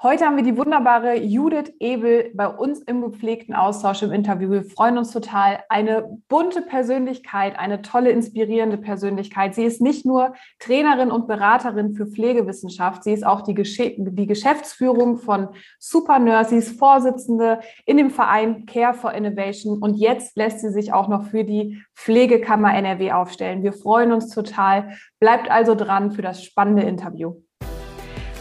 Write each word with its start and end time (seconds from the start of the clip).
Heute 0.00 0.26
haben 0.26 0.36
wir 0.36 0.44
die 0.44 0.56
wunderbare 0.56 1.16
Judith 1.16 1.72
Ebel 1.80 2.30
bei 2.32 2.46
uns 2.46 2.78
im 2.82 3.00
gepflegten 3.00 3.52
Austausch 3.52 4.00
im 4.02 4.12
Interview. 4.12 4.48
Wir 4.48 4.62
freuen 4.62 4.96
uns 4.96 5.10
total. 5.10 5.58
Eine 5.68 6.20
bunte 6.28 6.62
Persönlichkeit, 6.62 7.58
eine 7.58 7.82
tolle, 7.82 8.10
inspirierende 8.10 8.78
Persönlichkeit. 8.78 9.56
Sie 9.56 9.64
ist 9.64 9.80
nicht 9.80 10.06
nur 10.06 10.34
Trainerin 10.60 11.10
und 11.10 11.26
Beraterin 11.26 11.94
für 11.94 12.06
Pflegewissenschaft, 12.06 13.02
sie 13.02 13.12
ist 13.12 13.26
auch 13.26 13.40
die, 13.40 13.54
Gesch 13.54 13.76
die 13.76 14.26
Geschäftsführung 14.28 15.16
von 15.16 15.48
Super 15.80 16.20
Nurse. 16.20 16.50
Sie 16.50 16.58
ist 16.58 16.78
Vorsitzende 16.78 17.58
in 17.84 17.96
dem 17.96 18.10
Verein 18.10 18.66
Care 18.66 18.94
for 18.94 19.12
Innovation 19.12 19.82
und 19.82 19.96
jetzt 19.96 20.36
lässt 20.36 20.60
sie 20.60 20.70
sich 20.70 20.92
auch 20.92 21.08
noch 21.08 21.24
für 21.24 21.42
die 21.42 21.82
Pflegekammer 21.96 22.72
NRW 22.72 23.10
aufstellen. 23.10 23.64
Wir 23.64 23.72
freuen 23.72 24.12
uns 24.12 24.32
total. 24.32 24.90
Bleibt 25.18 25.50
also 25.50 25.74
dran 25.74 26.12
für 26.12 26.22
das 26.22 26.44
spannende 26.44 26.82
Interview. 26.84 27.34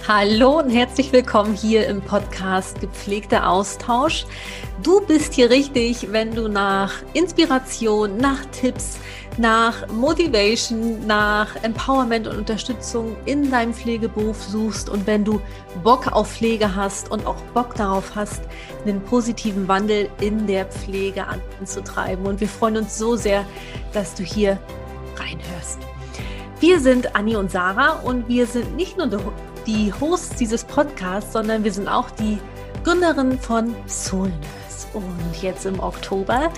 Hallo 0.09 0.59
und 0.59 0.69
herzlich 0.69 1.11
willkommen 1.11 1.53
hier 1.53 1.85
im 1.85 2.01
Podcast 2.01 2.79
Gepflegter 2.79 3.49
Austausch. 3.49 4.25
Du 4.81 5.01
bist 5.01 5.33
hier 5.33 5.49
richtig, 5.49 6.13
wenn 6.13 6.33
du 6.33 6.47
nach 6.47 6.93
Inspiration, 7.11 8.15
nach 8.15 8.45
Tipps, 8.53 8.99
nach 9.37 9.85
Motivation, 9.89 11.05
nach 11.05 11.61
Empowerment 11.61 12.25
und 12.25 12.37
Unterstützung 12.37 13.17
in 13.25 13.51
deinem 13.51 13.73
Pflegeberuf 13.73 14.41
suchst 14.41 14.89
und 14.89 15.05
wenn 15.07 15.25
du 15.25 15.41
Bock 15.83 16.09
auf 16.13 16.31
Pflege 16.31 16.73
hast 16.73 17.11
und 17.11 17.25
auch 17.25 17.41
Bock 17.53 17.75
darauf 17.75 18.15
hast, 18.15 18.43
einen 18.85 19.01
positiven 19.01 19.67
Wandel 19.67 20.09
in 20.21 20.47
der 20.47 20.67
Pflege 20.67 21.25
anzutreiben. 21.59 22.25
Und 22.25 22.39
wir 22.39 22.47
freuen 22.47 22.77
uns 22.77 22.97
so 22.97 23.17
sehr, 23.17 23.45
dass 23.91 24.15
du 24.15 24.23
hier 24.23 24.57
reinhörst. 25.17 25.79
Wir 26.61 26.79
sind 26.79 27.13
Anni 27.13 27.35
und 27.35 27.51
Sarah 27.51 27.99
und 28.03 28.29
wir 28.29 28.47
sind 28.47 28.77
nicht 28.77 28.97
nur 28.97 29.07
die 29.67 29.93
Hosts 29.99 30.35
dieses 30.37 30.63
Podcasts, 30.63 31.33
sondern 31.33 31.63
wir 31.63 31.73
sind 31.73 31.87
auch 31.87 32.09
die 32.09 32.39
Gründerin 32.83 33.37
von 33.37 33.75
Soul 33.85 34.29
Nurse. 34.29 34.87
Und 34.93 35.41
jetzt 35.41 35.65
im 35.65 35.79
Oktober 35.81 36.49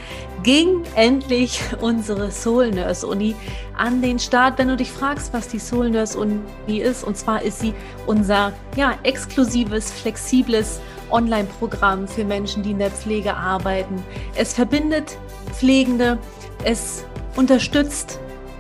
ging 0.44 0.84
endlich 0.96 1.60
unsere 1.82 2.32
Soul 2.32 2.70
Nurse 2.72 3.06
Uni 3.06 3.36
an 3.76 4.02
den 4.02 4.20
Start. 4.20 4.60
Wenn 4.60 4.68
du 4.68 4.78
dich 4.78 4.92
fragst, 4.92 5.34
was 5.34 5.48
die 5.48 5.60
Soul 5.60 5.90
Nurse 5.90 6.18
Uni 6.18 6.78
ist, 6.78 7.04
und 7.04 7.18
zwar 7.18 7.42
ist 7.42 7.60
sie 7.60 7.74
unser 8.06 8.54
ja, 8.76 8.94
exklusives, 9.04 9.92
flexibles 9.92 10.80
Online-Programm 11.10 12.08
für 12.08 12.24
Menschen, 12.24 12.62
die 12.62 12.72
in 12.72 12.80
der 12.80 12.92
Pflege 12.92 13.34
arbeiten. 13.34 14.04
Es 14.36 14.54
verbindet 14.54 15.18
Pflegende, 15.52 16.20
es 16.64 17.04
unterstützt 17.36 18.20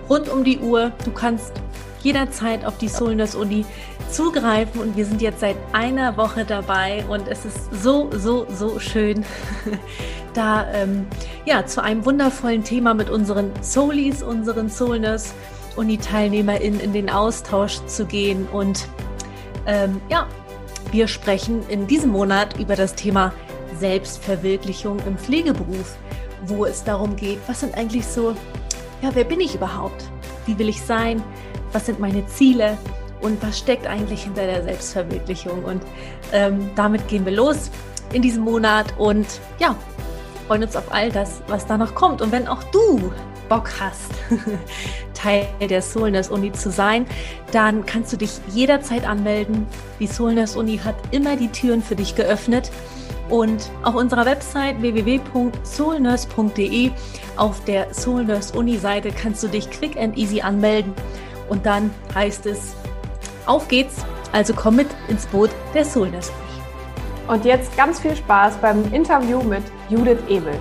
rund 0.09 0.27
um 0.27 0.43
die 0.43 0.57
Uhr. 0.57 0.91
Du 1.05 1.11
kannst 1.11 1.53
jederzeit 2.03 2.65
auf 2.65 2.77
die 2.77 2.87
Soul 2.87 3.15
Nurse 3.15 3.37
Uni 3.37 3.65
zugreifen 4.09 4.81
und 4.81 4.97
wir 4.97 5.05
sind 5.05 5.21
jetzt 5.21 5.39
seit 5.39 5.57
einer 5.73 6.17
Woche 6.17 6.45
dabei 6.45 7.03
und 7.09 7.27
es 7.27 7.45
ist 7.45 7.73
so, 7.83 8.09
so, 8.11 8.45
so 8.49 8.79
schön, 8.79 9.25
da 10.33 10.71
ähm, 10.73 11.07
ja, 11.45 11.65
zu 11.65 11.83
einem 11.83 12.05
wundervollen 12.05 12.63
Thema 12.63 12.93
mit 12.93 13.09
unseren 13.09 13.51
Soulies, 13.61 14.23
unseren 14.23 14.69
Soulness 14.69 15.33
und 15.75 15.87
die 15.87 15.97
TeilnehmerInnen 15.97 16.79
in 16.79 16.93
den 16.93 17.09
Austausch 17.09 17.83
zu 17.85 18.05
gehen 18.05 18.47
und 18.51 18.87
ähm, 19.65 20.01
ja, 20.09 20.27
wir 20.91 21.07
sprechen 21.07 21.61
in 21.69 21.85
diesem 21.85 22.11
Monat 22.11 22.57
über 22.59 22.75
das 22.75 22.95
Thema 22.95 23.33
Selbstverwirklichung 23.79 24.99
im 25.05 25.17
Pflegeberuf, 25.17 25.95
wo 26.45 26.65
es 26.65 26.83
darum 26.83 27.15
geht, 27.15 27.39
was 27.47 27.59
sind 27.59 27.75
eigentlich 27.75 28.05
so, 28.05 28.35
ja, 29.01 29.11
wer 29.13 29.23
bin 29.23 29.39
ich 29.39 29.55
überhaupt? 29.55 30.03
Wie 30.45 30.57
will 30.57 30.69
ich 30.69 30.81
sein? 30.81 31.23
Was 31.71 31.85
sind 31.85 31.99
meine 31.99 32.25
Ziele? 32.27 32.77
und 33.21 33.41
was 33.43 33.59
steckt 33.59 33.85
eigentlich 33.87 34.23
hinter 34.23 34.45
der 34.45 34.63
Selbstverwirklichung. 34.63 35.63
Und 35.63 35.81
ähm, 36.31 36.69
damit 36.75 37.07
gehen 37.07 37.25
wir 37.25 37.33
los 37.33 37.69
in 38.13 38.21
diesem 38.21 38.43
Monat 38.43 38.93
und 38.97 39.27
ja, 39.59 39.75
freuen 40.47 40.63
uns 40.63 40.75
auf 40.75 40.91
all 40.91 41.11
das, 41.11 41.41
was 41.47 41.65
da 41.67 41.77
noch 41.77 41.95
kommt. 41.95 42.21
Und 42.21 42.31
wenn 42.31 42.47
auch 42.47 42.63
du 42.65 43.11
Bock 43.49 43.69
hast, 43.79 44.11
Teil 45.13 45.47
der 45.61 45.81
Soulness 45.81 46.29
Uni 46.29 46.51
zu 46.51 46.69
sein, 46.71 47.05
dann 47.51 47.85
kannst 47.85 48.11
du 48.13 48.17
dich 48.17 48.31
jederzeit 48.49 49.07
anmelden. 49.07 49.67
Die 49.99 50.07
Soulness 50.07 50.55
Uni 50.55 50.77
hat 50.77 50.95
immer 51.11 51.35
die 51.35 51.49
Türen 51.49 51.83
für 51.83 51.95
dich 51.95 52.15
geöffnet. 52.15 52.71
Und 53.29 53.69
auf 53.83 53.93
unserer 53.93 54.25
Website 54.25 54.81
www.soulnurse.de 54.81 56.91
auf 57.35 57.63
der 57.65 57.93
Soulnurse 57.93 58.57
Uni 58.57 58.77
Seite 58.77 59.11
kannst 59.11 59.43
du 59.43 59.47
dich 59.47 59.69
quick 59.69 59.95
and 59.97 60.17
easy 60.17 60.41
anmelden. 60.41 60.93
Und 61.49 61.65
dann 61.65 61.91
heißt 62.13 62.45
es 62.45 62.75
auf 63.45 63.67
geht's, 63.67 64.05
also 64.31 64.53
komm 64.53 64.75
mit 64.75 64.87
ins 65.07 65.25
Boot 65.25 65.49
der 65.73 65.83
Soulness. 65.83 66.31
Und 67.27 67.45
jetzt 67.45 67.75
ganz 67.75 67.99
viel 67.99 68.15
Spaß 68.15 68.57
beim 68.57 68.93
Interview 68.93 69.41
mit 69.41 69.63
Judith 69.89 70.19
Ebel. 70.27 70.53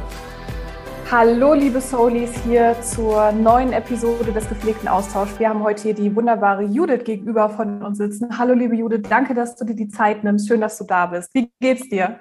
Hallo, 1.10 1.54
liebe 1.54 1.80
Soulies, 1.80 2.32
hier 2.44 2.76
zur 2.82 3.32
neuen 3.32 3.72
Episode 3.72 4.30
des 4.30 4.46
gepflegten 4.46 4.88
Austauschs. 4.88 5.38
Wir 5.38 5.48
haben 5.48 5.62
heute 5.62 5.82
hier 5.82 5.94
die 5.94 6.14
wunderbare 6.14 6.64
Judith 6.64 7.04
gegenüber 7.04 7.48
von 7.48 7.82
uns 7.82 7.96
sitzen. 7.96 8.38
Hallo, 8.38 8.52
liebe 8.52 8.74
Judith, 8.74 9.08
danke, 9.08 9.34
dass 9.34 9.56
du 9.56 9.64
dir 9.64 9.74
die 9.74 9.88
Zeit 9.88 10.22
nimmst. 10.22 10.48
Schön, 10.48 10.60
dass 10.60 10.76
du 10.76 10.84
da 10.84 11.06
bist. 11.06 11.30
Wie 11.32 11.50
geht's 11.60 11.88
dir? 11.88 12.18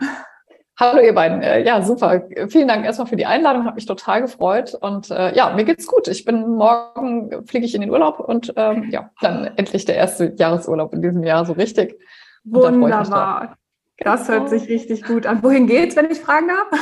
Hallo 0.80 1.02
ihr 1.02 1.16
beiden. 1.16 1.42
Äh, 1.42 1.66
ja, 1.66 1.82
super. 1.82 2.28
Vielen 2.50 2.68
Dank 2.68 2.86
erstmal 2.86 3.08
für 3.08 3.16
die 3.16 3.26
Einladung, 3.26 3.66
hat 3.66 3.74
mich 3.74 3.88
total 3.88 4.22
gefreut. 4.22 4.76
Und 4.80 5.10
äh, 5.10 5.36
ja, 5.36 5.52
mir 5.56 5.64
geht's 5.64 5.88
gut. 5.88 6.08
Ich 6.08 6.24
bin 6.24 6.56
morgen 6.56 7.48
fliege 7.48 7.66
ich 7.66 7.74
in 7.74 7.82
den 7.82 7.90
Urlaub 7.90 8.20
und 8.20 8.54
ähm, 8.56 8.88
ja, 8.92 9.10
dann 9.20 9.46
endlich 9.58 9.86
der 9.86 9.96
erste 9.96 10.36
Jahresurlaub 10.38 10.94
in 10.94 11.02
diesem 11.02 11.24
Jahr 11.24 11.46
so 11.46 11.54
richtig. 11.54 12.00
Wunderbar. 12.44 13.58
Das 13.98 14.30
hört 14.30 14.50
sich 14.50 14.70
richtig 14.70 15.04
gut 15.04 15.26
an. 15.26 15.42
Wohin 15.42 15.66
geht's, 15.66 15.96
wenn 15.96 16.12
ich 16.12 16.20
fragen 16.20 16.48
darf? 16.50 16.80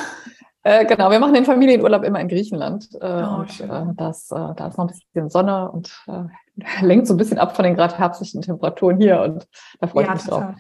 Äh, 0.64 0.86
genau, 0.86 1.10
wir 1.10 1.20
machen 1.20 1.34
den 1.34 1.46
Familienurlaub 1.46 2.04
immer 2.04 2.20
in 2.20 2.28
Griechenland. 2.28 2.90
Äh, 3.00 3.06
oh, 3.06 3.42
und, 3.42 3.62
äh, 3.62 3.94
das, 3.96 4.30
äh, 4.30 4.56
da 4.58 4.68
ist 4.68 4.78
noch 4.78 4.90
ein 4.90 4.94
bisschen 5.14 5.30
Sonne 5.30 5.72
und 5.72 6.04
äh, 6.08 6.24
lenkt 6.86 7.08
so 7.08 7.14
ein 7.14 7.18
bisschen 7.18 7.38
ab 7.38 7.56
von 7.56 7.64
den 7.64 7.76
gerade 7.76 7.98
herbstlichen 7.98 8.42
Temperaturen 8.42 8.98
hier 8.98 9.22
und 9.22 9.48
da 9.80 9.88
freue 9.88 10.04
ich 10.04 10.10
ja, 10.10 10.14
mich 10.16 10.24
total. 10.24 10.42
drauf. 10.42 10.56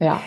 Ja, 0.00 0.20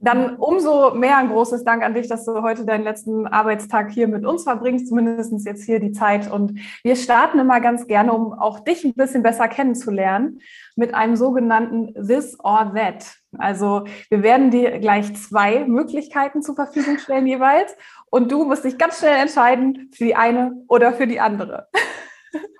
dann 0.00 0.36
umso 0.36 0.94
mehr 0.94 1.16
ein 1.16 1.28
großes 1.28 1.64
Dank 1.64 1.82
an 1.82 1.94
dich, 1.94 2.08
dass 2.08 2.24
du 2.24 2.42
heute 2.42 2.64
deinen 2.64 2.84
letzten 2.84 3.26
Arbeitstag 3.26 3.90
hier 3.90 4.06
mit 4.06 4.24
uns 4.24 4.44
verbringst, 4.44 4.88
zumindest 4.88 5.44
jetzt 5.44 5.64
hier 5.64 5.80
die 5.80 5.92
Zeit. 5.92 6.30
Und 6.30 6.60
wir 6.84 6.94
starten 6.94 7.40
immer 7.40 7.60
ganz 7.60 7.86
gerne, 7.88 8.12
um 8.12 8.32
auch 8.32 8.60
dich 8.60 8.84
ein 8.84 8.94
bisschen 8.94 9.24
besser 9.24 9.48
kennenzulernen, 9.48 10.40
mit 10.76 10.94
einem 10.94 11.16
sogenannten 11.16 11.94
This 11.94 12.38
or 12.38 12.72
That. 12.76 13.06
Also 13.36 13.84
wir 14.08 14.22
werden 14.22 14.50
dir 14.50 14.78
gleich 14.78 15.14
zwei 15.16 15.64
Möglichkeiten 15.64 16.42
zur 16.42 16.54
Verfügung 16.54 16.98
stellen 16.98 17.26
jeweils. 17.26 17.76
Und 18.06 18.30
du 18.30 18.44
musst 18.44 18.64
dich 18.64 18.78
ganz 18.78 19.00
schnell 19.00 19.16
entscheiden 19.16 19.90
für 19.92 20.04
die 20.04 20.14
eine 20.14 20.52
oder 20.68 20.92
für 20.92 21.08
die 21.08 21.18
andere. 21.18 21.68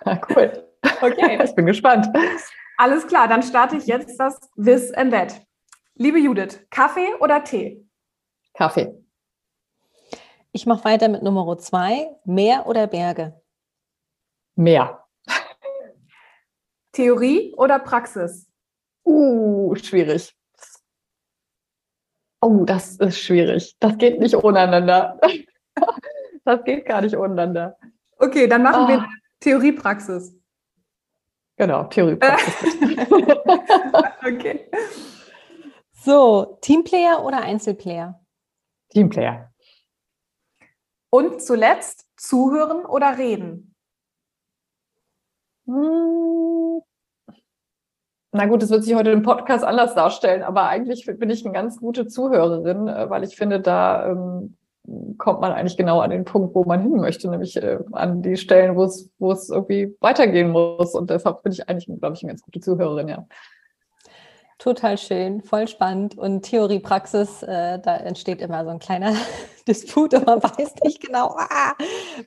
Ja, 0.04 0.20
cool. 0.30 0.52
Okay, 1.00 1.38
ich 1.44 1.54
bin 1.54 1.66
gespannt. 1.66 2.08
Alles 2.76 3.06
klar, 3.06 3.28
dann 3.28 3.42
starte 3.42 3.76
ich 3.76 3.86
jetzt 3.86 4.18
das 4.18 4.38
This 4.56 4.92
and 4.92 5.12
That. 5.12 5.47
Liebe 6.00 6.20
Judith, 6.20 6.64
Kaffee 6.70 7.12
oder 7.18 7.42
Tee? 7.42 7.84
Kaffee. 8.54 8.94
Ich 10.52 10.64
mache 10.64 10.84
weiter 10.84 11.08
mit 11.08 11.24
Nummer 11.24 11.58
zwei. 11.58 12.06
Meer 12.24 12.68
oder 12.68 12.86
Berge? 12.86 13.40
Meer. 14.54 15.04
Theorie 16.92 17.52
oder 17.56 17.80
Praxis? 17.80 18.48
Uh, 19.04 19.74
schwierig. 19.74 20.36
Oh, 22.40 22.64
das 22.64 22.94
ist 22.98 23.18
schwierig. 23.18 23.74
Das 23.80 23.98
geht 23.98 24.20
nicht 24.20 24.36
ohneinander. 24.36 25.20
Das 26.44 26.64
geht 26.64 26.86
gar 26.86 27.02
nicht 27.02 27.14
ohneinander. 27.14 27.76
Okay, 28.16 28.46
dann 28.46 28.62
machen 28.62 28.84
oh. 28.86 28.88
wir 28.88 29.06
Theorie-Praxis. 29.40 30.34
Genau, 31.56 31.84
Theorie-Praxis. 31.84 32.74
okay. 34.26 34.70
So, 36.08 36.56
Teamplayer 36.62 37.22
oder 37.22 37.42
Einzelplayer? 37.42 38.18
Teamplayer. 38.88 39.52
Und 41.10 41.42
zuletzt 41.42 42.06
zuhören 42.16 42.86
oder 42.86 43.18
reden? 43.18 43.74
Hm. 45.66 46.80
Na 48.32 48.46
gut, 48.46 48.62
das 48.62 48.70
wird 48.70 48.84
sich 48.84 48.94
heute 48.94 49.10
im 49.10 49.22
Podcast 49.22 49.64
anders 49.64 49.94
darstellen, 49.94 50.42
aber 50.42 50.68
eigentlich 50.68 51.04
bin 51.04 51.28
ich 51.28 51.44
eine 51.44 51.52
ganz 51.52 51.76
gute 51.78 52.06
Zuhörerin, 52.06 52.88
äh, 52.88 53.10
weil 53.10 53.22
ich 53.22 53.36
finde, 53.36 53.60
da 53.60 54.10
ähm, 54.10 54.56
kommt 55.18 55.42
man 55.42 55.52
eigentlich 55.52 55.76
genau 55.76 56.00
an 56.00 56.08
den 56.08 56.24
Punkt, 56.24 56.54
wo 56.54 56.64
man 56.64 56.80
hin 56.80 56.96
möchte, 56.96 57.28
nämlich 57.28 57.54
äh, 57.62 57.80
an 57.92 58.22
die 58.22 58.38
Stellen, 58.38 58.76
wo 58.76 58.84
es, 58.84 59.10
wo 59.18 59.30
es 59.32 59.50
irgendwie 59.50 59.94
weitergehen 60.00 60.52
muss. 60.52 60.94
Und 60.94 61.10
deshalb 61.10 61.42
bin 61.42 61.52
ich 61.52 61.68
eigentlich, 61.68 61.84
glaube 62.00 62.14
ich, 62.14 62.22
eine 62.22 62.32
ganz 62.32 62.40
gute 62.40 62.60
Zuhörerin, 62.60 63.08
ja. 63.08 63.26
Total 64.58 64.98
schön, 64.98 65.40
voll 65.40 65.68
spannend. 65.68 66.18
Und 66.18 66.42
Theorie, 66.42 66.80
Praxis, 66.80 67.44
äh, 67.44 67.78
da 67.78 67.96
entsteht 67.96 68.40
immer 68.40 68.64
so 68.64 68.70
ein 68.70 68.80
kleiner 68.80 69.14
Disput 69.68 70.14
und 70.14 70.26
man 70.26 70.42
weiß 70.42 70.74
nicht 70.82 71.00
genau, 71.00 71.36
ah, 71.38 71.74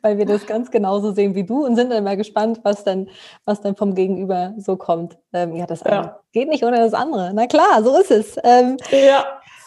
weil 0.01 0.17
wir 0.17 0.25
das 0.25 0.45
ganz 0.45 0.71
genauso 0.71 1.11
sehen 1.11 1.35
wie 1.35 1.43
du 1.43 1.65
und 1.65 1.75
sind 1.75 1.91
immer 1.91 2.15
gespannt, 2.15 2.61
was 2.63 2.85
dann, 2.85 3.09
was 3.43 3.59
dann 3.59 3.75
vom 3.75 3.95
Gegenüber 3.95 4.53
so 4.57 4.77
kommt. 4.77 5.17
Ähm, 5.33 5.57
ja, 5.57 5.65
das 5.65 5.81
ja. 5.81 6.21
geht 6.31 6.47
nicht 6.47 6.63
ohne 6.63 6.77
das 6.77 6.93
andere. 6.93 7.31
Na 7.33 7.47
klar, 7.47 7.83
so 7.83 7.97
ist 7.99 8.11
es. 8.11 8.37
Ähm, 8.45 8.77
ja. 8.91 9.25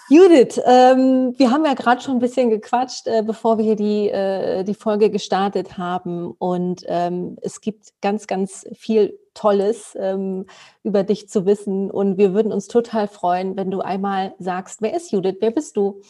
Judith, 0.08 0.58
ähm, 0.64 1.34
wir 1.36 1.50
haben 1.50 1.66
ja 1.66 1.74
gerade 1.74 2.00
schon 2.00 2.16
ein 2.16 2.20
bisschen 2.20 2.48
gequatscht, 2.48 3.06
äh, 3.06 3.22
bevor 3.22 3.58
wir 3.58 3.64
hier 3.64 3.76
die, 3.76 4.08
äh, 4.08 4.64
die 4.64 4.74
Folge 4.74 5.10
gestartet 5.10 5.76
haben. 5.76 6.30
Und 6.38 6.82
ähm, 6.86 7.36
es 7.42 7.60
gibt 7.60 7.88
ganz, 8.00 8.26
ganz 8.26 8.66
viel 8.74 9.18
Tolles 9.34 9.96
ähm, 10.00 10.46
über 10.82 11.02
dich 11.02 11.28
zu 11.28 11.46
wissen. 11.46 11.90
Und 11.90 12.16
wir 12.16 12.34
würden 12.34 12.52
uns 12.52 12.68
total 12.68 13.08
freuen, 13.08 13.56
wenn 13.56 13.70
du 13.70 13.80
einmal 13.80 14.34
sagst, 14.38 14.82
wer 14.82 14.94
ist 14.94 15.12
Judith, 15.12 15.36
wer 15.40 15.50
bist 15.50 15.76
du 15.76 16.00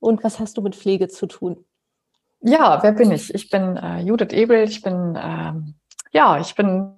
und 0.00 0.24
was 0.24 0.40
hast 0.40 0.56
du 0.56 0.62
mit 0.62 0.74
Pflege 0.74 1.08
zu 1.08 1.26
tun? 1.26 1.64
Ja, 2.40 2.82
wer 2.82 2.92
bin 2.92 3.12
ich? 3.12 3.32
Ich 3.34 3.48
bin 3.50 3.76
äh, 3.76 4.00
Judith 4.00 4.32
Ebel. 4.32 4.64
Ich 4.64 4.82
bin, 4.82 5.18
ähm, 5.20 5.74
ja, 6.12 6.38
ich 6.40 6.54
bin 6.54 6.92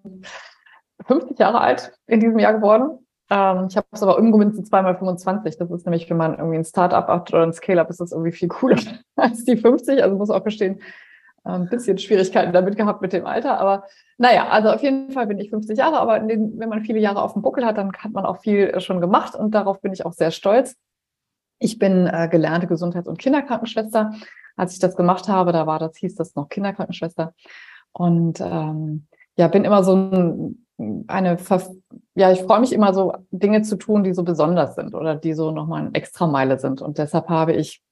50 1.07 1.39
Jahre 1.39 1.61
alt 1.61 1.93
in 2.07 2.21
diesem 2.21 2.39
Jahr 2.39 2.55
geworden 2.55 3.07
ähm, 3.29 3.67
ich 3.69 3.77
habe 3.77 3.87
es 3.91 4.03
aber 4.03 4.19
umgemünzt 4.19 4.65
zweimal 4.67 4.97
25. 4.97 5.59
Das 5.59 5.71
ist 5.71 5.85
nämlich, 5.85 6.09
wenn 6.09 6.17
man 6.17 6.39
irgendwie 6.39 6.59
ein 6.59 6.65
Startup 6.65 7.07
hat 7.09 7.33
oder 7.33 7.43
ein 7.43 7.53
Scale-Up, 7.53 7.91
ist 7.91 8.01
das 8.01 8.13
irgendwie 8.13 8.33
viel 8.33 8.49
cooler 8.49 8.79
als 9.17 9.45
die 9.45 9.57
50. 9.57 10.03
Also 10.03 10.17
muss 10.17 10.31
auch 10.31 10.45
gestehen, 10.45 10.81
ein 11.53 11.69
bisschen 11.69 11.99
Schwierigkeiten 11.99 12.53
damit 12.53 12.77
gehabt 12.77 13.03
mit 13.03 13.13
dem 13.13 13.27
Alter. 13.27 13.59
Aber 13.59 13.85
naja, 14.19 14.49
also 14.49 14.71
auf 14.71 14.83
jeden 14.83 15.11
Fall 15.11 15.27
bin 15.27 15.39
ich 15.39 15.51
50 15.51 15.79
Jahre, 15.79 15.99
aber 15.99 16.19
den, 16.21 16.59
wenn 16.59 16.69
man 16.69 16.83
viele 16.83 16.99
Jahre 16.99 17.23
auf 17.23 17.33
dem 17.33 17.43
Buckel 17.43 17.65
hat, 17.65 17.79
dann 17.79 17.93
hat 17.93 18.13
man 18.13 18.27
auch 18.27 18.41
viel 18.41 18.69
äh, 18.69 18.81
schon 18.81 19.01
gemacht 19.01 19.35
und 19.35 19.55
darauf 19.55 19.81
bin 19.81 19.93
ich 19.93 20.05
auch 20.05 20.13
sehr 20.13 20.31
stolz. 20.31 20.77
Ich 21.59 21.79
bin 21.79 22.07
äh, 22.07 22.29
gelernte 22.31 22.67
Gesundheits- 22.67 23.09
und 23.09 23.19
Kinderkrankenschwester. 23.19 24.15
Als 24.57 24.73
ich 24.73 24.79
das 24.79 24.97
gemacht 24.97 25.29
habe, 25.29 25.53
da 25.53 25.67
war 25.67 25.79
das, 25.79 25.97
hieß 25.97 26.15
das 26.15 26.35
noch 26.35 26.49
Kinderkrankenschwester. 26.49 27.35
Und 27.93 28.41
ähm, 28.41 29.07
ja, 29.37 29.49
bin 29.49 29.65
immer 29.65 29.85
so 29.85 29.95
ein 29.95 30.67
eine, 31.07 31.39
ja, 32.15 32.33
ich 32.33 32.43
freue 32.43 32.61
mich 32.61 32.73
immer 32.73 32.93
so, 32.93 33.15
Dinge 33.31 33.63
zu 33.63 33.77
tun, 33.77 34.05
die 34.05 34.13
so 34.13 34.25
besonders 34.25 34.75
sind 34.75 34.95
oder 34.95 35.15
die 35.15 35.33
so 35.33 35.51
nochmal 35.51 35.87
ein 35.87 35.95
Extrameile 35.95 36.59
sind. 36.59 36.83
Und 36.83 36.99
deshalb 36.99 37.29
habe 37.29 37.55
ich 37.55 37.83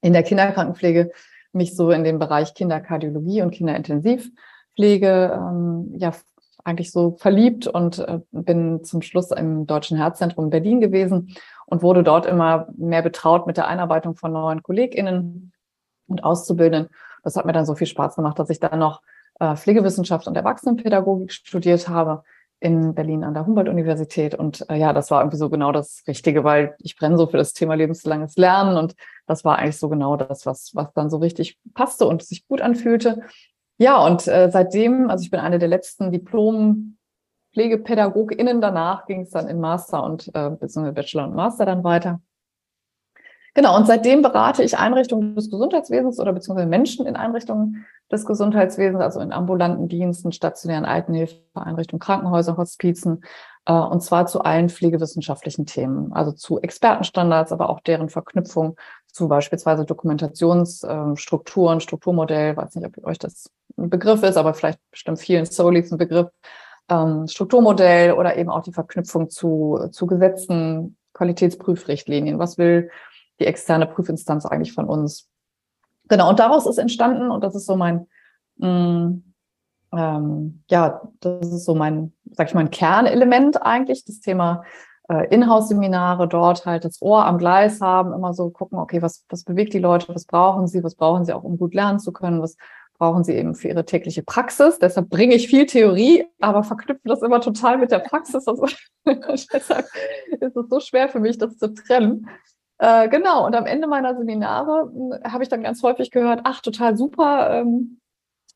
in 0.00 0.12
der 0.12 0.22
Kinderkrankenpflege 0.22 1.10
mich 1.58 1.76
so 1.76 1.90
in 1.90 2.04
den 2.04 2.18
Bereich 2.18 2.54
Kinderkardiologie 2.54 3.42
und 3.42 3.50
Kinderintensivpflege 3.50 5.32
ähm, 5.34 5.92
ja 5.98 6.12
eigentlich 6.64 6.92
so 6.92 7.16
verliebt 7.18 7.66
und 7.66 7.98
äh, 7.98 8.20
bin 8.30 8.84
zum 8.84 9.02
Schluss 9.02 9.30
im 9.30 9.66
Deutschen 9.66 9.96
Herzzentrum 9.96 10.50
Berlin 10.50 10.80
gewesen 10.80 11.34
und 11.66 11.82
wurde 11.82 12.02
dort 12.02 12.26
immer 12.26 12.68
mehr 12.76 13.02
betraut 13.02 13.46
mit 13.46 13.56
der 13.56 13.68
Einarbeitung 13.68 14.16
von 14.16 14.32
neuen 14.32 14.62
KollegInnen 14.62 15.52
und 16.06 16.24
Auszubildenden. 16.24 16.90
Das 17.22 17.36
hat 17.36 17.46
mir 17.46 17.52
dann 17.52 17.66
so 17.66 17.74
viel 17.74 17.86
Spaß 17.86 18.16
gemacht, 18.16 18.38
dass 18.38 18.50
ich 18.50 18.60
dann 18.60 18.78
noch 18.78 19.02
äh, 19.40 19.56
Pflegewissenschaft 19.56 20.26
und 20.26 20.36
Erwachsenenpädagogik 20.36 21.32
studiert 21.32 21.88
habe 21.88 22.22
in 22.60 22.94
Berlin 22.94 23.24
an 23.24 23.34
der 23.34 23.46
Humboldt-Universität. 23.46 24.34
Und 24.34 24.68
äh, 24.68 24.76
ja, 24.76 24.92
das 24.92 25.10
war 25.10 25.22
irgendwie 25.22 25.36
so 25.36 25.48
genau 25.48 25.72
das 25.72 26.02
Richtige, 26.06 26.44
weil 26.44 26.76
ich 26.78 26.96
brenne 26.96 27.16
so 27.16 27.26
für 27.26 27.36
das 27.36 27.52
Thema 27.52 27.74
lebenslanges 27.74 28.36
Lernen. 28.36 28.76
Und 28.76 28.94
das 29.26 29.44
war 29.44 29.58
eigentlich 29.58 29.78
so 29.78 29.88
genau 29.88 30.16
das, 30.16 30.46
was, 30.46 30.72
was 30.74 30.92
dann 30.92 31.10
so 31.10 31.18
richtig 31.18 31.58
passte 31.74 32.06
und 32.06 32.22
sich 32.22 32.46
gut 32.48 32.60
anfühlte. 32.60 33.22
Ja, 33.78 34.04
und 34.04 34.26
äh, 34.26 34.50
seitdem, 34.50 35.08
also 35.08 35.22
ich 35.22 35.30
bin 35.30 35.40
eine 35.40 35.60
der 35.60 35.68
letzten 35.68 36.10
Diplom-PflegepädagogInnen. 36.10 38.60
Danach 38.60 39.06
ging 39.06 39.20
es 39.20 39.30
dann 39.30 39.46
in 39.46 39.60
Master 39.60 40.02
und 40.02 40.26
äh, 40.34 40.50
beziehungsweise 40.50 40.94
Bachelor 40.94 41.28
und 41.28 41.36
Master 41.36 41.64
dann 41.64 41.84
weiter. 41.84 42.20
Genau, 43.54 43.76
und 43.76 43.86
seitdem 43.86 44.22
berate 44.22 44.62
ich 44.62 44.78
Einrichtungen 44.78 45.34
des 45.34 45.50
Gesundheitswesens 45.50 46.20
oder 46.20 46.32
beziehungsweise 46.32 46.68
Menschen 46.68 47.06
in 47.06 47.16
Einrichtungen 47.16 47.86
des 48.10 48.24
Gesundheitswesens, 48.24 49.00
also 49.00 49.20
in 49.20 49.32
ambulanten 49.32 49.88
Diensten, 49.88 50.32
stationären 50.32 50.84
Altenhilfeeinrichtungen, 50.84 52.00
Krankenhäusern, 52.00 52.56
Hospizen, 52.56 53.22
äh, 53.66 53.72
und 53.72 54.02
zwar 54.02 54.26
zu 54.26 54.42
allen 54.42 54.68
pflegewissenschaftlichen 54.68 55.66
Themen, 55.66 56.12
also 56.12 56.32
zu 56.32 56.60
Expertenstandards, 56.60 57.52
aber 57.52 57.68
auch 57.68 57.80
deren 57.80 58.08
Verknüpfung 58.08 58.76
zu 59.12 59.28
beispielsweise 59.28 59.84
Dokumentationsstrukturen, 59.84 61.80
Strukturmodell, 61.80 62.56
weiß 62.56 62.74
nicht, 62.76 62.86
ob 62.86 63.04
euch 63.04 63.18
das 63.18 63.50
ein 63.76 63.90
Begriff 63.90 64.22
ist, 64.22 64.36
aber 64.36 64.54
vielleicht 64.54 64.80
bestimmt 64.90 65.18
vielen 65.18 65.44
Solis 65.44 65.90
ein 65.92 65.98
Begriff, 65.98 66.28
ähm, 66.88 67.26
Strukturmodell 67.26 68.12
oder 68.12 68.36
eben 68.36 68.50
auch 68.50 68.62
die 68.62 68.72
Verknüpfung 68.72 69.30
zu, 69.30 69.88
zu 69.90 70.06
Gesetzen, 70.06 70.96
Qualitätsprüfrichtlinien. 71.12 72.38
Was 72.38 72.58
will 72.58 72.90
die 73.40 73.46
externe 73.46 73.86
Prüfinstanz 73.86 74.46
eigentlich 74.46 74.72
von 74.72 74.86
uns? 74.86 75.28
Genau, 76.08 76.30
und 76.30 76.38
daraus 76.38 76.66
ist 76.66 76.78
entstanden, 76.78 77.30
und 77.30 77.44
das 77.44 77.54
ist 77.54 77.66
so 77.66 77.76
mein, 77.76 78.06
mh, 78.56 78.68
mm, 78.68 79.24
ähm, 79.92 80.62
ja, 80.70 81.00
das 81.20 81.52
ist 81.52 81.64
so 81.64 81.74
mein, 81.74 82.12
sag 82.30 82.48
ich 82.48 82.54
mal, 82.54 82.60
ein 82.60 82.70
Kernelement 82.70 83.62
eigentlich, 83.62 84.04
das 84.04 84.20
Thema 84.20 84.64
äh, 85.08 85.26
Inhouse-Seminare, 85.34 86.28
dort 86.28 86.66
halt 86.66 86.84
das 86.84 87.00
Ohr 87.00 87.24
am 87.24 87.38
Gleis 87.38 87.80
haben, 87.80 88.12
immer 88.12 88.34
so 88.34 88.50
gucken, 88.50 88.78
okay, 88.78 89.00
was, 89.00 89.24
was 89.28 89.44
bewegt 89.44 89.72
die 89.72 89.78
Leute, 89.78 90.14
was 90.14 90.26
brauchen 90.26 90.66
sie, 90.66 90.84
was 90.84 90.94
brauchen 90.94 91.24
sie 91.24 91.32
auch, 91.32 91.44
um 91.44 91.56
gut 91.58 91.74
lernen 91.74 91.98
zu 91.98 92.12
können, 92.12 92.42
was 92.42 92.56
brauchen 92.98 93.24
sie 93.24 93.34
eben 93.34 93.54
für 93.54 93.68
ihre 93.68 93.84
tägliche 93.84 94.22
Praxis. 94.22 94.78
Deshalb 94.78 95.08
bringe 95.08 95.34
ich 95.34 95.48
viel 95.48 95.66
Theorie, 95.66 96.26
aber 96.40 96.64
verknüpfe 96.64 97.08
das 97.08 97.22
immer 97.22 97.40
total 97.40 97.78
mit 97.78 97.90
der 97.90 98.00
Praxis. 98.00 98.46
Also, 98.46 98.66
deshalb 99.06 99.86
ist 100.40 100.56
es 100.56 100.68
so 100.68 100.80
schwer 100.80 101.08
für 101.08 101.20
mich, 101.20 101.38
das 101.38 101.56
zu 101.58 101.72
trennen. 101.72 102.28
Äh, 102.78 103.08
genau, 103.08 103.44
und 103.44 103.56
am 103.56 103.66
Ende 103.66 103.88
meiner 103.88 104.16
Seminare 104.16 104.90
hm, 104.92 105.32
habe 105.32 105.42
ich 105.42 105.48
dann 105.48 105.62
ganz 105.62 105.82
häufig 105.82 106.10
gehört, 106.10 106.40
ach, 106.44 106.60
total 106.60 106.96
super, 106.96 107.50
ähm, 107.60 108.00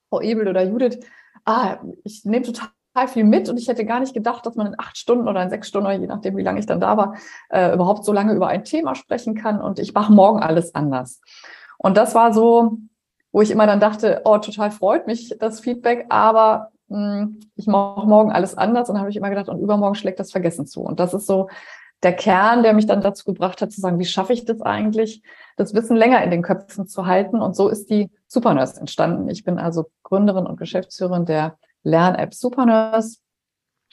Frau 0.08 0.20
Ebel 0.20 0.48
oder 0.48 0.62
Judith, 0.62 1.00
ah, 1.44 1.78
ich 2.04 2.24
nehme 2.24 2.44
total 2.44 2.68
viel 3.08 3.24
mit 3.24 3.48
und 3.48 3.56
ich 3.56 3.68
hätte 3.68 3.84
gar 3.84 4.00
nicht 4.00 4.14
gedacht, 4.14 4.46
dass 4.46 4.54
man 4.54 4.68
in 4.68 4.78
acht 4.78 4.96
Stunden 4.96 5.26
oder 5.26 5.42
in 5.42 5.50
sechs 5.50 5.68
Stunden, 5.68 5.90
je 6.00 6.06
nachdem, 6.06 6.36
wie 6.36 6.42
lange 6.42 6.60
ich 6.60 6.66
dann 6.66 6.80
da 6.80 6.96
war, 6.96 7.16
äh, 7.48 7.74
überhaupt 7.74 8.04
so 8.04 8.12
lange 8.12 8.34
über 8.34 8.48
ein 8.48 8.64
Thema 8.64 8.94
sprechen 8.94 9.34
kann 9.34 9.60
und 9.60 9.78
ich 9.78 9.94
mache 9.94 10.12
morgen 10.12 10.40
alles 10.40 10.74
anders. 10.74 11.20
Und 11.78 11.96
das 11.96 12.14
war 12.14 12.32
so, 12.32 12.78
wo 13.32 13.40
ich 13.40 13.50
immer 13.50 13.66
dann 13.66 13.80
dachte, 13.80 14.20
oh, 14.24 14.38
total 14.38 14.70
freut 14.70 15.06
mich 15.06 15.34
das 15.40 15.60
Feedback, 15.60 16.06
aber 16.10 16.70
mh, 16.88 17.20
hm, 17.20 17.40
ich 17.56 17.66
mache 17.66 18.06
morgen 18.06 18.30
alles 18.30 18.56
anders 18.56 18.88
und 18.88 19.00
habe 19.00 19.10
ich 19.10 19.16
immer 19.16 19.30
gedacht, 19.30 19.48
und 19.48 19.58
übermorgen 19.58 19.96
schlägt 19.96 20.20
das 20.20 20.30
Vergessen 20.30 20.66
zu. 20.66 20.82
Und 20.82 21.00
das 21.00 21.14
ist 21.14 21.26
so 21.26 21.48
der 22.02 22.14
Kern, 22.14 22.62
der 22.62 22.72
mich 22.72 22.86
dann 22.86 23.00
dazu 23.00 23.24
gebracht 23.24 23.62
hat, 23.62 23.72
zu 23.72 23.80
sagen, 23.80 23.98
wie 23.98 24.04
schaffe 24.04 24.32
ich 24.32 24.44
das 24.44 24.60
eigentlich, 24.60 25.22
das 25.56 25.74
Wissen 25.74 25.96
länger 25.96 26.22
in 26.24 26.30
den 26.30 26.42
Köpfen 26.42 26.86
zu 26.86 27.06
halten. 27.06 27.40
Und 27.40 27.54
so 27.54 27.68
ist 27.68 27.90
die 27.90 28.10
Supernurse 28.26 28.80
entstanden. 28.80 29.28
Ich 29.28 29.44
bin 29.44 29.58
also 29.58 29.86
Gründerin 30.02 30.46
und 30.46 30.58
Geschäftsführerin 30.58 31.26
der 31.26 31.58
Lern-App 31.84 32.34
Supernurse, 32.34 33.18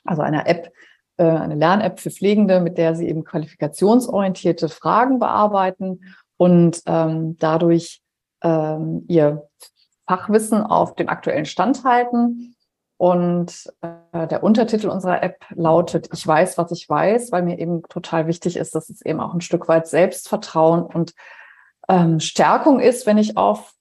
also 0.05 0.21
einer 0.21 0.47
App, 0.47 0.71
äh, 1.17 1.23
eine 1.23 1.55
Lern-App 1.55 1.99
für 1.99 2.09
Pflegende, 2.09 2.61
mit 2.61 2.77
der 2.77 2.95
sie 2.95 3.07
eben 3.07 3.23
qualifikationsorientierte 3.23 4.69
Fragen 4.69 5.19
bearbeiten 5.19 6.01
und 6.37 6.81
ähm, 6.85 7.37
dadurch 7.37 8.01
ähm, 8.41 9.05
ihr 9.07 9.47
Fachwissen 10.07 10.63
auf 10.63 10.95
den 10.95 11.09
aktuellen 11.09 11.45
Stand 11.45 11.83
halten 11.83 12.55
und 12.99 13.71
äh, 14.11 14.27
der 14.27 14.43
Untertitel 14.43 14.89
unserer 14.89 15.23
App 15.23 15.45
lautet 15.55 16.09
Ich 16.11 16.27
weiß, 16.27 16.57
was 16.57 16.69
ich 16.73 16.89
weiß, 16.89 17.31
weil 17.31 17.43
mir 17.43 17.57
eben 17.57 17.81
total 17.83 18.27
wichtig 18.27 18.57
ist, 18.57 18.75
dass 18.75 18.89
es 18.89 19.01
eben 19.01 19.21
auch 19.21 19.33
ein 19.33 19.39
Stück 19.39 19.69
weit 19.69 19.87
Selbstvertrauen 19.87 20.83
und 20.83 21.13
ähm, 21.87 22.19
Stärkung 22.19 22.81
ist, 22.81 23.05
wenn 23.05 23.17
ich 23.17 23.37
auf 23.37 23.73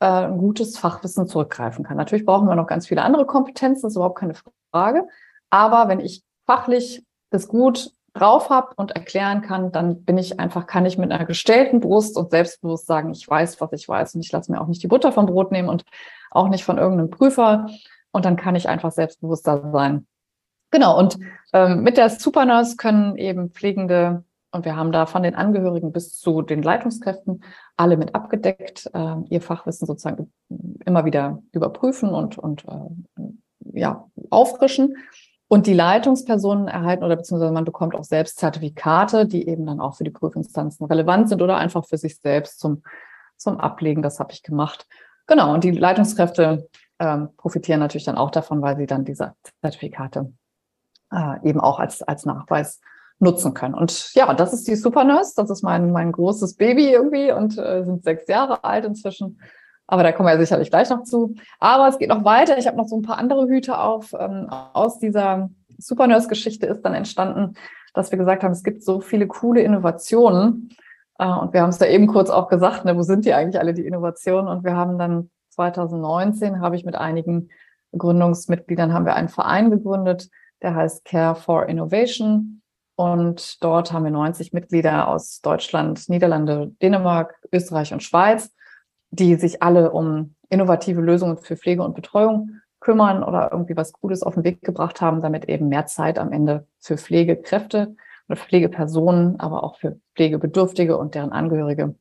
äh, 0.00 0.06
ein 0.06 0.38
gutes 0.38 0.78
Fachwissen 0.78 1.26
zurückgreifen 1.26 1.84
kann. 1.84 1.98
Natürlich 1.98 2.24
brauchen 2.24 2.48
wir 2.48 2.54
noch 2.54 2.66
ganz 2.66 2.86
viele 2.86 3.02
andere 3.02 3.26
Kompetenzen, 3.26 3.88
ist 3.88 3.96
überhaupt 3.96 4.18
keine 4.18 4.32
Frage. 4.72 5.06
Aber 5.50 5.88
wenn 5.88 6.00
ich 6.00 6.22
fachlich 6.46 7.04
das 7.28 7.48
gut 7.48 7.90
drauf 8.14 8.48
habe 8.48 8.72
und 8.76 8.92
erklären 8.92 9.42
kann, 9.42 9.70
dann 9.70 10.02
bin 10.02 10.16
ich 10.16 10.40
einfach, 10.40 10.66
kann 10.66 10.86
ich 10.86 10.96
mit 10.96 11.12
einer 11.12 11.26
gestellten 11.26 11.80
Brust 11.80 12.16
und 12.16 12.30
selbstbewusst 12.30 12.86
sagen, 12.86 13.10
ich 13.10 13.28
weiß, 13.28 13.60
was 13.60 13.70
ich 13.74 13.86
weiß 13.86 14.14
und 14.14 14.22
ich 14.22 14.32
lasse 14.32 14.50
mir 14.50 14.62
auch 14.62 14.66
nicht 14.66 14.82
die 14.82 14.88
Butter 14.88 15.12
vom 15.12 15.26
Brot 15.26 15.52
nehmen 15.52 15.68
und 15.68 15.84
auch 16.30 16.48
nicht 16.48 16.64
von 16.64 16.78
irgendeinem 16.78 17.10
Prüfer 17.10 17.66
und 18.12 18.24
dann 18.24 18.36
kann 18.36 18.54
ich 18.54 18.68
einfach 18.68 18.92
selbstbewusster 18.92 19.70
sein. 19.72 20.06
Genau, 20.70 20.98
und 20.98 21.18
ähm, 21.52 21.82
mit 21.82 21.96
der 21.96 22.08
Supernurse 22.08 22.76
können 22.76 23.16
eben 23.16 23.50
Pflegende, 23.50 24.24
und 24.52 24.64
wir 24.64 24.76
haben 24.76 24.92
da 24.92 25.06
von 25.06 25.22
den 25.22 25.34
Angehörigen 25.34 25.92
bis 25.92 26.18
zu 26.18 26.42
den 26.42 26.62
Leitungskräften 26.62 27.42
alle 27.76 27.96
mit 27.96 28.14
abgedeckt, 28.14 28.90
äh, 28.94 29.16
ihr 29.28 29.40
Fachwissen 29.40 29.86
sozusagen 29.86 30.32
immer 30.84 31.04
wieder 31.04 31.42
überprüfen 31.52 32.10
und, 32.10 32.38
und 32.38 32.64
äh, 32.64 33.80
ja, 33.80 34.08
auffrischen. 34.30 34.96
Und 35.48 35.66
die 35.66 35.74
Leitungspersonen 35.74 36.68
erhalten 36.68 37.04
oder 37.04 37.16
beziehungsweise 37.16 37.52
man 37.52 37.66
bekommt 37.66 37.94
auch 37.94 38.04
selbst 38.04 38.38
Zertifikate, 38.38 39.26
die 39.26 39.46
eben 39.46 39.66
dann 39.66 39.80
auch 39.80 39.96
für 39.96 40.04
die 40.04 40.10
Prüfinstanzen 40.10 40.86
relevant 40.86 41.28
sind 41.28 41.42
oder 41.42 41.58
einfach 41.58 41.84
für 41.84 41.98
sich 41.98 42.18
selbst 42.18 42.58
zum, 42.58 42.82
zum 43.36 43.60
Ablegen. 43.60 44.00
Das 44.00 44.18
habe 44.18 44.32
ich 44.32 44.42
gemacht. 44.42 44.86
Genau, 45.26 45.52
und 45.52 45.64
die 45.64 45.70
Leitungskräfte 45.70 46.68
ähm, 47.02 47.30
profitieren 47.36 47.80
natürlich 47.80 48.04
dann 48.04 48.16
auch 48.16 48.30
davon, 48.30 48.62
weil 48.62 48.76
sie 48.76 48.86
dann 48.86 49.04
diese 49.04 49.34
Zertifikate 49.60 50.32
äh, 51.10 51.48
eben 51.48 51.60
auch 51.60 51.80
als, 51.80 52.02
als 52.02 52.24
Nachweis 52.24 52.80
nutzen 53.18 53.52
können. 53.54 53.74
Und 53.74 54.14
ja, 54.14 54.32
das 54.34 54.52
ist 54.52 54.66
die 54.68 54.76
Supernurse. 54.76 55.34
Das 55.36 55.50
ist 55.50 55.62
mein, 55.62 55.90
mein 55.90 56.12
großes 56.12 56.56
Baby 56.56 56.92
irgendwie 56.92 57.32
und 57.32 57.58
äh, 57.58 57.84
sind 57.84 58.04
sechs 58.04 58.28
Jahre 58.28 58.62
alt 58.62 58.84
inzwischen. 58.84 59.40
Aber 59.86 60.02
da 60.04 60.12
kommen 60.12 60.28
wir 60.28 60.38
sicherlich 60.38 60.70
gleich 60.70 60.90
noch 60.90 61.02
zu. 61.02 61.34
Aber 61.58 61.88
es 61.88 61.98
geht 61.98 62.08
noch 62.08 62.24
weiter. 62.24 62.56
Ich 62.56 62.66
habe 62.66 62.76
noch 62.76 62.86
so 62.86 62.96
ein 62.96 63.02
paar 63.02 63.18
andere 63.18 63.48
Hüte 63.48 63.78
auf. 63.78 64.12
Ähm, 64.18 64.48
aus 64.72 64.98
dieser 64.98 65.50
Supernurse-Geschichte 65.78 66.66
ist 66.66 66.82
dann 66.82 66.94
entstanden, 66.94 67.54
dass 67.94 68.10
wir 68.10 68.18
gesagt 68.18 68.42
haben, 68.42 68.52
es 68.52 68.62
gibt 68.62 68.82
so 68.84 69.00
viele 69.00 69.26
coole 69.26 69.60
Innovationen, 69.60 70.70
Äh, 71.18 71.26
und 71.26 71.52
wir 71.52 71.62
haben 71.62 71.70
es 71.70 71.78
da 71.78 71.86
eben 71.86 72.06
kurz 72.06 72.30
auch 72.30 72.48
gesagt, 72.48 72.84
ne, 72.84 72.96
wo 72.96 73.02
sind 73.02 73.24
die 73.24 73.34
eigentlich 73.34 73.60
alle, 73.60 73.74
die 73.74 73.86
Innovationen? 73.86 74.48
Und 74.48 74.64
wir 74.64 74.76
haben 74.76 74.98
dann 74.98 75.30
2019, 75.52 76.60
habe 76.60 76.76
ich 76.76 76.84
mit 76.84 76.96
einigen 76.96 77.48
Gründungsmitgliedern, 77.96 78.92
haben 78.92 79.06
wir 79.06 79.14
einen 79.14 79.28
Verein 79.28 79.70
gegründet, 79.70 80.30
der 80.62 80.74
heißt 80.74 81.04
Care 81.04 81.34
for 81.34 81.66
Innovation. 81.66 82.62
Und 82.94 83.62
dort 83.64 83.92
haben 83.92 84.04
wir 84.04 84.10
90 84.10 84.52
Mitglieder 84.52 85.08
aus 85.08 85.40
Deutschland, 85.40 86.08
Niederlande, 86.08 86.72
Dänemark, 86.82 87.38
Österreich 87.52 87.92
und 87.92 88.02
Schweiz, 88.02 88.52
die 89.10 89.34
sich 89.36 89.62
alle 89.62 89.92
um 89.92 90.34
innovative 90.48 91.00
Lösungen 91.00 91.38
für 91.38 91.56
Pflege 91.56 91.82
und 91.82 91.94
Betreuung 91.94 92.60
kümmern 92.80 93.22
oder 93.22 93.50
irgendwie 93.52 93.76
was 93.76 93.92
Gutes 93.92 94.22
auf 94.22 94.34
den 94.34 94.44
Weg 94.44 94.62
gebracht 94.62 95.00
haben, 95.00 95.22
damit 95.22 95.48
eben 95.48 95.68
mehr 95.68 95.86
Zeit 95.86 96.18
am 96.18 96.32
Ende 96.32 96.66
für 96.80 96.98
Pflegekräfte 96.98 97.94
oder 98.28 98.36
Pflegepersonen, 98.36 99.40
aber 99.40 99.64
auch 99.64 99.78
für 99.78 99.98
Pflegebedürftige 100.14 100.96
und 100.98 101.14
deren 101.14 101.32
Angehörige 101.32 101.94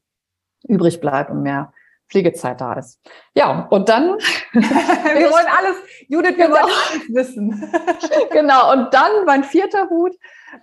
übrig 0.68 1.00
bleibt 1.00 1.32
und 1.32 1.44
mehr 1.44 1.74
Pflegezeit 2.12 2.60
da 2.60 2.74
ist. 2.74 3.00
Ja, 3.34 3.68
und 3.70 3.88
dann. 3.90 4.18
wir 4.52 5.32
wollen 5.32 5.48
alles, 5.58 5.78
Judith, 6.08 6.38
wir 6.38 6.48
genau. 6.48 6.58
wollen 6.58 6.64
alles 6.66 7.10
wissen. 7.10 7.74
genau, 8.32 8.74
und 8.74 8.94
dann 8.94 9.26
mein 9.26 9.44
vierter 9.44 9.90
Hut 9.90 10.14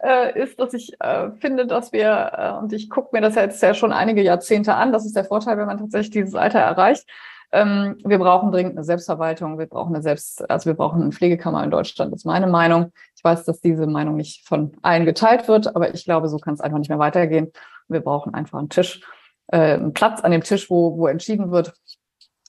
äh, 0.05 0.41
ist, 0.41 0.61
dass 0.61 0.75
ich 0.75 0.93
äh, 1.01 1.31
finde, 1.41 1.67
dass 1.67 1.93
wir, 1.93 2.33
äh, 2.37 2.59
und 2.59 2.73
ich 2.73 2.91
gucke 2.91 3.11
mir 3.13 3.23
das 3.23 3.35
jetzt 3.35 3.63
ja 3.63 3.73
schon 3.75 3.93
einige 3.93 4.23
Jahrzehnte 4.23 4.75
an, 4.75 4.93
das 4.93 5.07
ist 5.07 5.17
der 5.17 5.25
Vorteil, 5.25 5.57
wenn 5.57 5.67
man 5.67 5.79
tatsächlich 5.79 6.11
dieses 6.11 6.35
Alter 6.35 6.61
erreicht. 6.61 7.09
Ähm, 7.51 7.97
wir 8.05 8.19
brauchen 8.19 8.53
dringend 8.53 8.77
eine 8.77 8.85
Selbstverwaltung, 8.85 9.59
wir 9.59 9.67
brauchen 9.67 9.95
eine 9.95 10.03
Selbst, 10.03 10.49
also 10.51 10.67
wir 10.67 10.75
brauchen 10.75 11.01
eine 11.01 11.13
Pflegekammer 11.13 11.65
in 11.65 11.71
Deutschland, 11.71 12.13
das 12.13 12.21
ist 12.21 12.27
meine 12.27 12.47
Meinung. 12.47 12.93
Ich 13.17 13.25
weiß, 13.25 13.45
dass 13.47 13.63
diese 13.63 13.87
Meinung 13.87 14.17
nicht 14.17 14.47
von 14.47 14.77
allen 14.83 15.07
geteilt 15.07 15.49
wird, 15.49 15.75
aber 15.75 15.95
ich 15.95 16.05
glaube, 16.05 16.29
so 16.29 16.37
kann 16.37 16.53
es 16.53 16.61
einfach 16.61 16.79
nicht 16.79 16.91
mehr 16.91 16.99
weitergehen. 16.99 17.51
Wir 17.89 18.01
brauchen 18.01 18.35
einfach 18.35 18.59
einen 18.59 18.69
Tisch, 18.69 19.01
äh, 19.49 19.75
einen 19.75 19.93
Platz 19.93 20.21
an 20.23 20.31
dem 20.31 20.43
Tisch, 20.43 20.71
wo, 20.71 20.97
wo 20.97 21.07
entschieden 21.07 21.51
wird. 21.51 21.75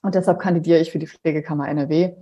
Und 0.02 0.14
deshalb 0.14 0.38
kandidiere 0.38 0.80
ich 0.80 0.90
für 0.92 0.98
die 0.98 1.06
Pflegekammer 1.06 1.68
NRW. 1.68 2.14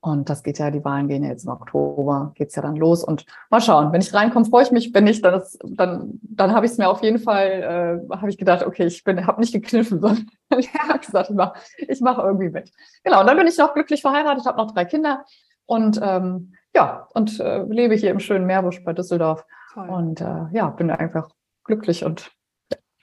Und 0.00 0.30
das 0.30 0.44
geht 0.44 0.60
ja, 0.60 0.70
die 0.70 0.84
Wahlen 0.84 1.08
gehen 1.08 1.24
ja 1.24 1.30
jetzt 1.30 1.44
im 1.44 1.50
Oktober, 1.50 2.32
geht's 2.36 2.54
ja 2.54 2.62
dann 2.62 2.76
los. 2.76 3.02
Und 3.02 3.26
mal 3.50 3.60
schauen, 3.60 3.92
wenn 3.92 4.00
ich 4.00 4.14
reinkomme, 4.14 4.46
freue 4.46 4.62
ich 4.62 4.70
mich. 4.70 4.94
Wenn 4.94 5.04
nicht, 5.04 5.24
dann, 5.24 5.34
ist, 5.34 5.58
dann, 5.64 6.20
dann 6.22 6.52
habe 6.52 6.66
ich 6.66 6.72
es 6.72 6.78
mir 6.78 6.88
auf 6.88 7.02
jeden 7.02 7.18
Fall, 7.18 8.02
äh, 8.10 8.16
habe 8.16 8.30
ich 8.30 8.38
gedacht, 8.38 8.64
okay, 8.64 8.86
ich 8.86 9.02
bin, 9.02 9.26
habe 9.26 9.40
nicht 9.40 9.52
gekniffen, 9.52 10.00
sondern 10.00 10.28
ich 10.56 10.72
habe 10.72 11.00
gesagt, 11.00 11.30
ich 11.30 11.36
mache 11.36 11.58
ich 11.76 12.00
mach 12.00 12.18
irgendwie 12.18 12.48
mit. 12.48 12.70
Genau, 13.02 13.20
und 13.20 13.26
dann 13.26 13.36
bin 13.36 13.48
ich 13.48 13.58
noch 13.58 13.74
glücklich 13.74 14.00
verheiratet, 14.00 14.46
habe 14.46 14.58
noch 14.58 14.72
drei 14.72 14.84
Kinder 14.84 15.24
und 15.66 16.00
ähm, 16.00 16.54
ja, 16.74 17.08
und 17.14 17.40
äh, 17.40 17.64
lebe 17.64 17.94
hier 17.96 18.12
im 18.12 18.20
schönen 18.20 18.46
Meerbusch 18.46 18.84
bei 18.84 18.92
Düsseldorf. 18.92 19.44
Toll. 19.74 19.88
Und 19.88 20.20
äh, 20.20 20.46
ja, 20.52 20.70
bin 20.70 20.90
einfach 20.90 21.28
glücklich 21.64 22.04
und 22.04 22.30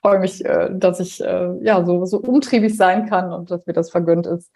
freue 0.05 0.19
mich, 0.19 0.45
äh, 0.45 0.69
dass 0.71 0.99
ich 0.99 1.19
äh, 1.23 1.49
ja 1.63 1.83
so, 1.83 2.05
so 2.05 2.19
umtriebig 2.19 2.77
sein 2.77 3.09
kann 3.09 3.33
und 3.33 3.49
dass 3.49 3.65
mir 3.65 3.73
das 3.73 3.89
vergönnt 3.89 4.27
ist, 4.27 4.51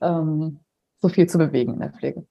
ähm, 0.00 0.60
so 0.96 1.10
viel 1.10 1.28
zu 1.28 1.36
bewegen 1.36 1.74
in 1.74 1.80
der 1.80 1.92
Pflege. 1.92 2.26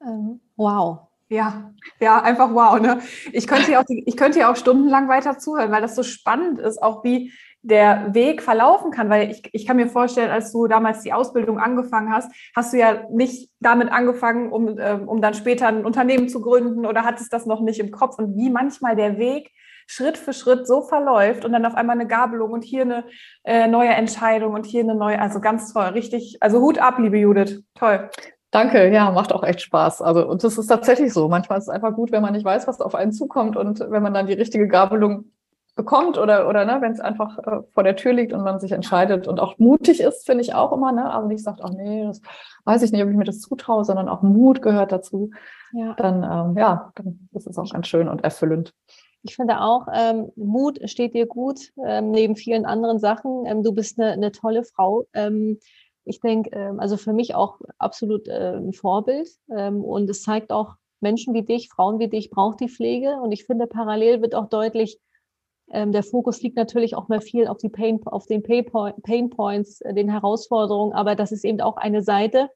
Ähm, 0.00 0.40
wow. 0.54 1.08
Ja, 1.28 1.72
ja, 1.98 2.22
einfach 2.22 2.54
wow. 2.54 2.78
Ne? 2.78 3.00
Ich 3.32 3.48
könnte 3.48 3.66
hier 3.66 3.80
auch, 3.80 3.84
ich 3.88 4.16
könnte 4.16 4.38
hier 4.38 4.48
auch 4.48 4.54
stundenlang 4.54 5.08
weiter 5.08 5.38
zuhören, 5.38 5.72
weil 5.72 5.82
das 5.82 5.96
so 5.96 6.04
spannend 6.04 6.60
ist, 6.60 6.80
auch 6.80 7.02
wie 7.02 7.32
der 7.62 8.14
Weg 8.14 8.42
verlaufen 8.42 8.92
kann, 8.92 9.10
weil 9.10 9.32
ich, 9.32 9.48
ich 9.52 9.66
kann 9.66 9.76
mir 9.76 9.88
vorstellen, 9.88 10.30
als 10.30 10.52
du 10.52 10.68
damals 10.68 11.00
die 11.00 11.14
Ausbildung 11.14 11.58
angefangen 11.58 12.12
hast, 12.12 12.30
hast 12.54 12.72
du 12.72 12.78
ja 12.78 13.08
nicht 13.10 13.50
damit 13.58 13.90
angefangen, 13.90 14.52
um, 14.52 14.78
ähm, 14.78 15.08
um 15.08 15.20
dann 15.20 15.34
später 15.34 15.66
ein 15.66 15.84
Unternehmen 15.84 16.28
zu 16.28 16.40
gründen 16.40 16.86
oder 16.86 17.02
hattest 17.02 17.32
das 17.32 17.44
noch 17.44 17.60
nicht 17.60 17.80
im 17.80 17.90
Kopf 17.90 18.18
und 18.20 18.36
wie 18.36 18.50
manchmal 18.50 18.94
der 18.94 19.18
Weg 19.18 19.50
Schritt 19.86 20.18
für 20.18 20.32
Schritt 20.32 20.66
so 20.66 20.82
verläuft 20.82 21.44
und 21.44 21.52
dann 21.52 21.66
auf 21.66 21.74
einmal 21.74 21.96
eine 21.96 22.06
Gabelung 22.06 22.50
und 22.50 22.64
hier 22.64 22.82
eine 22.82 23.04
äh, 23.44 23.66
neue 23.66 23.90
Entscheidung 23.90 24.54
und 24.54 24.66
hier 24.66 24.82
eine 24.82 24.94
neue, 24.94 25.20
also 25.20 25.40
ganz 25.40 25.72
toll, 25.72 25.86
richtig, 25.86 26.38
also 26.40 26.60
Hut 26.60 26.78
ab, 26.78 26.98
liebe 26.98 27.18
Judith, 27.18 27.62
toll. 27.74 28.08
Danke, 28.50 28.92
ja, 28.92 29.10
macht 29.10 29.32
auch 29.32 29.42
echt 29.42 29.62
Spaß. 29.62 30.00
Also, 30.00 30.28
und 30.28 30.44
das 30.44 30.56
ist 30.58 30.68
tatsächlich 30.68 31.12
so. 31.12 31.28
Manchmal 31.28 31.58
ist 31.58 31.64
es 31.64 31.70
einfach 31.70 31.92
gut, 31.92 32.12
wenn 32.12 32.22
man 32.22 32.34
nicht 32.34 32.44
weiß, 32.44 32.68
was 32.68 32.80
auf 32.80 32.94
einen 32.94 33.10
zukommt 33.10 33.56
und 33.56 33.80
wenn 33.80 34.02
man 34.02 34.14
dann 34.14 34.28
die 34.28 34.32
richtige 34.32 34.68
Gabelung 34.68 35.32
bekommt 35.74 36.18
oder, 36.18 36.48
oder 36.48 36.64
ne, 36.64 36.78
wenn 36.80 36.92
es 36.92 37.00
einfach 37.00 37.36
äh, 37.38 37.62
vor 37.72 37.82
der 37.82 37.96
Tür 37.96 38.12
liegt 38.12 38.32
und 38.32 38.44
man 38.44 38.60
sich 38.60 38.70
entscheidet 38.70 39.26
und 39.26 39.40
auch 39.40 39.58
mutig 39.58 40.00
ist, 40.00 40.24
finde 40.24 40.42
ich 40.42 40.54
auch 40.54 40.72
immer, 40.72 40.92
ne? 40.92 41.12
Also 41.12 41.26
nicht 41.26 41.42
sagt, 41.42 41.60
ach 41.64 41.70
nee, 41.70 42.04
das 42.04 42.20
weiß 42.64 42.82
ich 42.82 42.92
nicht, 42.92 43.02
ob 43.02 43.10
ich 43.10 43.16
mir 43.16 43.24
das 43.24 43.40
zutraue, 43.40 43.84
sondern 43.84 44.08
auch 44.08 44.22
Mut 44.22 44.62
gehört 44.62 44.92
dazu. 44.92 45.30
Ja. 45.72 45.94
Dann, 45.94 46.22
ähm, 46.22 46.56
ja, 46.56 46.92
dann 46.94 47.28
ist 47.32 47.48
es 47.48 47.58
auch 47.58 47.68
ganz 47.72 47.88
schön 47.88 48.08
und 48.08 48.22
erfüllend. 48.22 48.72
Ich 49.26 49.36
finde 49.36 49.62
auch, 49.62 49.86
ähm, 49.90 50.30
Mut 50.36 50.78
steht 50.84 51.14
dir 51.14 51.24
gut, 51.24 51.72
ähm, 51.82 52.10
neben 52.10 52.36
vielen 52.36 52.66
anderen 52.66 52.98
Sachen. 52.98 53.46
Ähm, 53.46 53.62
du 53.62 53.72
bist 53.72 53.98
eine, 53.98 54.12
eine 54.12 54.32
tolle 54.32 54.64
Frau. 54.64 55.06
Ähm, 55.14 55.58
ich 56.04 56.20
denke, 56.20 56.50
ähm, 56.52 56.78
also 56.78 56.98
für 56.98 57.14
mich 57.14 57.34
auch 57.34 57.58
absolut 57.78 58.28
äh, 58.28 58.56
ein 58.56 58.74
Vorbild. 58.74 59.26
Ähm, 59.50 59.82
und 59.82 60.10
es 60.10 60.22
zeigt 60.22 60.52
auch, 60.52 60.74
Menschen 61.00 61.32
wie 61.32 61.42
dich, 61.42 61.70
Frauen 61.70 61.98
wie 61.98 62.08
dich 62.08 62.28
braucht 62.28 62.60
die 62.60 62.68
Pflege. 62.68 63.18
Und 63.22 63.32
ich 63.32 63.44
finde, 63.44 63.66
parallel 63.66 64.20
wird 64.22 64.34
auch 64.34 64.48
deutlich, 64.48 64.98
der 65.66 66.02
Fokus 66.02 66.42
liegt 66.42 66.56
natürlich 66.56 66.94
auch 66.94 67.08
mal 67.08 67.22
viel 67.22 67.46
auf, 67.46 67.56
die 67.56 67.70
Pain, 67.70 67.98
auf 68.04 68.26
den 68.26 68.42
Pain 68.42 69.30
Points, 69.30 69.80
äh, 69.80 69.94
den 69.94 70.10
Herausforderungen. 70.10 70.92
Aber 70.92 71.14
das 71.14 71.32
ist 71.32 71.44
eben 71.44 71.62
auch 71.62 71.78
eine 71.78 72.02
Seite, 72.02 72.50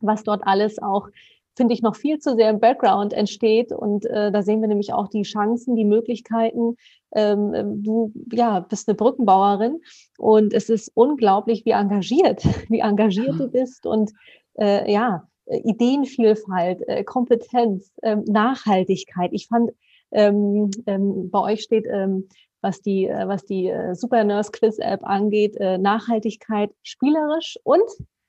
was 0.00 0.22
dort 0.22 0.46
alles 0.46 0.80
auch 0.80 1.08
finde 1.56 1.74
ich, 1.74 1.82
noch 1.82 1.96
viel 1.96 2.18
zu 2.18 2.34
sehr 2.34 2.50
im 2.50 2.60
Background 2.60 3.12
entsteht. 3.12 3.72
Und 3.72 4.06
äh, 4.06 4.30
da 4.32 4.42
sehen 4.42 4.60
wir 4.60 4.68
nämlich 4.68 4.92
auch 4.92 5.08
die 5.08 5.22
Chancen, 5.22 5.76
die 5.76 5.84
Möglichkeiten. 5.84 6.76
Ähm, 7.14 7.54
ähm, 7.54 7.82
du 7.82 8.12
ja, 8.32 8.60
bist 8.60 8.88
eine 8.88 8.96
Brückenbauerin 8.96 9.80
und 10.18 10.52
es 10.52 10.68
ist 10.68 10.90
unglaublich, 10.94 11.64
wie 11.64 11.70
engagiert, 11.70 12.42
wie 12.68 12.80
engagiert 12.80 13.38
du 13.38 13.48
bist 13.48 13.86
und 13.86 14.12
äh, 14.58 14.90
ja, 14.90 15.28
Ideenvielfalt, 15.46 16.88
äh, 16.88 17.04
Kompetenz, 17.04 17.92
ähm, 18.02 18.24
Nachhaltigkeit. 18.26 19.30
Ich 19.32 19.46
fand, 19.46 19.70
ähm, 20.10 20.70
ähm, 20.86 21.30
bei 21.30 21.40
euch 21.40 21.62
steht, 21.62 21.86
ähm, 21.86 22.28
was 22.60 22.80
die, 22.80 23.06
äh, 23.06 23.28
was 23.28 23.44
die 23.44 23.68
äh, 23.68 23.94
Super 23.94 24.24
Nurse 24.24 24.50
Quiz 24.50 24.78
App 24.78 25.04
angeht, 25.04 25.56
äh, 25.58 25.76
Nachhaltigkeit 25.76 26.70
spielerisch 26.82 27.58
und 27.62 27.84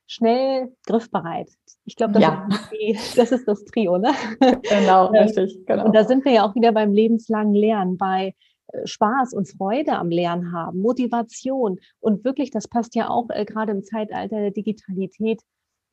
schnell 0.07 0.75
griffbereit. 0.85 1.49
Ich 1.85 1.95
glaube, 1.95 2.13
das, 2.13 2.23
ja. 2.23 2.47
Ist 2.79 3.17
das 3.17 3.31
ist 3.31 3.47
das 3.47 3.63
Trio, 3.65 3.97
ne? 3.97 4.11
Genau, 4.39 5.07
ähm, 5.13 5.23
richtig. 5.23 5.65
Genau. 5.65 5.85
Und 5.85 5.95
da 5.95 6.03
sind 6.03 6.25
wir 6.25 6.33
ja 6.33 6.47
auch 6.47 6.55
wieder 6.55 6.71
beim 6.71 6.91
lebenslangen 6.91 7.53
Lernen, 7.53 7.97
bei 7.97 8.33
äh, 8.67 8.85
Spaß 8.85 9.33
und 9.33 9.47
Freude 9.47 9.93
am 9.93 10.09
Lernen 10.09 10.51
haben, 10.51 10.81
Motivation 10.81 11.79
und 11.99 12.25
wirklich, 12.25 12.51
das 12.51 12.67
passt 12.67 12.95
ja 12.95 13.09
auch 13.09 13.29
äh, 13.29 13.45
gerade 13.45 13.71
im 13.71 13.83
Zeitalter 13.83 14.37
der 14.37 14.51
Digitalität, 14.51 15.41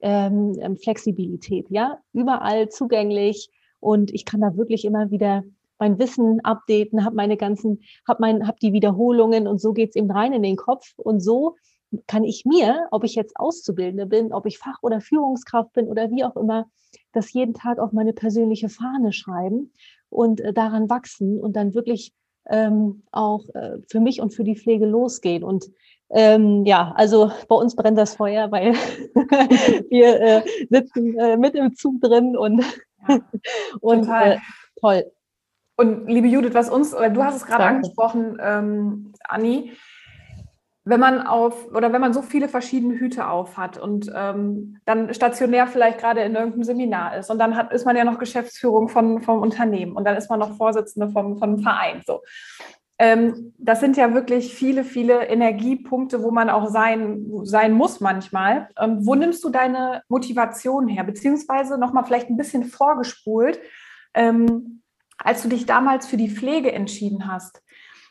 ähm, 0.00 0.54
ähm, 0.60 0.76
Flexibilität, 0.76 1.66
ja, 1.70 1.98
überall 2.12 2.68
zugänglich 2.70 3.50
und 3.78 4.12
ich 4.12 4.24
kann 4.24 4.40
da 4.40 4.56
wirklich 4.56 4.84
immer 4.84 5.10
wieder 5.10 5.44
mein 5.78 5.98
Wissen 5.98 6.38
updaten, 6.44 7.04
habe 7.04 7.16
meine 7.16 7.36
ganzen, 7.36 7.80
habe 8.06 8.20
mein, 8.20 8.46
habe 8.46 8.56
die 8.62 8.72
Wiederholungen 8.72 9.48
und 9.48 9.60
so 9.60 9.72
geht's 9.72 9.96
eben 9.96 10.10
rein 10.10 10.32
in 10.32 10.42
den 10.42 10.56
Kopf 10.56 10.92
und 10.96 11.20
so 11.20 11.56
kann 12.06 12.24
ich 12.24 12.44
mir, 12.44 12.86
ob 12.90 13.04
ich 13.04 13.14
jetzt 13.14 13.36
Auszubildende 13.36 14.06
bin, 14.06 14.32
ob 14.32 14.46
ich 14.46 14.58
Fach- 14.58 14.82
oder 14.82 15.00
Führungskraft 15.00 15.72
bin 15.72 15.88
oder 15.88 16.10
wie 16.10 16.24
auch 16.24 16.36
immer, 16.36 16.66
das 17.12 17.32
jeden 17.32 17.54
Tag 17.54 17.78
auf 17.78 17.92
meine 17.92 18.12
persönliche 18.12 18.68
Fahne 18.68 19.12
schreiben 19.12 19.72
und 20.08 20.40
äh, 20.40 20.52
daran 20.52 20.90
wachsen 20.90 21.40
und 21.40 21.56
dann 21.56 21.74
wirklich 21.74 22.12
ähm, 22.48 23.02
auch 23.12 23.48
äh, 23.54 23.78
für 23.88 24.00
mich 24.00 24.20
und 24.20 24.34
für 24.34 24.44
die 24.44 24.56
Pflege 24.56 24.86
losgehen. 24.86 25.44
Und 25.44 25.66
ähm, 26.10 26.64
ja, 26.64 26.92
also 26.96 27.32
bei 27.48 27.54
uns 27.54 27.74
brennt 27.76 27.98
das 27.98 28.16
Feuer, 28.16 28.50
weil 28.50 28.72
wir 29.90 30.20
äh, 30.20 30.42
sitzen 30.68 31.18
äh, 31.18 31.36
mit 31.36 31.54
im 31.54 31.74
Zug 31.74 32.00
drin 32.00 32.36
und, 32.36 32.64
ja, 33.08 33.18
und 33.80 34.08
äh, 34.08 34.38
toll. 34.80 35.10
Und 35.76 36.06
liebe 36.06 36.28
Judith, 36.28 36.54
was 36.54 36.68
uns, 36.68 36.90
du 36.90 37.24
hast 37.24 37.36
es 37.36 37.46
gerade 37.46 37.64
angesprochen, 37.64 38.38
ähm, 38.40 39.14
Anni, 39.24 39.72
wenn 40.84 41.00
man 41.00 41.26
auf 41.26 41.72
oder 41.72 41.92
wenn 41.92 42.00
man 42.00 42.12
so 42.12 42.22
viele 42.22 42.48
verschiedene 42.48 42.98
Hüte 42.98 43.28
auf 43.28 43.56
hat 43.56 43.78
und 43.78 44.10
ähm, 44.14 44.78
dann 44.84 45.14
stationär 45.14 45.66
vielleicht 45.68 45.98
gerade 45.98 46.22
in 46.22 46.34
irgendeinem 46.34 46.64
Seminar 46.64 47.16
ist 47.16 47.30
und 47.30 47.38
dann 47.38 47.56
hat, 47.56 47.72
ist 47.72 47.86
man 47.86 47.96
ja 47.96 48.04
noch 48.04 48.18
Geschäftsführung 48.18 48.88
von, 48.88 49.20
vom 49.20 49.40
Unternehmen 49.40 49.92
und 49.92 50.04
dann 50.04 50.16
ist 50.16 50.28
man 50.28 50.40
noch 50.40 50.56
Vorsitzende 50.56 51.08
vom, 51.10 51.38
vom 51.38 51.60
Verein. 51.60 52.02
So. 52.04 52.22
Ähm, 52.98 53.54
das 53.58 53.78
sind 53.78 53.96
ja 53.96 54.12
wirklich 54.12 54.54
viele, 54.54 54.82
viele 54.82 55.26
Energiepunkte, 55.26 56.22
wo 56.22 56.32
man 56.32 56.50
auch 56.50 56.68
sein, 56.68 57.26
sein 57.44 57.72
muss 57.72 58.00
manchmal. 58.00 58.68
Ähm, 58.78 59.06
wo 59.06 59.14
nimmst 59.14 59.42
du 59.44 59.50
deine 59.50 60.02
Motivation 60.08 60.88
her? 60.88 61.04
Beziehungsweise 61.04 61.78
nochmal 61.78 62.04
vielleicht 62.04 62.28
ein 62.28 62.36
bisschen 62.36 62.64
vorgespult, 62.64 63.60
ähm, 64.14 64.82
als 65.16 65.42
du 65.42 65.48
dich 65.48 65.64
damals 65.64 66.06
für 66.06 66.16
die 66.16 66.30
Pflege 66.30 66.72
entschieden 66.72 67.28
hast 67.28 67.62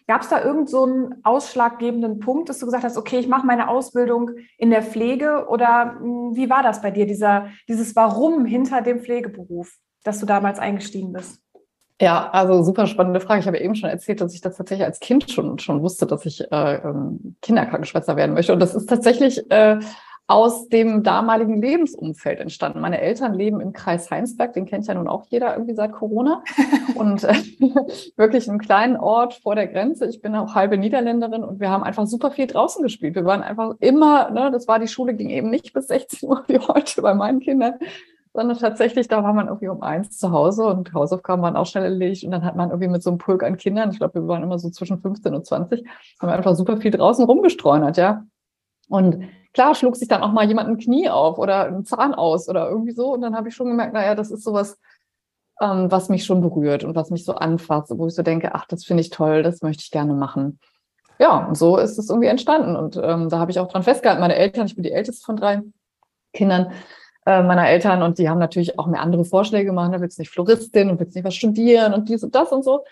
Gab 0.08 0.22
es 0.22 0.30
da 0.30 0.44
irgend 0.44 0.70
so 0.70 1.10
ausschlaggebenden 1.24 2.20
Punkt, 2.20 2.50
dass 2.50 2.60
du 2.60 2.66
gesagt 2.66 2.84
hast, 2.84 2.98
okay, 2.98 3.20
ich 3.20 3.28
mache 3.28 3.46
meine 3.46 3.70
Ausbildung 3.70 4.32
in 4.58 4.70
der 4.70 4.84
Pflege 4.84 5.48
oder 5.50 5.98
hm, 6.00 6.36
wie 6.36 6.50
war 6.50 6.64
das 6.64 6.82
bei 6.82 6.92
dir, 6.92 7.06
dieser, 7.06 7.48
dieses 7.68 7.96
Warum 7.96 8.46
hinter 8.46 8.82
dem 8.82 9.00
Pflegeberuf, 9.00 9.74
dass 10.04 10.20
du 10.20 10.26
damals 10.26 10.60
eingestiegen 10.60 11.14
bist? 11.14 11.42
Ja, 12.02 12.32
also 12.32 12.64
super 12.64 12.88
spannende 12.88 13.20
Frage. 13.20 13.42
Ich 13.42 13.48
habe 13.48 13.60
eben 13.60 13.76
schon 13.76 13.90
erzählt, 13.90 14.22
dass 14.22 14.34
ich 14.34 14.42
das 14.42 14.58
tatsächlich 14.58 14.86
als 14.86 15.00
Kind 15.00 15.30
schon, 15.30 15.60
schon 15.60 15.84
wusste, 15.84 16.08
dass 16.08 16.26
ich 16.26 16.42
äh, 16.52 16.76
ähm, 16.78 17.36
Kinderkrankenschwester 17.44 18.16
werden 18.16 18.34
möchte. 18.34 18.54
Und 18.54 18.60
das 18.60 18.74
ist 18.74 18.90
tatsächlich 18.90 19.50
äh, 19.52 19.78
aus 20.32 20.70
dem 20.70 21.04
damaligen 21.04 21.62
Lebensumfeld 21.62 22.40
entstanden. 22.40 22.80
Meine 22.80 23.02
Eltern 23.02 23.34
leben 23.34 23.60
im 23.60 23.74
Kreis 23.74 24.10
Heinsberg, 24.10 24.54
den 24.54 24.66
kennt 24.66 24.88
ja 24.88 24.94
nun 24.94 25.10
auch 25.10 25.26
jeder 25.28 25.54
irgendwie 25.54 25.74
seit 25.74 25.92
Corona. 25.92 26.42
Und 26.96 27.26
äh, 27.26 27.34
wirklich 28.16 28.50
einen 28.50 28.60
kleinen 28.60 28.96
Ort 28.96 29.34
vor 29.34 29.56
der 29.56 29.68
Grenze. 29.68 30.08
Ich 30.08 30.22
bin 30.22 30.34
auch 30.36 30.56
halbe 30.56 30.78
Niederländerin 30.78 31.44
und 31.44 31.60
wir 31.60 31.70
haben 31.70 31.84
einfach 31.84 32.06
super 32.08 32.32
viel 32.32 32.48
draußen 32.48 32.82
gespielt. 32.82 33.16
Wir 33.16 33.26
waren 33.26 33.42
einfach 33.42 33.76
immer, 33.80 34.30
ne, 34.30 34.52
das 34.52 34.68
war 34.68 34.80
die 34.80 34.88
Schule, 34.88 35.14
ging 35.14 35.30
eben 35.30 35.50
nicht 35.50 35.74
bis 35.74 35.88
16 35.88 36.30
Uhr 36.30 36.44
wie 36.48 36.60
heute 36.60 37.02
bei 37.02 37.14
meinen 37.14 37.40
Kindern 37.40 37.74
sondern 38.34 38.58
tatsächlich, 38.58 39.10
da 39.10 39.24
war 39.24 39.34
man 39.34 39.48
irgendwie 39.48 39.68
um 39.68 39.82
eins 39.82 40.18
zu 40.18 40.32
Hause 40.32 40.66
und 40.66 40.94
Hausaufgaben 40.94 41.42
waren 41.42 41.58
auch 41.58 41.66
schnell 41.66 41.84
erledigt 41.84 42.24
und 42.24 42.32
dann 42.32 42.46
hat 42.46 42.56
man 42.56 42.70
irgendwie 42.70 42.88
mit 42.88 43.04
so 43.04 43.10
einem 43.10 43.18
Pulk 43.18 43.44
an 43.44 43.58
Kindern, 43.58 43.92
ich 43.92 43.98
glaube, 43.98 44.22
wir 44.22 44.28
waren 44.30 44.42
immer 44.42 44.58
so 44.58 44.70
zwischen 44.70 45.02
15 45.02 45.36
und 45.36 45.46
20, 45.46 45.86
haben 46.22 46.30
wir 46.30 46.36
einfach 46.36 46.56
super 46.56 46.78
viel 46.78 46.92
draußen 46.92 47.26
rumgestreunert, 47.26 47.98
ja. 47.98 48.24
Und 48.88 49.26
klar 49.54 49.76
schlug 49.76 49.96
sich 49.96 50.08
dann 50.08 50.24
auch 50.24 50.32
mal 50.32 50.48
jemand 50.48 50.70
ein 50.70 50.78
Knie 50.78 51.10
auf 51.10 51.38
oder 51.38 51.66
ein 51.66 51.86
Zahn 51.86 52.14
aus 52.14 52.50
oder 52.50 52.70
irgendwie 52.70 52.94
so 52.94 53.14
und 53.14 53.22
dann 53.22 53.36
habe 53.36 53.50
ich 53.50 53.56
schon 53.56 53.68
gemerkt, 53.68 53.94
naja, 53.94 54.16
das 54.16 54.32
ist 54.32 54.44
sowas, 54.44 54.78
ähm, 55.62 55.92
was 55.92 56.10
mich 56.10 56.26
schon 56.26 56.42
berührt 56.42 56.84
und 56.84 56.96
was 56.96 57.10
mich 57.10 57.26
so 57.26 57.34
anfasst, 57.36 57.92
wo 57.96 58.08
ich 58.08 58.16
so 58.16 58.24
denke, 58.24 58.56
ach, 58.56 58.66
das 58.68 58.86
finde 58.86 59.02
ich 59.02 59.10
toll, 59.10 59.44
das 59.44 59.62
möchte 59.62 59.84
ich 59.84 59.92
gerne 59.92 60.14
machen. 60.14 60.60
Ja, 61.20 61.46
und 61.46 61.56
so 61.56 61.78
ist 61.78 62.00
es 62.00 62.10
irgendwie 62.10 62.30
entstanden 62.30 62.76
und 62.76 62.98
ähm, 62.98 63.30
da 63.30 63.40
habe 63.40 63.52
ich 63.52 63.60
auch 63.60 63.68
dran 63.68 63.84
festgehalten. 63.84 64.22
Meine 64.22 64.36
Eltern, 64.36 64.66
ich 64.66 64.76
bin 64.76 64.84
die 64.84 64.92
älteste 64.92 65.24
von 65.24 65.36
drei 65.36 65.62
Kindern, 66.34 66.72
äh, 67.26 67.44
meiner 67.44 67.68
Eltern 67.68 68.02
und 68.02 68.18
die 68.18 68.30
haben 68.30 68.40
natürlich 68.40 68.80
auch 68.80 68.88
mir 68.88 69.00
andere 69.00 69.26
Vorschläge 69.26 69.66
gemacht. 69.66 69.94
Da 69.94 70.02
willst 70.02 70.18
du 70.18 70.22
nicht 70.22 70.32
Floristin 70.32 70.90
und 70.90 71.00
willst 71.00 71.16
nicht 71.16 71.26
was 71.26 71.36
studieren 71.36 71.94
und 71.94 72.10
dies 72.10 72.24
und 72.24 72.34
das 72.34 72.52
und 72.52 72.64
so. 72.64 72.84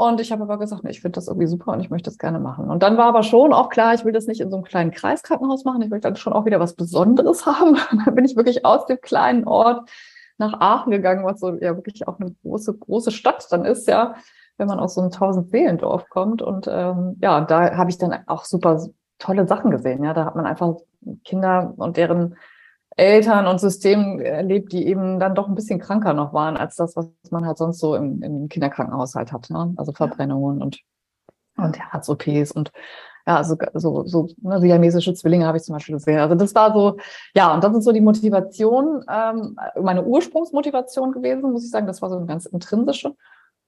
Und 0.00 0.18
ich 0.18 0.32
habe 0.32 0.42
aber 0.42 0.56
gesagt, 0.56 0.82
nee, 0.82 0.90
ich 0.90 1.02
finde 1.02 1.16
das 1.16 1.28
irgendwie 1.28 1.46
super 1.46 1.72
und 1.72 1.80
ich 1.80 1.90
möchte 1.90 2.08
das 2.08 2.16
gerne 2.16 2.40
machen. 2.40 2.70
Und 2.70 2.82
dann 2.82 2.96
war 2.96 3.04
aber 3.04 3.22
schon 3.22 3.52
auch 3.52 3.68
klar, 3.68 3.92
ich 3.92 4.02
will 4.02 4.14
das 4.14 4.26
nicht 4.26 4.40
in 4.40 4.50
so 4.50 4.56
einem 4.56 4.64
kleinen 4.64 4.92
Kreiskrankenhaus 4.92 5.66
machen. 5.66 5.82
Ich 5.82 5.90
will 5.90 6.00
dann 6.00 6.16
schon 6.16 6.32
auch 6.32 6.46
wieder 6.46 6.58
was 6.58 6.74
Besonderes 6.74 7.44
haben. 7.46 7.76
dann 8.06 8.14
bin 8.14 8.24
ich 8.24 8.34
wirklich 8.34 8.64
aus 8.64 8.86
dem 8.86 8.98
kleinen 9.02 9.46
Ort 9.46 9.90
nach 10.38 10.58
Aachen 10.58 10.90
gegangen, 10.90 11.26
was 11.26 11.40
so 11.40 11.52
ja 11.52 11.76
wirklich 11.76 12.08
auch 12.08 12.18
eine 12.18 12.34
große, 12.42 12.78
große 12.78 13.10
Stadt 13.10 13.46
dann 13.50 13.66
ist, 13.66 13.88
ja, 13.88 14.14
wenn 14.56 14.68
man 14.68 14.80
aus 14.80 14.94
so 14.94 15.02
einem 15.02 15.10
Tausend-Seelendorf 15.10 16.08
kommt. 16.08 16.40
Und 16.40 16.66
ähm, 16.66 17.18
ja, 17.20 17.42
da 17.42 17.76
habe 17.76 17.90
ich 17.90 17.98
dann 17.98 18.26
auch 18.26 18.46
super 18.46 18.82
tolle 19.18 19.46
Sachen 19.46 19.70
gesehen. 19.70 20.02
Ja, 20.02 20.14
da 20.14 20.24
hat 20.24 20.34
man 20.34 20.46
einfach 20.46 20.76
Kinder 21.24 21.74
und 21.76 21.98
deren 21.98 22.36
Eltern 23.00 23.46
und 23.46 23.58
Systemen 23.60 24.20
erlebt, 24.20 24.72
die 24.72 24.86
eben 24.86 25.18
dann 25.18 25.34
doch 25.34 25.48
ein 25.48 25.54
bisschen 25.54 25.80
kranker 25.80 26.12
noch 26.12 26.34
waren 26.34 26.58
als 26.58 26.76
das, 26.76 26.96
was 26.96 27.08
man 27.30 27.46
halt 27.46 27.56
sonst 27.56 27.78
so 27.78 27.94
im, 27.94 28.22
im 28.22 28.48
Kinderkrankenhaushalt 28.48 29.32
hat. 29.32 29.48
Ne? 29.48 29.72
Also 29.76 29.92
Verbrennungen 29.92 30.60
und, 30.60 30.80
und 31.56 31.78
Herz-OPs 31.78 32.52
und 32.52 32.72
ja, 33.26 33.36
also 33.36 33.56
so, 33.74 34.04
so 34.06 34.28
ne, 34.42 34.60
siamesische 34.60 35.14
Zwillinge 35.14 35.46
habe 35.46 35.56
ich 35.56 35.64
zum 35.64 35.74
Beispiel 35.74 35.94
gesehen. 35.94 36.18
Also 36.18 36.34
das 36.34 36.54
war 36.54 36.74
so, 36.74 36.98
ja, 37.34 37.54
und 37.54 37.64
das 37.64 37.74
ist 37.76 37.84
so 37.84 37.92
die 37.92 38.00
Motivation, 38.00 39.04
ähm, 39.10 39.56
meine 39.80 40.04
Ursprungsmotivation 40.04 41.12
gewesen, 41.12 41.52
muss 41.52 41.64
ich 41.64 41.70
sagen. 41.70 41.86
Das 41.86 42.02
war 42.02 42.10
so 42.10 42.16
eine 42.16 42.26
ganz 42.26 42.46
intrinsische, 42.46 43.14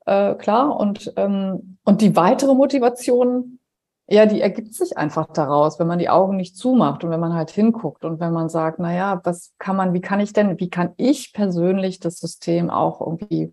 äh, 0.06 0.34
klar. 0.34 0.76
Und, 0.76 1.12
ähm, 1.16 1.78
und 1.84 2.00
die 2.00 2.16
weitere 2.16 2.54
Motivation, 2.54 3.60
ja, 4.08 4.26
die 4.26 4.40
ergibt 4.40 4.74
sich 4.74 4.98
einfach 4.98 5.26
daraus, 5.32 5.78
wenn 5.78 5.86
man 5.86 5.98
die 5.98 6.08
Augen 6.08 6.36
nicht 6.36 6.56
zumacht 6.56 7.04
und 7.04 7.10
wenn 7.10 7.20
man 7.20 7.34
halt 7.34 7.50
hinguckt 7.50 8.04
und 8.04 8.20
wenn 8.20 8.32
man 8.32 8.48
sagt, 8.48 8.78
na 8.78 8.92
ja, 8.92 9.20
was 9.24 9.54
kann 9.58 9.76
man, 9.76 9.94
wie 9.94 10.00
kann 10.00 10.20
ich 10.20 10.32
denn, 10.32 10.58
wie 10.58 10.70
kann 10.70 10.90
ich 10.96 11.32
persönlich 11.32 12.00
das 12.00 12.18
System 12.18 12.68
auch 12.68 13.00
irgendwie 13.00 13.52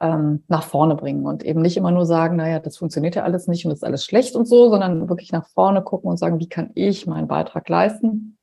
ähm, 0.00 0.44
nach 0.48 0.62
vorne 0.62 0.96
bringen 0.96 1.26
und 1.26 1.42
eben 1.44 1.60
nicht 1.62 1.76
immer 1.76 1.90
nur 1.90 2.06
sagen, 2.06 2.36
na 2.36 2.48
ja, 2.48 2.58
das 2.58 2.76
funktioniert 2.76 3.16
ja 3.16 3.24
alles 3.24 3.48
nicht 3.48 3.64
und 3.64 3.72
ist 3.72 3.84
alles 3.84 4.04
schlecht 4.04 4.36
und 4.36 4.46
so, 4.46 4.70
sondern 4.70 5.08
wirklich 5.08 5.32
nach 5.32 5.48
vorne 5.48 5.82
gucken 5.82 6.10
und 6.10 6.18
sagen, 6.18 6.38
wie 6.40 6.48
kann 6.48 6.70
ich 6.74 7.06
meinen 7.06 7.28
Beitrag 7.28 7.68
leisten? 7.68 8.38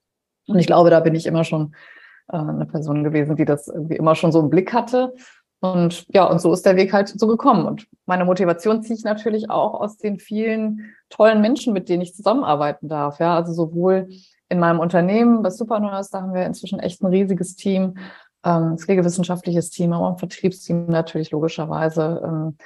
Und 0.47 0.59
ich 0.59 0.67
glaube, 0.67 0.89
da 0.89 0.99
bin 0.99 1.15
ich 1.15 1.25
immer 1.25 1.43
schon 1.43 1.75
äh, 2.29 2.37
eine 2.37 2.65
Person 2.65 3.03
gewesen, 3.03 3.35
die 3.35 3.45
das 3.45 3.67
irgendwie 3.67 3.95
immer 3.95 4.15
schon 4.15 4.31
so 4.31 4.39
im 4.39 4.49
Blick 4.49 4.73
hatte 4.73 5.13
und 5.59 6.05
ja, 6.09 6.25
und 6.25 6.39
so 6.39 6.53
ist 6.53 6.65
der 6.65 6.75
Weg 6.75 6.93
halt 6.93 7.09
so 7.09 7.27
gekommen. 7.27 7.65
Und 7.65 7.87
meine 8.05 8.25
Motivation 8.25 8.83
ziehe 8.83 8.97
ich 8.97 9.03
natürlich 9.03 9.49
auch 9.49 9.79
aus 9.79 9.97
den 9.97 10.19
vielen 10.19 10.93
tollen 11.09 11.41
Menschen, 11.41 11.73
mit 11.73 11.89
denen 11.89 12.01
ich 12.01 12.13
zusammenarbeiten 12.13 12.87
darf. 12.89 13.19
Ja, 13.19 13.35
also 13.35 13.53
sowohl 13.53 14.09
in 14.49 14.59
meinem 14.59 14.79
Unternehmen 14.79 15.41
bei 15.41 15.49
Supernurse, 15.49 16.11
da 16.11 16.21
haben 16.21 16.33
wir 16.33 16.45
inzwischen 16.45 16.79
echt 16.79 17.01
ein 17.01 17.07
riesiges 17.07 17.55
Team, 17.55 17.97
ähm, 18.45 18.77
pflegewissenschaftliches 18.77 19.71
Team, 19.71 19.93
aber 19.93 20.09
ein 20.09 20.17
Vertriebsteam 20.17 20.85
natürlich 20.87 21.31
logischerweise, 21.31 22.21
ähm, 22.23 22.57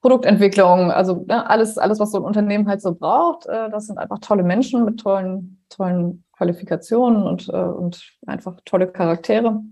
Produktentwicklung, 0.00 0.90
also 0.90 1.24
ne, 1.28 1.48
alles, 1.48 1.76
alles, 1.76 2.00
was 2.00 2.10
so 2.10 2.18
ein 2.18 2.24
Unternehmen 2.24 2.68
halt 2.68 2.80
so 2.80 2.94
braucht. 2.94 3.46
Äh, 3.46 3.70
das 3.70 3.86
sind 3.86 3.98
einfach 3.98 4.18
tolle 4.18 4.42
Menschen 4.42 4.84
mit 4.84 5.00
tollen, 5.00 5.62
tollen 5.68 6.24
Qualifikationen 6.36 7.22
und, 7.22 7.48
äh, 7.50 7.56
und 7.56 8.02
einfach 8.26 8.56
tolle 8.64 8.86
Charaktere. 8.86 9.62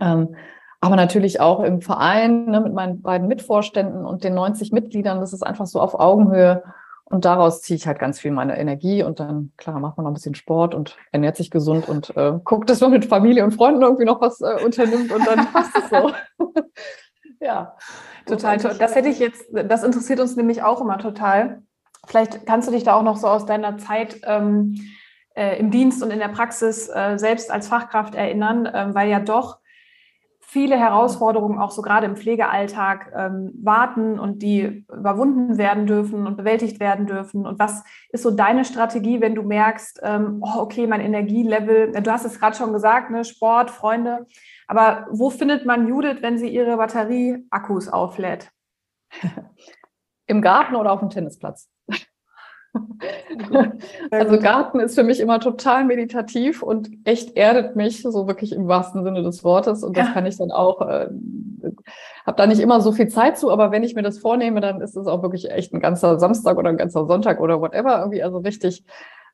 Ähm, 0.00 0.34
aber 0.80 0.96
natürlich 0.96 1.40
auch 1.40 1.60
im 1.60 1.82
Verein 1.82 2.46
ne, 2.46 2.60
mit 2.60 2.72
meinen 2.72 3.02
beiden 3.02 3.28
Mitvorständen 3.28 4.06
und 4.06 4.24
den 4.24 4.34
90 4.34 4.72
Mitgliedern. 4.72 5.20
Das 5.20 5.32
ist 5.32 5.42
einfach 5.42 5.66
so 5.66 5.80
auf 5.80 5.98
Augenhöhe. 5.98 6.62
Und 7.04 7.24
daraus 7.24 7.60
ziehe 7.60 7.76
ich 7.76 7.88
halt 7.88 7.98
ganz 7.98 8.20
viel 8.20 8.30
meine 8.30 8.56
Energie 8.56 9.02
und 9.02 9.18
dann, 9.18 9.50
klar, 9.56 9.80
macht 9.80 9.96
man 9.96 10.04
noch 10.04 10.12
ein 10.12 10.14
bisschen 10.14 10.36
Sport 10.36 10.76
und 10.76 10.96
ernährt 11.10 11.36
sich 11.36 11.50
gesund 11.50 11.88
und 11.88 12.16
äh, 12.16 12.34
guckt, 12.44 12.70
dass 12.70 12.80
man 12.80 12.92
mit 12.92 13.04
Familie 13.04 13.42
und 13.42 13.52
Freunden 13.52 13.82
irgendwie 13.82 14.04
noch 14.04 14.20
was 14.20 14.40
äh, 14.40 14.64
unternimmt 14.64 15.10
und 15.12 15.26
dann 15.26 15.48
passt 15.52 15.76
es 15.76 15.90
so. 15.90 16.12
ja. 17.40 17.76
Total 18.26 18.58
toll. 18.58 18.76
Das 18.78 18.94
hätte 18.94 19.08
ich 19.08 19.18
jetzt, 19.18 19.44
das 19.52 19.82
interessiert 19.82 20.20
uns 20.20 20.36
nämlich 20.36 20.62
auch 20.62 20.80
immer 20.80 20.98
total. 20.98 21.62
Vielleicht 22.06 22.46
kannst 22.46 22.68
du 22.68 22.72
dich 22.72 22.84
da 22.84 22.94
auch 22.94 23.02
noch 23.02 23.16
so 23.16 23.26
aus 23.26 23.44
deiner 23.44 23.76
Zeit 23.76 24.20
ähm, 24.24 24.76
äh, 25.34 25.58
im 25.58 25.72
Dienst 25.72 26.02
und 26.04 26.12
in 26.12 26.20
der 26.20 26.28
Praxis 26.28 26.88
äh, 26.88 27.18
selbst 27.18 27.50
als 27.50 27.66
Fachkraft 27.66 28.14
erinnern, 28.14 28.68
ähm, 28.72 28.94
weil 28.94 29.10
ja 29.10 29.18
doch 29.18 29.58
viele 30.50 30.76
Herausforderungen 30.76 31.60
auch 31.60 31.70
so 31.70 31.80
gerade 31.80 32.06
im 32.06 32.16
Pflegealltag 32.16 33.12
ähm, 33.14 33.52
warten 33.62 34.18
und 34.18 34.42
die 34.42 34.84
überwunden 34.92 35.58
werden 35.58 35.86
dürfen 35.86 36.26
und 36.26 36.36
bewältigt 36.36 36.80
werden 36.80 37.06
dürfen. 37.06 37.46
Und 37.46 37.60
was 37.60 37.84
ist 38.10 38.24
so 38.24 38.32
deine 38.32 38.64
Strategie, 38.64 39.20
wenn 39.20 39.36
du 39.36 39.44
merkst, 39.44 40.00
ähm, 40.02 40.42
oh, 40.42 40.58
okay, 40.58 40.88
mein 40.88 41.00
Energielevel, 41.00 41.92
du 41.92 42.10
hast 42.10 42.24
es 42.24 42.40
gerade 42.40 42.56
schon 42.56 42.72
gesagt, 42.72 43.12
ne, 43.12 43.24
Sport, 43.24 43.70
Freunde, 43.70 44.26
aber 44.66 45.06
wo 45.12 45.30
findet 45.30 45.66
man 45.66 45.86
Judith, 45.86 46.18
wenn 46.20 46.36
sie 46.36 46.48
ihre 46.48 46.76
Batterieakkus 46.76 47.88
auflädt? 47.88 48.50
Im 50.26 50.42
Garten 50.42 50.74
oder 50.74 50.90
auf 50.90 51.00
dem 51.00 51.10
Tennisplatz? 51.10 51.68
Also 54.10 54.38
Garten 54.38 54.80
ist 54.80 54.94
für 54.94 55.02
mich 55.02 55.20
immer 55.20 55.40
total 55.40 55.84
meditativ 55.84 56.62
und 56.62 56.90
echt 57.04 57.36
erdet 57.36 57.76
mich, 57.76 58.02
so 58.02 58.26
wirklich 58.26 58.52
im 58.52 58.68
wahrsten 58.68 59.02
Sinne 59.02 59.22
des 59.22 59.42
Wortes. 59.42 59.82
Und 59.82 59.96
das 59.96 60.08
ja. 60.08 60.12
kann 60.12 60.26
ich 60.26 60.36
dann 60.36 60.50
auch, 60.50 60.80
äh, 60.82 61.08
habe 62.26 62.36
da 62.36 62.46
nicht 62.46 62.60
immer 62.60 62.80
so 62.80 62.92
viel 62.92 63.08
Zeit 63.08 63.38
zu, 63.38 63.50
aber 63.50 63.70
wenn 63.70 63.82
ich 63.82 63.94
mir 63.94 64.02
das 64.02 64.18
vornehme, 64.18 64.60
dann 64.60 64.80
ist 64.80 64.96
es 64.96 65.06
auch 65.06 65.22
wirklich 65.22 65.50
echt 65.50 65.72
ein 65.72 65.80
ganzer 65.80 66.18
Samstag 66.18 66.58
oder 66.58 66.68
ein 66.68 66.76
ganzer 66.76 67.06
Sonntag 67.06 67.40
oder 67.40 67.60
whatever. 67.60 67.98
Irgendwie 67.98 68.22
also 68.22 68.38
richtig, 68.38 68.84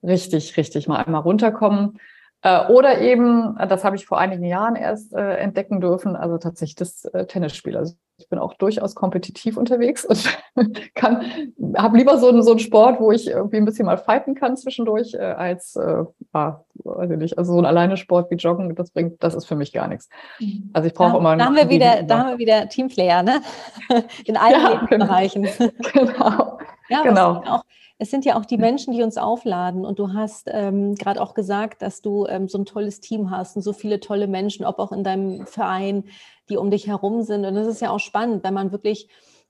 richtig, 0.02 0.56
richtig 0.56 0.88
mal 0.88 1.02
einmal 1.04 1.22
runterkommen. 1.22 1.98
Äh, 2.42 2.66
oder 2.68 3.00
eben, 3.00 3.56
das 3.68 3.84
habe 3.84 3.96
ich 3.96 4.06
vor 4.06 4.18
einigen 4.18 4.44
Jahren 4.44 4.76
erst 4.76 5.12
äh, 5.12 5.36
entdecken 5.36 5.80
dürfen, 5.80 6.16
also 6.16 6.38
tatsächlich 6.38 6.76
das 6.76 7.04
äh, 7.06 7.26
Tennisspiel. 7.26 7.76
Also 7.76 7.94
ich 8.18 8.28
bin 8.28 8.38
auch 8.38 8.54
durchaus 8.54 8.94
kompetitiv 8.94 9.56
unterwegs 9.56 10.04
und 10.04 10.38
kann, 10.94 11.52
habe 11.76 11.98
lieber 11.98 12.18
so 12.18 12.28
einen, 12.28 12.42
so 12.42 12.52
einen 12.52 12.60
Sport, 12.60 13.00
wo 13.00 13.12
ich 13.12 13.26
irgendwie 13.26 13.58
ein 13.58 13.64
bisschen 13.64 13.86
mal 13.86 13.98
fighten 13.98 14.34
kann 14.34 14.56
zwischendurch, 14.56 15.14
äh, 15.14 15.18
als, 15.18 15.76
äh, 15.76 16.04
ah, 16.32 16.60
weiß 16.84 17.10
ich 17.10 17.18
nicht, 17.18 17.38
also 17.38 17.52
so 17.52 17.58
ein 17.58 17.66
alleine 17.66 17.96
Sport 17.96 18.30
wie 18.30 18.36
Joggen, 18.36 18.74
das 18.74 18.90
bringt, 18.90 19.22
das 19.22 19.34
ist 19.34 19.46
für 19.46 19.56
mich 19.56 19.72
gar 19.72 19.88
nichts. 19.88 20.08
Mhm. 20.40 20.70
Also 20.72 20.88
ich 20.88 20.94
brauche 20.94 21.18
immer. 21.18 21.36
Da 21.36 21.44
haben 21.46 21.56
wir 21.56 21.68
wieder, 21.68 22.02
da 22.02 22.18
haben 22.18 22.30
wir 22.30 22.38
wieder 22.38 22.68
Teamplayer, 22.68 23.22
ne? 23.22 23.42
In 24.24 24.36
allen 24.36 24.52
ja, 24.52 24.86
genau. 24.88 25.18
Lebensbereichen. 25.18 25.48
Genau. 25.92 26.58
Ja, 26.88 27.02
genau. 27.02 27.62
Es 27.98 28.10
sind 28.10 28.24
ja 28.24 28.38
auch 28.38 28.44
die 28.44 28.58
Menschen, 28.58 28.92
die 28.92 29.02
uns 29.02 29.16
aufladen. 29.16 29.84
Und 29.86 29.98
du 29.98 30.12
hast 30.12 30.50
ähm, 30.52 30.94
gerade 30.96 31.20
auch 31.20 31.34
gesagt, 31.34 31.82
dass 31.82 32.02
du 32.02 32.26
ähm, 32.26 32.48
so 32.48 32.58
ein 32.58 32.66
tolles 32.66 33.00
Team 33.00 33.30
hast 33.30 33.56
und 33.56 33.62
so 33.62 33.72
viele 33.72 34.00
tolle 34.00 34.26
Menschen, 34.26 34.66
ob 34.66 34.78
auch 34.78 34.92
in 34.92 35.02
deinem 35.02 35.46
Verein, 35.46 36.04
die 36.48 36.58
um 36.58 36.70
dich 36.70 36.86
herum 36.86 37.22
sind. 37.22 37.44
Und 37.44 37.54
das 37.54 37.66
ist 37.66 37.80
ja 37.80 37.90
auch 37.90 38.00
spannend, 38.00 38.44
wenn 38.44 38.52
man 38.52 38.70
wirklich, 38.70 39.08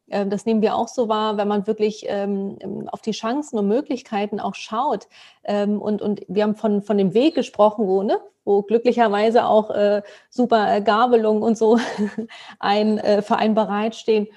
äh, 0.09 0.27
das 0.27 0.47
nehmen 0.47 0.63
wir 0.63 0.77
auch 0.77 0.89
so 0.89 1.09
wahr, 1.09 1.37
wenn 1.39 1.49
man 1.49 1.67
wirklich 1.67 2.05
ähm, 2.09 2.89
auf 2.93 3.03
die 3.03 3.11
Chancen 3.11 3.59
und 3.59 3.67
Möglichkeiten 3.67 4.39
auch 4.39 4.55
schaut. 4.55 5.09
Ähm, 5.43 5.83
und, 5.83 6.01
und 6.01 6.23
wir 6.29 6.45
haben 6.45 6.55
von, 6.55 6.83
von 6.83 6.99
dem 6.99 7.15
Weg 7.15 7.35
gesprochen, 7.35 7.89
wo, 7.89 8.05
ne, 8.05 8.21
wo 8.45 8.63
glücklicherweise 8.63 9.47
auch 9.47 9.71
äh, 9.71 10.03
super 10.31 10.73
äh, 10.73 10.81
Gabelung 10.81 11.43
und 11.43 11.59
so 11.59 11.79
ein 12.61 12.99
äh, 12.99 13.23
Verein 13.23 13.55
bereitstehen. 13.55 14.29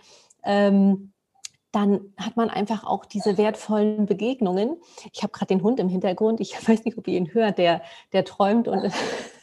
Ähm, 0.43 1.11
dann 1.71 2.13
hat 2.17 2.35
man 2.35 2.49
einfach 2.49 2.83
auch 2.83 3.05
diese 3.05 3.37
wertvollen 3.37 4.05
Begegnungen. 4.05 4.77
Ich 5.13 5.21
habe 5.21 5.31
gerade 5.31 5.47
den 5.47 5.61
Hund 5.61 5.79
im 5.79 5.89
Hintergrund. 5.89 6.39
Ich 6.39 6.55
weiß 6.67 6.85
nicht, 6.85 6.97
ob 6.97 7.07
ihr 7.07 7.17
ihn 7.17 7.33
hört. 7.33 7.57
Der, 7.57 7.81
der 8.13 8.25
träumt 8.25 8.67
und 8.67 8.91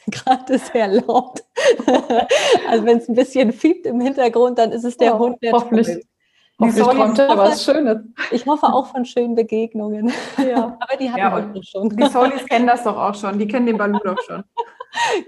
gerade 0.07 0.59
sehr 0.73 0.89
laut. 0.89 1.45
also 2.69 2.85
wenn 2.85 2.99
es 2.99 3.09
ein 3.09 3.15
bisschen 3.15 3.53
fiebt 3.53 3.87
im 3.87 4.01
Hintergrund, 4.01 4.59
dann 4.59 4.73
ist 4.73 4.85
es 4.85 4.97
der 4.97 5.17
oh, 5.17 5.21
Hund, 5.21 5.43
der 5.43 5.53
hoffentlich. 5.53 5.87
träumt. 5.87 6.05
Hoffentlich 6.59 6.87
träumt 6.87 7.19
er 7.19 7.37
was 7.37 7.65
Schönes. 7.65 7.99
Ich 8.31 8.47
hoffe 8.47 8.67
auch 8.67 8.87
von 8.87 9.05
schönen 9.05 9.35
Begegnungen. 9.35 10.11
Ja. 10.39 10.79
Aber 10.81 10.97
die 10.99 11.11
hatten 11.11 11.19
ja, 11.19 11.55
wir 11.55 11.63
schon. 11.63 11.91
Die 11.91 12.07
Solis 12.07 12.47
kennen 12.47 12.67
das 12.67 12.83
doch 12.83 12.97
auch 12.97 13.15
schon. 13.15 13.39
Die 13.39 13.47
kennen 13.47 13.67
den 13.67 13.77
Balu 13.77 13.99
doch 14.03 14.17
schon. 14.23 14.43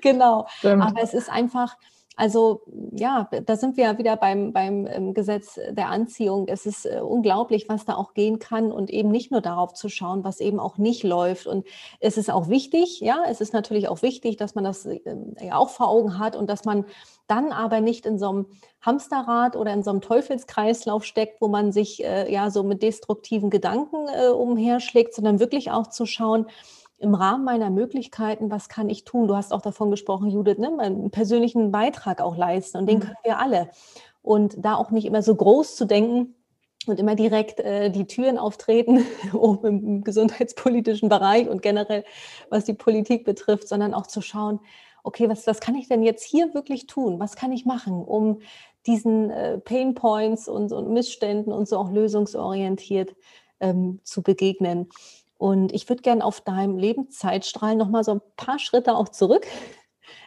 genau. 0.00 0.46
Stimmt. 0.56 0.82
Aber 0.82 1.02
es 1.02 1.12
ist 1.12 1.30
einfach, 1.30 1.76
also 2.18 2.62
ja, 2.90 3.30
da 3.44 3.56
sind 3.56 3.76
wir 3.76 3.84
ja 3.84 3.98
wieder 3.98 4.16
beim, 4.16 4.52
beim 4.52 4.88
ähm, 4.88 5.14
Gesetz 5.14 5.54
der 5.70 5.88
Anziehung. 5.88 6.48
Es 6.48 6.66
ist 6.66 6.84
äh, 6.84 7.00
unglaublich, 7.00 7.68
was 7.68 7.84
da 7.84 7.94
auch 7.94 8.12
gehen 8.12 8.40
kann 8.40 8.72
und 8.72 8.90
eben 8.90 9.12
nicht 9.12 9.30
nur 9.30 9.40
darauf 9.40 9.72
zu 9.72 9.88
schauen, 9.88 10.24
was 10.24 10.40
eben 10.40 10.58
auch 10.58 10.78
nicht 10.78 11.04
läuft. 11.04 11.46
Und 11.46 11.64
es 12.00 12.18
ist 12.18 12.28
auch 12.28 12.48
wichtig, 12.48 12.98
ja, 12.98 13.22
es 13.28 13.40
ist 13.40 13.52
natürlich 13.52 13.88
auch 13.88 14.02
wichtig, 14.02 14.36
dass 14.36 14.56
man 14.56 14.64
das 14.64 14.84
äh, 14.84 14.98
ja 15.40 15.56
auch 15.56 15.68
vor 15.68 15.88
Augen 15.88 16.18
hat 16.18 16.34
und 16.34 16.50
dass 16.50 16.64
man 16.64 16.86
dann 17.28 17.52
aber 17.52 17.80
nicht 17.80 18.04
in 18.04 18.18
so 18.18 18.30
einem 18.30 18.46
Hamsterrad 18.80 19.54
oder 19.54 19.72
in 19.72 19.84
so 19.84 19.90
einem 19.90 20.00
Teufelskreislauf 20.00 21.04
steckt, 21.04 21.40
wo 21.40 21.46
man 21.46 21.70
sich 21.70 22.02
äh, 22.02 22.32
ja 22.32 22.50
so 22.50 22.64
mit 22.64 22.82
destruktiven 22.82 23.48
Gedanken 23.48 24.08
äh, 24.08 24.26
umherschlägt, 24.26 25.14
sondern 25.14 25.38
wirklich 25.38 25.70
auch 25.70 25.86
zu 25.86 26.04
schauen, 26.04 26.46
im 26.98 27.14
Rahmen 27.14 27.44
meiner 27.44 27.70
Möglichkeiten, 27.70 28.50
was 28.50 28.68
kann 28.68 28.90
ich 28.90 29.04
tun? 29.04 29.28
Du 29.28 29.36
hast 29.36 29.52
auch 29.52 29.62
davon 29.62 29.90
gesprochen, 29.90 30.30
Judith, 30.30 30.58
ne? 30.58 30.76
einen 30.78 31.10
persönlichen 31.10 31.70
Beitrag 31.70 32.20
auch 32.20 32.36
leisten 32.36 32.78
und 32.78 32.86
den 32.86 32.98
mhm. 32.98 33.02
können 33.02 33.16
wir 33.24 33.38
alle. 33.38 33.70
Und 34.22 34.56
da 34.58 34.74
auch 34.74 34.90
nicht 34.90 35.06
immer 35.06 35.22
so 35.22 35.34
groß 35.34 35.76
zu 35.76 35.84
denken, 35.84 36.34
und 36.86 36.98
immer 36.98 37.14
direkt 37.14 37.60
äh, 37.60 37.90
die 37.90 38.06
Türen 38.06 38.38
auftreten, 38.38 39.04
um 39.32 39.64
im 39.64 40.04
gesundheitspolitischen 40.04 41.08
Bereich 41.08 41.48
und 41.48 41.62
generell 41.62 42.04
was 42.50 42.64
die 42.64 42.74
Politik 42.74 43.24
betrifft, 43.24 43.68
sondern 43.68 43.94
auch 43.94 44.06
zu 44.06 44.20
schauen, 44.20 44.60
okay, 45.02 45.28
was, 45.28 45.46
was 45.46 45.60
kann 45.60 45.74
ich 45.74 45.88
denn 45.88 46.02
jetzt 46.02 46.24
hier 46.24 46.54
wirklich 46.54 46.86
tun? 46.86 47.20
Was 47.20 47.36
kann 47.36 47.52
ich 47.52 47.64
machen, 47.64 48.02
um 48.02 48.40
diesen 48.86 49.30
äh, 49.30 49.58
Pain 49.58 49.94
Points 49.94 50.48
und, 50.48 50.72
und, 50.72 50.90
Missständen 50.90 51.52
und 51.52 51.68
so 51.68 51.78
auch 51.78 51.90
lösungsorientiert 51.90 53.14
ähm, 53.60 54.00
zu 54.02 54.22
begegnen? 54.22 54.88
Und 55.38 55.72
ich 55.72 55.88
würde 55.88 56.02
gerne 56.02 56.24
auf 56.24 56.40
deinem 56.40 56.76
Lebenszeitstrahl 56.76 57.76
nochmal 57.76 58.04
so 58.04 58.12
ein 58.12 58.20
paar 58.36 58.58
Schritte 58.58 58.96
auch 58.96 59.08
zurück. 59.08 59.46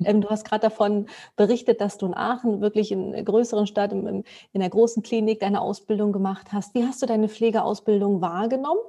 Ähm, 0.04 0.22
du 0.22 0.30
hast 0.30 0.46
gerade 0.46 0.62
davon 0.62 1.08
berichtet, 1.36 1.82
dass 1.82 1.98
du 1.98 2.06
in 2.06 2.14
Aachen 2.16 2.62
wirklich 2.62 2.92
in 2.92 3.14
einer 3.14 3.24
größeren 3.24 3.68
Stadt, 3.68 3.92
in, 3.92 4.08
in 4.08 4.24
einer 4.54 4.70
großen 4.70 5.04
Klinik 5.04 5.40
deine 5.42 5.62
Ausbildung 5.62 6.12
gemacht 6.12 6.54
hast. 6.54 6.74
Wie 6.74 6.86
hast 6.86 7.02
du 7.02 7.06
deine 7.06 7.30
Pflegeausbildung 7.30 8.22
wahrgenommen? 8.22 8.82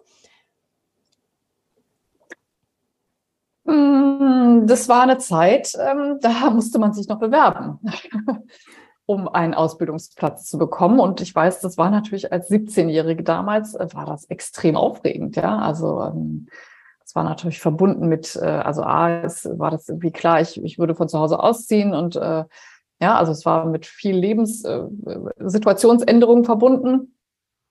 Hm, 3.67 4.67
das 4.67 4.89
war 4.89 5.03
eine 5.03 5.19
Zeit, 5.19 5.73
ähm, 5.79 6.19
da 6.21 6.51
musste 6.51 6.79
man 6.79 6.93
sich 6.93 7.09
noch 7.09 7.19
bewerben 7.19 7.79
um 9.07 9.29
einen 9.29 9.55
Ausbildungsplatz 9.55 10.49
zu 10.49 10.59
bekommen. 10.59 11.01
Und 11.01 11.21
ich 11.21 11.35
weiß, 11.35 11.61
das 11.61 11.77
war 11.77 11.91
natürlich 11.91 12.33
als 12.33 12.51
17-Jährige 12.51 13.23
damals, 13.23 13.75
äh, 13.75 13.89
war 13.93 14.07
das 14.07 14.25
extrem 14.27 14.77
aufregend. 14.77 15.37
Ja, 15.37 15.59
also 15.59 16.03
ähm, 16.03 16.49
es 17.05 17.15
war 17.15 17.25
natürlich 17.25 17.61
verbunden 17.61 18.09
mit, 18.09 18.37
äh, 18.37 18.47
also 18.47 18.83
A, 18.83 19.23
es 19.23 19.47
war 19.59 19.71
das 19.71 19.89
irgendwie 19.89 20.13
klar, 20.13 20.41
ich, 20.41 20.63
ich 20.63 20.79
würde 20.79 20.95
von 20.95 21.09
zu 21.09 21.19
Hause 21.19 21.41
ausziehen 21.41 21.95
und 21.95 22.17
äh, 22.17 22.45
ja, 23.01 23.17
also 23.17 23.33
es 23.33 23.45
war 23.45 23.67
mit 23.67 23.85
viel 23.85 24.17
Lebenssituationsänderungen 24.17 26.45
verbunden. 26.45 27.17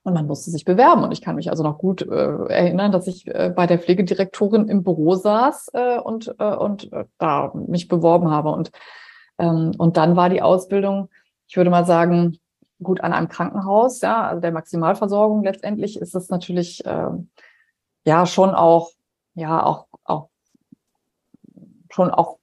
Und 0.04 0.16
man 0.16 0.26
musste 0.26 0.50
sich 0.50 0.66
bewerben. 0.66 1.04
Und 1.04 1.12
ich 1.12 1.22
kann 1.22 1.36
mich 1.36 1.52
also 1.52 1.62
noch 1.62 1.78
gut 1.78 2.02
äh, 2.02 2.46
erinnern, 2.48 2.92
dass 2.92 3.06
ich 3.06 3.28
äh, 3.28 3.54
bei 3.56 3.68
der 3.68 3.78
Pflegedirektorin 3.78 4.68
im 4.68 4.84
Büro 4.84 5.14
saß 5.14 5.70
äh, 5.74 6.00
und, 6.00 6.34
äh, 6.40 6.56
und 6.56 6.90
da 7.20 7.52
mich 7.54 7.88
beworben 7.88 8.32
habe. 8.32 8.50
Und, 8.50 8.72
ähm, 9.38 9.74
und 9.78 9.98
dann 9.98 10.16
war 10.16 10.30
die 10.30 10.42
Ausbildung 10.42 11.10
ich 11.52 11.58
würde 11.58 11.70
mal 11.70 11.86
sagen, 11.86 12.40
gut 12.82 13.02
an 13.02 13.12
einem 13.12 13.28
Krankenhaus, 13.28 14.00
ja, 14.00 14.26
also 14.26 14.40
der 14.40 14.54
Maximalversorgung 14.54 15.44
letztendlich 15.44 16.00
ist 16.00 16.16
es 16.16 16.30
natürlich 16.30 16.86
äh, 16.86 17.10
ja 18.06 18.26
schon 18.26 18.52
auch, 18.52 18.92
ja, 19.34 19.62
auch, 19.62 19.88
auch 20.06 20.30
schon 21.92 22.10
auch 22.10 22.40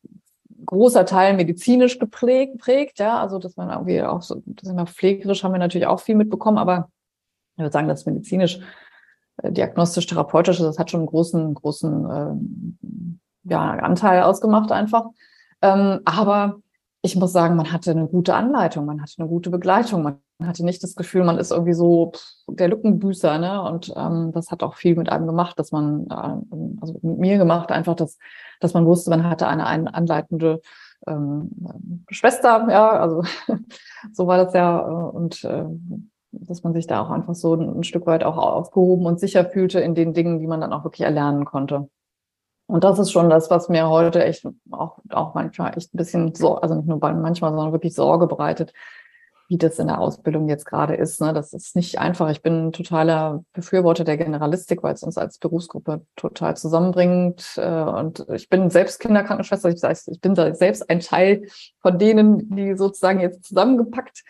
großer 0.66 1.06
Teil 1.06 1.36
medizinisch 1.36 1.98
geprägt, 1.98 2.52
geprägt, 2.52 2.98
ja, 2.98 3.18
also 3.18 3.38
dass 3.38 3.56
man 3.56 3.70
irgendwie 3.70 4.02
auch 4.02 4.20
so, 4.20 4.42
das 4.44 4.68
immer 4.68 4.86
pflegerisch 4.86 5.42
haben 5.42 5.52
wir 5.52 5.58
natürlich 5.58 5.86
auch 5.86 6.00
viel 6.00 6.14
mitbekommen, 6.14 6.58
aber 6.58 6.90
ich 7.54 7.62
würde 7.62 7.72
sagen, 7.72 7.88
das 7.88 8.04
medizinisch, 8.04 8.60
äh, 9.38 9.50
diagnostisch, 9.50 10.06
therapeutisch, 10.06 10.58
das 10.58 10.78
hat 10.78 10.90
schon 10.90 11.00
einen 11.00 11.08
großen, 11.08 11.54
großen 11.54 12.10
ähm, 12.10 13.18
ja, 13.44 13.70
Anteil 13.70 14.22
ausgemacht 14.24 14.70
einfach. 14.70 15.06
Ähm, 15.62 16.00
aber 16.04 16.60
ich 17.08 17.16
muss 17.16 17.32
sagen, 17.32 17.56
man 17.56 17.72
hatte 17.72 17.90
eine 17.90 18.06
gute 18.06 18.34
Anleitung, 18.34 18.84
man 18.84 19.00
hatte 19.00 19.14
eine 19.18 19.28
gute 19.28 19.48
Begleitung, 19.48 20.02
man 20.02 20.20
hatte 20.42 20.64
nicht 20.64 20.82
das 20.82 20.94
Gefühl, 20.94 21.24
man 21.24 21.38
ist 21.38 21.50
irgendwie 21.50 21.72
so 21.72 22.12
der 22.46 22.68
Lückenbüßer, 22.68 23.38
ne? 23.38 23.62
Und 23.62 23.92
ähm, 23.96 24.30
das 24.32 24.50
hat 24.50 24.62
auch 24.62 24.74
viel 24.74 24.94
mit 24.94 25.08
einem 25.08 25.26
gemacht, 25.26 25.58
dass 25.58 25.72
man, 25.72 26.06
äh, 26.10 26.80
also 26.80 26.98
mit 27.00 27.18
mir 27.18 27.38
gemacht, 27.38 27.72
einfach, 27.72 27.94
dass, 27.94 28.18
dass 28.60 28.74
man 28.74 28.84
wusste, 28.84 29.08
man 29.10 29.24
hatte 29.24 29.48
eine, 29.48 29.66
eine 29.66 29.94
anleitende 29.94 30.60
ähm, 31.06 32.04
Schwester, 32.10 32.66
ja, 32.70 32.90
also 32.90 33.22
so 34.12 34.26
war 34.26 34.44
das 34.44 34.52
ja, 34.52 34.80
äh, 34.80 35.16
und 35.16 35.44
äh, 35.44 35.64
dass 36.30 36.62
man 36.62 36.74
sich 36.74 36.86
da 36.86 37.00
auch 37.00 37.10
einfach 37.10 37.34
so 37.34 37.54
ein, 37.54 37.78
ein 37.78 37.84
Stück 37.84 38.06
weit 38.06 38.22
auch 38.22 38.36
aufgehoben 38.36 39.06
und 39.06 39.18
sicher 39.18 39.46
fühlte 39.46 39.80
in 39.80 39.94
den 39.94 40.12
Dingen, 40.12 40.40
die 40.40 40.46
man 40.46 40.60
dann 40.60 40.74
auch 40.74 40.84
wirklich 40.84 41.06
erlernen 41.06 41.46
konnte. 41.46 41.88
Und 42.68 42.84
das 42.84 42.98
ist 42.98 43.10
schon 43.10 43.30
das, 43.30 43.50
was 43.50 43.70
mir 43.70 43.88
heute 43.88 44.22
echt 44.22 44.46
auch, 44.70 44.98
auch 45.08 45.34
manchmal 45.34 45.76
echt 45.76 45.94
ein 45.94 45.96
bisschen 45.96 46.34
so, 46.34 46.56
also 46.56 46.74
nicht 46.74 46.86
nur 46.86 46.98
manchmal, 46.98 47.50
sondern 47.50 47.72
wirklich 47.72 47.94
Sorge 47.94 48.26
bereitet, 48.26 48.74
wie 49.48 49.56
das 49.56 49.78
in 49.78 49.86
der 49.86 49.98
Ausbildung 49.98 50.50
jetzt 50.50 50.66
gerade 50.66 50.94
ist. 50.94 51.18
Ne? 51.22 51.32
Das 51.32 51.54
ist 51.54 51.74
nicht 51.74 51.98
einfach. 51.98 52.28
Ich 52.28 52.42
bin 52.42 52.66
ein 52.66 52.72
totaler 52.72 53.42
Befürworter 53.54 54.04
der 54.04 54.18
Generalistik, 54.18 54.82
weil 54.82 54.92
es 54.92 55.02
uns 55.02 55.16
als 55.16 55.38
Berufsgruppe 55.38 56.02
total 56.14 56.58
zusammenbringt. 56.58 57.54
Äh, 57.56 57.84
und 57.84 58.26
ich 58.34 58.50
bin 58.50 58.68
selbst 58.68 59.00
Kinderkrankenschwester. 59.00 59.70
Ich, 59.70 59.82
ich 60.06 60.20
bin 60.20 60.34
selbst 60.34 60.90
ein 60.90 61.00
Teil 61.00 61.48
von 61.80 61.98
denen, 61.98 62.54
die 62.54 62.76
sozusagen 62.76 63.20
jetzt 63.20 63.44
zusammengepackt 63.44 64.24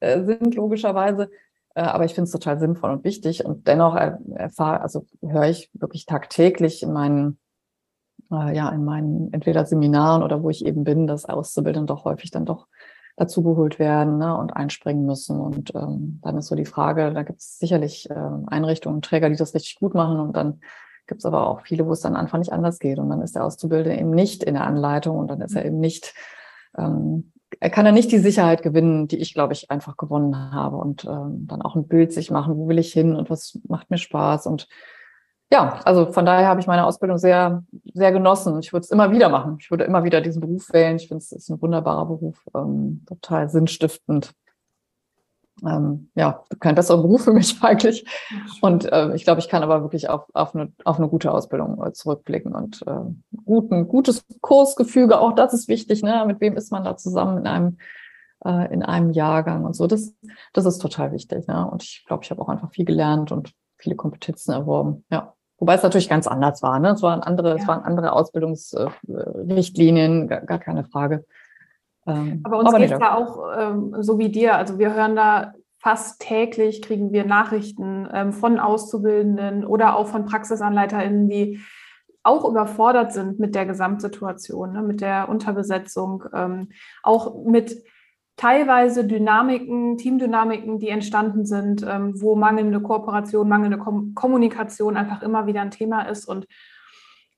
äh, 0.00 0.22
sind, 0.24 0.54
logischerweise. 0.54 1.30
Äh, 1.74 1.80
aber 1.80 2.04
ich 2.04 2.12
finde 2.12 2.26
es 2.26 2.32
total 2.32 2.58
sinnvoll 2.58 2.90
und 2.90 3.04
wichtig. 3.04 3.46
Und 3.46 3.66
dennoch 3.66 3.96
erfahre, 3.96 4.82
also 4.82 5.06
höre 5.22 5.48
ich 5.48 5.70
wirklich 5.72 6.04
tagtäglich 6.04 6.82
in 6.82 6.92
meinen 6.92 7.38
äh, 8.30 8.56
ja 8.56 8.68
in 8.70 8.84
meinen 8.84 9.32
entweder 9.32 9.66
Seminaren 9.66 10.22
oder 10.22 10.42
wo 10.42 10.50
ich 10.50 10.64
eben 10.64 10.84
bin, 10.84 11.06
dass 11.06 11.26
Auszubildende 11.26 11.86
doch 11.86 12.04
häufig 12.04 12.30
dann 12.30 12.44
doch 12.44 12.66
dazugeholt 13.16 13.78
werden 13.78 14.18
ne, 14.18 14.36
und 14.36 14.56
einspringen 14.56 15.04
müssen. 15.04 15.40
Und 15.40 15.74
ähm, 15.74 16.20
dann 16.22 16.38
ist 16.38 16.46
so 16.46 16.54
die 16.54 16.64
Frage, 16.64 17.12
da 17.12 17.22
gibt 17.24 17.40
es 17.40 17.58
sicherlich 17.58 18.08
äh, 18.10 18.30
Einrichtungen, 18.46 19.02
Träger, 19.02 19.28
die 19.28 19.36
das 19.36 19.54
richtig 19.54 19.76
gut 19.80 19.94
machen 19.94 20.20
und 20.20 20.36
dann 20.36 20.60
gibt 21.08 21.22
es 21.22 21.24
aber 21.24 21.48
auch 21.48 21.62
viele, 21.62 21.86
wo 21.86 21.92
es 21.92 22.00
dann 22.00 22.16
einfach 22.16 22.38
nicht 22.38 22.52
anders 22.52 22.78
geht. 22.78 22.98
Und 22.98 23.08
dann 23.08 23.22
ist 23.22 23.34
der 23.34 23.44
Auszubildende 23.44 23.98
eben 23.98 24.10
nicht 24.10 24.44
in 24.44 24.54
der 24.54 24.66
Anleitung 24.66 25.18
und 25.18 25.28
dann 25.28 25.40
ist 25.40 25.56
er 25.56 25.64
eben 25.64 25.80
nicht, 25.80 26.14
ähm, 26.76 27.32
er 27.60 27.70
kann 27.70 27.86
ja 27.86 27.92
nicht 27.92 28.12
die 28.12 28.18
Sicherheit 28.18 28.62
gewinnen, 28.62 29.08
die 29.08 29.16
ich, 29.16 29.32
glaube 29.34 29.54
ich, 29.54 29.70
einfach 29.70 29.96
gewonnen 29.96 30.52
habe 30.52 30.76
und 30.76 31.04
ähm, 31.06 31.46
dann 31.46 31.62
auch 31.62 31.74
ein 31.74 31.88
Bild 31.88 32.12
sich 32.12 32.30
machen, 32.30 32.56
wo 32.56 32.68
will 32.68 32.78
ich 32.78 32.92
hin 32.92 33.16
und 33.16 33.30
was 33.30 33.58
macht 33.66 33.90
mir 33.90 33.98
Spaß 33.98 34.46
und 34.46 34.68
ja, 35.50 35.80
also 35.84 36.12
von 36.12 36.26
daher 36.26 36.46
habe 36.46 36.60
ich 36.60 36.66
meine 36.66 36.84
Ausbildung 36.84 37.18
sehr, 37.18 37.64
sehr 37.94 38.12
genossen. 38.12 38.58
Ich 38.60 38.72
würde 38.72 38.84
es 38.84 38.90
immer 38.90 39.10
wieder 39.10 39.28
machen. 39.28 39.56
Ich 39.60 39.70
würde 39.70 39.84
immer 39.84 40.04
wieder 40.04 40.20
diesen 40.20 40.40
Beruf 40.40 40.72
wählen. 40.72 40.96
Ich 40.96 41.08
finde, 41.08 41.22
es 41.22 41.32
ist 41.32 41.48
ein 41.48 41.60
wunderbarer 41.62 42.06
Beruf, 42.06 42.44
ähm, 42.54 43.04
total 43.06 43.48
sinnstiftend. 43.48 44.34
Ähm, 45.66 46.10
ja, 46.14 46.44
kein 46.60 46.74
besserer 46.74 47.02
Beruf 47.02 47.24
für 47.24 47.32
mich 47.32 47.56
eigentlich. 47.62 48.06
Und 48.60 48.92
äh, 48.92 49.14
ich 49.14 49.24
glaube, 49.24 49.40
ich 49.40 49.48
kann 49.48 49.62
aber 49.62 49.82
wirklich 49.82 50.08
auf, 50.10 50.26
auf, 50.34 50.54
eine, 50.54 50.72
auf 50.84 50.98
eine 50.98 51.08
gute 51.08 51.32
Ausbildung 51.32 51.82
äh, 51.82 51.92
zurückblicken 51.92 52.54
und 52.54 52.82
äh, 52.86 53.00
guten, 53.44 53.88
gutes 53.88 54.24
Kursgefüge. 54.42 55.18
Auch 55.18 55.32
das 55.32 55.54
ist 55.54 55.66
wichtig. 55.68 56.02
Ne? 56.02 56.24
Mit 56.26 56.40
wem 56.40 56.56
ist 56.56 56.70
man 56.70 56.84
da 56.84 56.96
zusammen 56.96 57.38
in 57.38 57.46
einem 57.46 57.78
äh, 58.44 58.72
in 58.72 58.82
einem 58.82 59.10
Jahrgang 59.10 59.64
und 59.64 59.74
so. 59.74 59.86
Das, 59.86 60.14
das 60.52 60.66
ist 60.66 60.78
total 60.78 61.12
wichtig. 61.12 61.46
Ne? 61.46 61.68
Und 61.70 61.82
ich 61.82 62.04
glaube, 62.06 62.24
ich 62.24 62.30
habe 62.30 62.40
auch 62.42 62.48
einfach 62.48 62.70
viel 62.70 62.84
gelernt 62.84 63.32
und 63.32 63.52
viele 63.76 63.96
Kompetenzen 63.96 64.52
erworben. 64.52 65.04
Ja. 65.10 65.34
Wobei 65.58 65.74
es 65.74 65.82
natürlich 65.82 66.08
ganz 66.08 66.26
anders 66.26 66.62
war. 66.62 66.78
Ne? 66.78 66.90
Es, 66.90 67.02
waren 67.02 67.20
andere, 67.20 67.50
ja. 67.50 67.56
es 67.56 67.66
waren 67.66 67.82
andere 67.82 68.12
Ausbildungsrichtlinien, 68.12 70.28
gar, 70.28 70.40
gar 70.42 70.58
keine 70.58 70.84
Frage. 70.84 71.24
Ähm, 72.06 72.40
aber 72.44 72.60
uns 72.60 72.72
geht 72.74 72.92
es 72.92 73.00
ja 73.00 73.16
auch 73.16 73.40
ähm, 73.56 73.96
so 74.00 74.18
wie 74.18 74.28
dir. 74.30 74.56
Also 74.56 74.78
wir 74.78 74.94
hören 74.94 75.16
da 75.16 75.54
fast 75.80 76.20
täglich, 76.20 76.82
kriegen 76.82 77.12
wir 77.12 77.24
Nachrichten 77.24 78.08
ähm, 78.12 78.32
von 78.32 78.60
Auszubildenden 78.60 79.64
oder 79.64 79.96
auch 79.96 80.08
von 80.08 80.26
PraxisanleiterInnen, 80.26 81.28
die 81.28 81.60
auch 82.22 82.48
überfordert 82.48 83.12
sind 83.12 83.38
mit 83.38 83.54
der 83.54 83.66
Gesamtsituation, 83.66 84.72
ne, 84.72 84.82
mit 84.82 85.00
der 85.00 85.28
Unterbesetzung, 85.28 86.24
ähm, 86.34 86.70
auch 87.02 87.44
mit 87.44 87.84
teilweise 88.38 89.04
Dynamiken, 89.04 89.98
Teamdynamiken, 89.98 90.78
die 90.78 90.88
entstanden 90.88 91.44
sind, 91.44 91.84
ähm, 91.86 92.14
wo 92.20 92.36
mangelnde 92.36 92.80
Kooperation, 92.80 93.48
mangelnde 93.48 93.78
Kom 93.78 94.14
Kommunikation 94.14 94.96
einfach 94.96 95.22
immer 95.22 95.46
wieder 95.46 95.60
ein 95.60 95.72
Thema 95.72 96.02
ist. 96.02 96.26
Und 96.26 96.46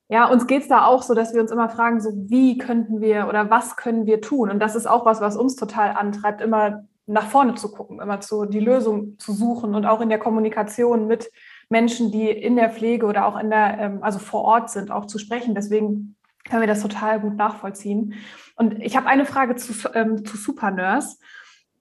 ja, 0.08 0.26
uns 0.26 0.46
geht 0.46 0.62
es 0.62 0.68
da 0.68 0.84
auch 0.84 1.02
so, 1.02 1.14
dass 1.14 1.34
wir 1.34 1.40
uns 1.40 1.50
immer 1.50 1.68
fragen, 1.68 2.00
so 2.00 2.10
wie 2.14 2.58
könnten 2.58 3.00
wir 3.00 3.26
oder 3.28 3.50
was 3.50 3.76
können 3.76 4.06
wir 4.06 4.20
tun? 4.20 4.50
Und 4.50 4.60
das 4.60 4.76
ist 4.76 4.86
auch 4.86 5.06
was, 5.06 5.20
was 5.20 5.36
uns 5.36 5.56
total 5.56 5.92
antreibt, 5.92 6.40
immer 6.40 6.84
nach 7.06 7.26
vorne 7.26 7.54
zu 7.54 7.72
gucken, 7.72 8.00
immer 8.00 8.20
zu 8.20 8.44
die 8.44 8.60
Lösung 8.60 9.18
zu 9.18 9.32
suchen 9.32 9.74
und 9.74 9.86
auch 9.86 10.00
in 10.00 10.10
der 10.10 10.18
Kommunikation 10.18 11.06
mit 11.06 11.30
Menschen, 11.70 12.12
die 12.12 12.28
in 12.28 12.56
der 12.56 12.70
Pflege 12.70 13.06
oder 13.06 13.26
auch 13.26 13.38
in 13.38 13.50
der, 13.50 13.78
ähm, 13.78 13.98
also 14.02 14.18
vor 14.18 14.42
Ort 14.42 14.70
sind, 14.70 14.90
auch 14.90 15.06
zu 15.06 15.18
sprechen. 15.18 15.54
Deswegen 15.54 16.16
können 16.50 16.62
wir 16.62 16.68
das 16.68 16.82
total 16.82 17.20
gut 17.20 17.36
nachvollziehen. 17.36 18.14
Und 18.56 18.80
ich 18.80 18.96
habe 18.96 19.06
eine 19.06 19.24
Frage 19.24 19.56
zu, 19.56 19.72
ähm, 19.94 20.24
zu 20.24 20.36
Supernurse. 20.36 21.16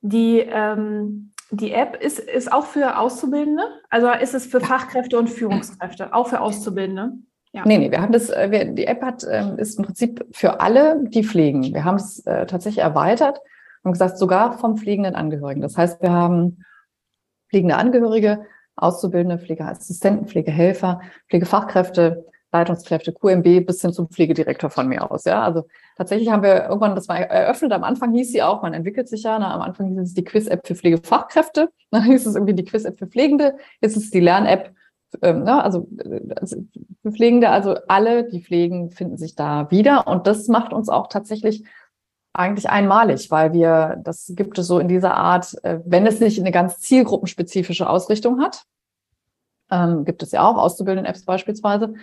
Die, 0.02 0.40
ähm, 0.40 1.34
die 1.52 1.74
App 1.74 2.02
ist, 2.02 2.20
ist 2.20 2.52
auch 2.52 2.66
für 2.66 2.98
Auszubildende? 2.98 3.64
Also 3.90 4.10
ist 4.12 4.36
es 4.36 4.46
für 4.46 4.62
Fachkräfte 4.62 5.18
und 5.18 5.30
Führungskräfte, 5.30 6.14
auch 6.14 6.28
für 6.28 6.40
Auszubildende? 6.40 7.14
Ja. 7.52 7.64
Nee, 7.66 7.80
nee, 7.80 7.90
wir 7.90 8.00
haben 8.00 8.12
das, 8.12 8.30
äh, 8.30 8.52
wir, 8.52 8.66
die 8.66 8.86
App 8.86 9.02
hat, 9.02 9.26
ähm, 9.30 9.58
ist 9.58 9.80
im 9.80 9.86
Prinzip 9.86 10.24
für 10.32 10.62
alle, 10.62 11.04
die 11.10 11.24
pflegen. 11.24 11.74
Wir 11.74 11.84
haben 11.84 11.96
es 11.96 12.26
äh, 12.28 12.46
tatsächlich 12.46 12.84
erweitert 12.84 13.42
und 13.84 13.94
gesagt, 13.94 14.20
sogar 14.20 14.60
vom 14.60 14.78
pflegenden 14.78 15.16
Angehörigen. 15.16 15.62
Das 15.62 15.76
heißt, 15.76 16.02
wir 16.04 16.12
haben 16.12 16.64
pflegende 17.50 17.76
Angehörige, 17.76 18.46
Auszubildende, 18.76 19.40
Pflegeassistenten, 19.40 20.28
Pflegehelfer, 20.28 21.02
Pflegefachkräfte, 21.28 22.26
Leitungskräfte, 22.52 23.14
QMB 23.14 23.66
bis 23.66 23.82
hin 23.82 23.94
zum 23.94 24.10
Pflegedirektor 24.10 24.70
von 24.70 24.88
mir 24.88 25.12
aus. 25.12 25.26
Ja, 25.26 25.44
also 25.44 25.68
tatsächlich 25.96 26.30
haben 26.30 26.44
wir 26.44 26.66
irgendwann 26.66 26.96
das 26.96 27.08
mal 27.08 27.18
eröffnet. 27.18 27.72
Am 27.72 27.84
Anfang 27.84 28.14
hieß 28.14 28.32
sie 28.32 28.42
auch, 28.42 28.62
man 28.62 28.74
entwickelt 28.74 29.08
sich 29.08 29.24
ja. 29.24 29.38
Na, 29.38 29.54
am 29.54 29.62
Anfang 29.62 29.88
hieß 29.90 30.00
es 30.00 30.14
die 30.14 30.24
Quiz-App 30.24 30.66
für 30.66 30.76
Pflegefachkräfte. 30.76 31.70
Dann 31.92 32.04
hieß 32.04 32.26
es 32.26 32.36
irgendwie 32.36 32.56
die 32.56 32.66
Quiz-App 32.66 32.98
für 32.98 33.08
Pflegende. 33.08 33.56
Jetzt 33.82 33.98
ist 33.98 34.06
es 34.06 34.12
die 34.12 34.20
Lern-App 34.20 34.74
ähm, 35.22 35.44
ne, 35.44 35.64
also, 35.64 35.88
also 36.36 36.64
für 37.02 37.12
Pflegende, 37.12 37.50
also 37.50 37.76
alle, 37.88 38.30
die 38.30 38.42
pflegen, 38.42 38.92
finden 38.92 39.18
sich 39.18 39.36
da 39.36 39.70
wieder. 39.72 40.08
Und 40.08 40.28
das 40.28 40.48
macht 40.48 40.74
uns 40.74 40.90
auch 40.90 41.08
tatsächlich 41.08 41.64
eigentlich 42.34 42.70
einmalig, 42.70 43.32
weil 43.32 43.54
wir, 43.54 44.00
das 44.04 44.32
gibt 44.36 44.58
es 44.60 44.68
so 44.68 44.80
in 44.80 44.88
dieser 44.88 45.16
Art, 45.16 45.56
äh, 45.64 45.80
wenn 45.86 46.06
es 46.06 46.20
nicht 46.20 46.40
eine 46.40 46.52
ganz 46.52 46.80
zielgruppenspezifische 46.80 47.90
Ausrichtung 47.90 48.40
hat, 48.40 48.64
ähm, 49.72 50.06
gibt 50.06 50.24
es 50.24 50.32
ja 50.32 50.48
auch 50.48 50.58
Auszubildenden-Apps 50.58 51.26
beispielsweise, 51.26 51.94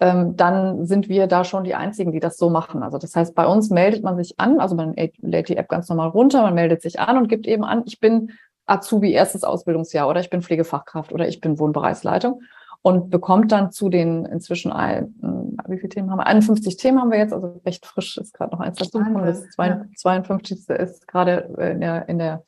ähm, 0.00 0.36
dann 0.36 0.86
sind 0.86 1.08
wir 1.08 1.26
da 1.26 1.44
schon 1.44 1.64
die 1.64 1.74
Einzigen, 1.74 2.12
die 2.12 2.20
das 2.20 2.36
so 2.36 2.50
machen. 2.50 2.82
Also 2.82 2.98
das 2.98 3.14
heißt, 3.14 3.34
bei 3.34 3.46
uns 3.46 3.70
meldet 3.70 4.02
man 4.02 4.16
sich 4.16 4.38
an, 4.38 4.60
also 4.60 4.74
man 4.74 4.94
lädt 4.94 5.48
die 5.48 5.56
App 5.56 5.68
ganz 5.68 5.88
normal 5.88 6.08
runter, 6.08 6.42
man 6.42 6.54
meldet 6.54 6.82
sich 6.82 7.00
an 7.00 7.16
und 7.16 7.28
gibt 7.28 7.46
eben 7.46 7.64
an, 7.64 7.82
ich 7.86 8.00
bin 8.00 8.32
Azubi 8.66 9.12
erstes 9.12 9.44
Ausbildungsjahr 9.44 10.08
oder 10.08 10.20
ich 10.20 10.30
bin 10.30 10.42
Pflegefachkraft 10.42 11.12
oder 11.12 11.28
ich 11.28 11.40
bin 11.40 11.58
Wohnbereichsleitung 11.58 12.42
und 12.82 13.08
bekommt 13.08 13.52
dann 13.52 13.72
zu 13.72 13.88
den 13.88 14.26
inzwischen 14.26 14.72
ein, 14.72 15.14
hm, 15.20 15.56
wie 15.68 15.78
viele 15.78 15.88
Themen 15.88 16.10
haben 16.10 16.18
wir? 16.18 16.26
51 16.26 16.76
Themen 16.76 17.00
haben 17.00 17.10
wir 17.10 17.18
jetzt, 17.18 17.32
also 17.32 17.60
recht 17.64 17.86
frisch 17.86 18.18
ist 18.18 18.34
gerade 18.34 18.52
noch 18.52 18.60
eins 18.60 18.78
dazu 18.78 18.98
gekommen. 18.98 19.24
Das 19.24 19.48
52. 19.50 20.68
ist 20.68 21.08
gerade 21.08 21.54
in 21.72 21.80
der, 21.80 22.08
in 22.08 22.18
der 22.18 22.42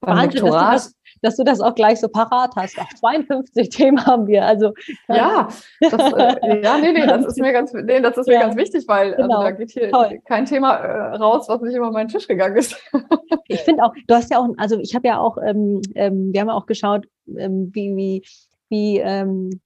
Wahnsinn, 0.00 0.30
Lektorat. 0.30 0.74
Dass 0.74 0.94
dass 1.22 1.36
du 1.36 1.44
das 1.44 1.60
auch 1.60 1.74
gleich 1.74 2.00
so 2.00 2.08
parat 2.08 2.54
hast. 2.56 2.78
Auch 2.78 2.88
52 2.88 3.68
Themen 3.68 4.04
haben 4.04 4.26
wir. 4.26 4.44
Also 4.44 4.72
ja, 5.08 5.48
das, 5.80 5.92
äh, 5.92 6.62
ja, 6.62 6.78
nee, 6.78 6.92
nee, 6.92 7.06
das 7.06 7.26
ist 7.26 7.40
mir 7.40 7.52
ganz, 7.52 7.72
nee, 7.72 8.00
das 8.00 8.16
ist 8.16 8.26
mir 8.26 8.34
ja, 8.34 8.40
ganz 8.42 8.56
wichtig, 8.56 8.86
weil 8.86 9.14
also 9.14 9.22
genau. 9.22 9.38
also, 9.38 9.50
da 9.50 9.50
geht 9.52 9.70
hier 9.70 9.90
Toll. 9.90 10.20
kein 10.26 10.46
Thema 10.46 10.74
äh, 10.74 11.16
raus, 11.16 11.48
was 11.48 11.60
nicht 11.62 11.76
über 11.76 11.90
meinen 11.90 12.08
Tisch 12.08 12.28
gegangen 12.28 12.56
ist. 12.56 12.76
ich 13.48 13.60
finde 13.60 13.84
auch, 13.84 13.92
du 14.06 14.14
hast 14.14 14.30
ja 14.30 14.38
auch, 14.38 14.48
also 14.56 14.78
ich 14.78 14.94
habe 14.94 15.08
ja 15.08 15.18
auch, 15.18 15.38
ähm, 15.38 15.80
ähm, 15.94 16.32
wir 16.32 16.40
haben 16.40 16.48
ja 16.48 16.54
auch 16.54 16.66
geschaut, 16.66 17.06
ähm, 17.36 17.70
wie, 17.72 17.96
wie, 17.96 18.22
wie 18.68 18.98
ähm, 18.98 19.60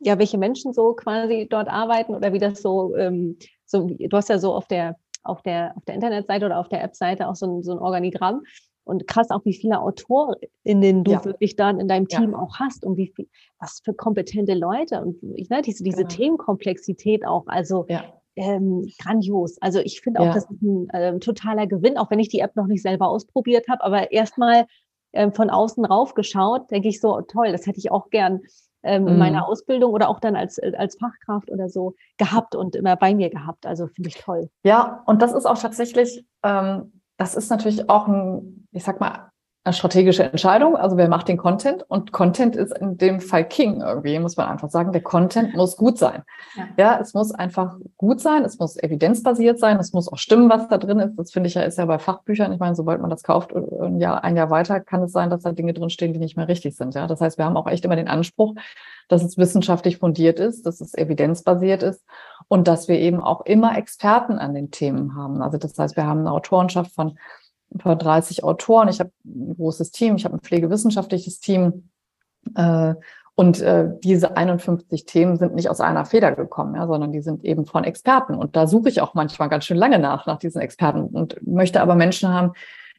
ja, 0.00 0.18
welche 0.18 0.38
Menschen 0.38 0.72
so 0.72 0.94
quasi 0.94 1.46
dort 1.48 1.68
arbeiten 1.68 2.14
oder 2.14 2.32
wie 2.32 2.38
das 2.38 2.62
so, 2.62 2.96
ähm, 2.96 3.36
so 3.66 3.86
du 3.86 4.16
hast 4.16 4.30
ja 4.30 4.38
so 4.38 4.54
auf 4.54 4.66
der 4.66 4.96
auf 5.22 5.42
der, 5.42 5.74
auf 5.76 5.84
der 5.84 5.94
Internetseite 5.94 6.46
oder 6.46 6.58
auf 6.58 6.68
der 6.68 6.82
App-Seite 6.82 7.28
auch 7.28 7.34
so 7.34 7.46
ein, 7.46 7.62
so 7.62 7.72
ein 7.72 7.78
Organigramm. 7.78 8.42
Und 8.84 9.06
krass 9.06 9.30
auch, 9.30 9.44
wie 9.44 9.54
viele 9.54 9.80
AutorInnen 9.80 11.04
du 11.04 11.12
ja. 11.12 11.24
wirklich 11.24 11.56
dann 11.56 11.78
in 11.78 11.88
deinem 11.88 12.08
Team 12.08 12.32
ja. 12.32 12.38
auch 12.38 12.58
hast 12.58 12.84
und 12.84 12.96
wie 12.96 13.12
viel, 13.14 13.28
was 13.58 13.80
für 13.84 13.94
kompetente 13.94 14.54
Leute 14.54 15.00
und 15.00 15.22
ne, 15.22 15.62
diese, 15.62 15.84
diese 15.84 15.98
genau. 15.98 16.08
Themenkomplexität 16.08 17.26
auch. 17.26 17.46
Also 17.46 17.86
ja. 17.88 18.04
ähm, 18.36 18.90
grandios. 18.98 19.58
Also 19.60 19.80
ich 19.80 20.00
finde 20.00 20.20
auch, 20.20 20.34
das 20.34 20.50
ist 20.50 20.62
ein 20.62 20.88
ähm, 20.92 21.20
totaler 21.20 21.66
Gewinn, 21.66 21.98
auch 21.98 22.10
wenn 22.10 22.18
ich 22.18 22.28
die 22.28 22.40
App 22.40 22.56
noch 22.56 22.66
nicht 22.66 22.82
selber 22.82 23.08
ausprobiert 23.08 23.68
habe, 23.68 23.84
aber 23.84 24.10
erstmal 24.12 24.66
ähm, 25.12 25.32
von 25.32 25.50
außen 25.50 25.84
rauf 25.84 26.14
geschaut, 26.14 26.70
denke 26.70 26.88
ich 26.88 27.00
so, 27.00 27.20
toll, 27.22 27.52
das 27.52 27.66
hätte 27.66 27.78
ich 27.78 27.90
auch 27.90 28.10
gern 28.10 28.40
ähm, 28.82 29.06
in 29.06 29.18
meiner 29.18 29.40
mhm. 29.40 29.44
Ausbildung 29.44 29.92
oder 29.92 30.08
auch 30.08 30.20
dann 30.20 30.36
als, 30.36 30.58
als 30.58 30.96
Fachkraft 30.96 31.50
oder 31.50 31.68
so 31.68 31.94
gehabt 32.16 32.54
und 32.54 32.76
immer 32.76 32.96
bei 32.96 33.14
mir 33.14 33.30
gehabt. 33.30 33.66
Also 33.66 33.86
finde 33.88 34.08
ich 34.08 34.16
toll. 34.16 34.48
Ja, 34.64 35.02
und 35.06 35.22
das 35.22 35.32
ist 35.32 35.46
auch 35.46 35.58
tatsächlich, 35.58 36.24
ähm, 36.42 36.99
das 37.20 37.34
ist 37.34 37.50
natürlich 37.50 37.90
auch 37.90 38.08
ein, 38.08 38.66
ich 38.72 38.82
sag 38.82 38.98
mal, 38.98 39.30
eine 39.62 39.74
strategische 39.74 40.22
Entscheidung. 40.22 40.74
Also 40.74 40.96
wer 40.96 41.10
macht 41.10 41.28
den 41.28 41.36
Content? 41.36 41.84
Und 41.86 42.12
Content 42.12 42.56
ist 42.56 42.72
in 42.78 42.96
dem 42.96 43.20
Fall 43.20 43.46
King 43.46 43.82
irgendwie, 43.82 44.18
muss 44.18 44.38
man 44.38 44.48
einfach 44.48 44.70
sagen. 44.70 44.92
Der 44.92 45.02
Content 45.02 45.54
muss 45.54 45.76
gut 45.76 45.98
sein. 45.98 46.22
Ja. 46.56 46.68
ja, 46.78 46.98
es 46.98 47.12
muss 47.12 47.30
einfach 47.30 47.76
gut 47.98 48.22
sein. 48.22 48.42
Es 48.46 48.58
muss 48.58 48.82
evidenzbasiert 48.82 49.58
sein. 49.58 49.78
Es 49.78 49.92
muss 49.92 50.10
auch 50.10 50.16
stimmen, 50.16 50.48
was 50.48 50.68
da 50.68 50.78
drin 50.78 50.98
ist. 50.98 51.14
Das 51.16 51.30
finde 51.30 51.48
ich 51.48 51.54
ja, 51.54 51.60
ist 51.60 51.76
ja 51.76 51.84
bei 51.84 51.98
Fachbüchern. 51.98 52.54
Ich 52.54 52.58
meine, 52.58 52.74
sobald 52.74 53.02
man 53.02 53.10
das 53.10 53.22
kauft, 53.22 53.54
ein 53.54 54.00
Jahr, 54.00 54.24
ein 54.24 54.34
Jahr 54.34 54.48
weiter, 54.48 54.80
kann 54.80 55.02
es 55.02 55.12
sein, 55.12 55.28
dass 55.28 55.42
da 55.42 55.52
Dinge 55.52 55.74
drinstehen, 55.74 56.14
die 56.14 56.20
nicht 56.20 56.38
mehr 56.38 56.48
richtig 56.48 56.74
sind. 56.74 56.94
Ja, 56.94 57.06
das 57.06 57.20
heißt, 57.20 57.36
wir 57.36 57.44
haben 57.44 57.58
auch 57.58 57.66
echt 57.66 57.84
immer 57.84 57.96
den 57.96 58.08
Anspruch, 58.08 58.54
dass 59.08 59.22
es 59.22 59.36
wissenschaftlich 59.36 59.98
fundiert 59.98 60.40
ist, 60.40 60.64
dass 60.64 60.80
es 60.80 60.94
evidenzbasiert 60.94 61.82
ist 61.82 62.02
und 62.50 62.66
dass 62.66 62.88
wir 62.88 62.98
eben 62.98 63.22
auch 63.22 63.42
immer 63.42 63.78
Experten 63.78 64.32
an 64.32 64.54
den 64.54 64.72
Themen 64.72 65.14
haben. 65.14 65.40
Also 65.40 65.56
das 65.56 65.78
heißt, 65.78 65.96
wir 65.96 66.04
haben 66.04 66.20
eine 66.20 66.32
Autorenschaft 66.32 66.92
von 66.92 67.16
etwa 67.72 67.94
30 67.94 68.42
Autoren. 68.42 68.88
Ich 68.88 68.98
habe 68.98 69.12
ein 69.24 69.54
großes 69.54 69.92
Team, 69.92 70.16
ich 70.16 70.24
habe 70.24 70.34
ein 70.34 70.40
pflegewissenschaftliches 70.40 71.38
Team. 71.38 71.90
Äh, 72.56 72.94
und 73.36 73.60
äh, 73.60 73.90
diese 74.02 74.36
51 74.36 75.06
Themen 75.06 75.36
sind 75.36 75.54
nicht 75.54 75.70
aus 75.70 75.80
einer 75.80 76.04
Feder 76.04 76.32
gekommen, 76.32 76.74
ja, 76.74 76.88
sondern 76.88 77.12
die 77.12 77.22
sind 77.22 77.44
eben 77.44 77.66
von 77.66 77.84
Experten. 77.84 78.34
Und 78.34 78.56
da 78.56 78.66
suche 78.66 78.88
ich 78.88 79.00
auch 79.00 79.14
manchmal 79.14 79.48
ganz 79.48 79.64
schön 79.64 79.78
lange 79.78 80.00
nach, 80.00 80.26
nach 80.26 80.38
diesen 80.38 80.60
Experten 80.60 81.04
und 81.04 81.46
möchte 81.46 81.80
aber 81.80 81.94
Menschen 81.94 82.30
haben, 82.30 82.54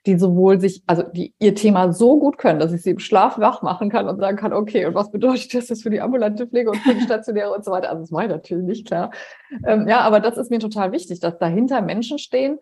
die 0.06 0.18
sowohl 0.18 0.60
sich, 0.60 0.84
also 0.88 1.04
die 1.04 1.34
ihr 1.40 1.54
Thema 1.54 1.94
so 1.94 2.18
gut 2.18 2.38
können, 2.38 2.60
dass 2.60 2.74
ich 2.74 2.82
sie 2.82 2.92
im 2.92 3.00
Schlaf 3.00 3.38
wach 3.38 3.62
machen 3.62 3.90
kann 3.90 4.08
und 4.08 4.20
sagen 4.20 4.38
kann, 4.38 4.52
okay, 4.52 4.86
und 4.86 4.96
was 4.96 5.12
bedeutet 5.12 5.54
das 5.54 5.70
jetzt 5.70 5.84
für 5.84 5.92
die 5.92 6.02
ambulante 6.02 6.48
Pflege 6.48 6.72
und 6.72 6.78
für 6.78 6.96
die 6.96 7.02
stationäre 7.02 7.52
und 7.54 7.64
so 7.64 7.72
weiter? 7.72 7.90
Also 7.90 8.02
das 8.02 8.12
war 8.12 8.28
natürlich 8.28 8.66
nicht 8.66 8.88
klar. 8.88 9.12
Ähm, 9.66 9.88
ja, 9.88 10.02
aber 10.02 10.20
das 10.20 10.38
ist 10.38 10.50
mir 10.50 10.60
total 10.60 10.92
wichtig, 10.92 11.20
dass 11.20 11.38
dahinter 11.38 11.82
Menschen 11.82 12.18
stehen, 12.18 12.58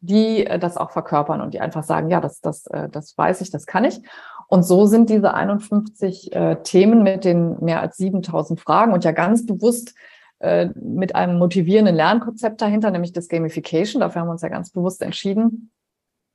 die 0.00 0.46
äh, 0.46 0.58
das 0.58 0.76
auch 0.76 0.90
verkörpern 0.90 1.40
und 1.40 1.54
die 1.54 1.60
einfach 1.60 1.82
sagen, 1.82 2.10
ja, 2.10 2.20
das, 2.20 2.40
das, 2.40 2.66
äh, 2.66 2.88
das 2.90 3.16
weiß 3.16 3.40
ich, 3.40 3.50
das 3.50 3.66
kann 3.66 3.84
ich. 3.84 4.00
Und 4.48 4.64
so 4.64 4.84
sind 4.84 5.08
diese 5.08 5.32
51 5.32 6.34
äh, 6.34 6.56
Themen 6.62 7.02
mit 7.02 7.24
den 7.24 7.58
mehr 7.64 7.80
als 7.80 7.96
7000 7.96 8.60
Fragen 8.60 8.92
und 8.92 9.02
ja 9.02 9.12
ganz 9.12 9.46
bewusst 9.46 9.94
äh, 10.40 10.68
mit 10.74 11.14
einem 11.14 11.38
motivierenden 11.38 11.94
Lernkonzept 11.94 12.60
dahinter, 12.60 12.90
nämlich 12.90 13.14
das 13.14 13.28
Gamification. 13.28 14.00
Dafür 14.00 14.20
haben 14.20 14.28
wir 14.28 14.32
uns 14.32 14.42
ja 14.42 14.48
ganz 14.48 14.70
bewusst 14.70 15.00
entschieden. 15.00 15.70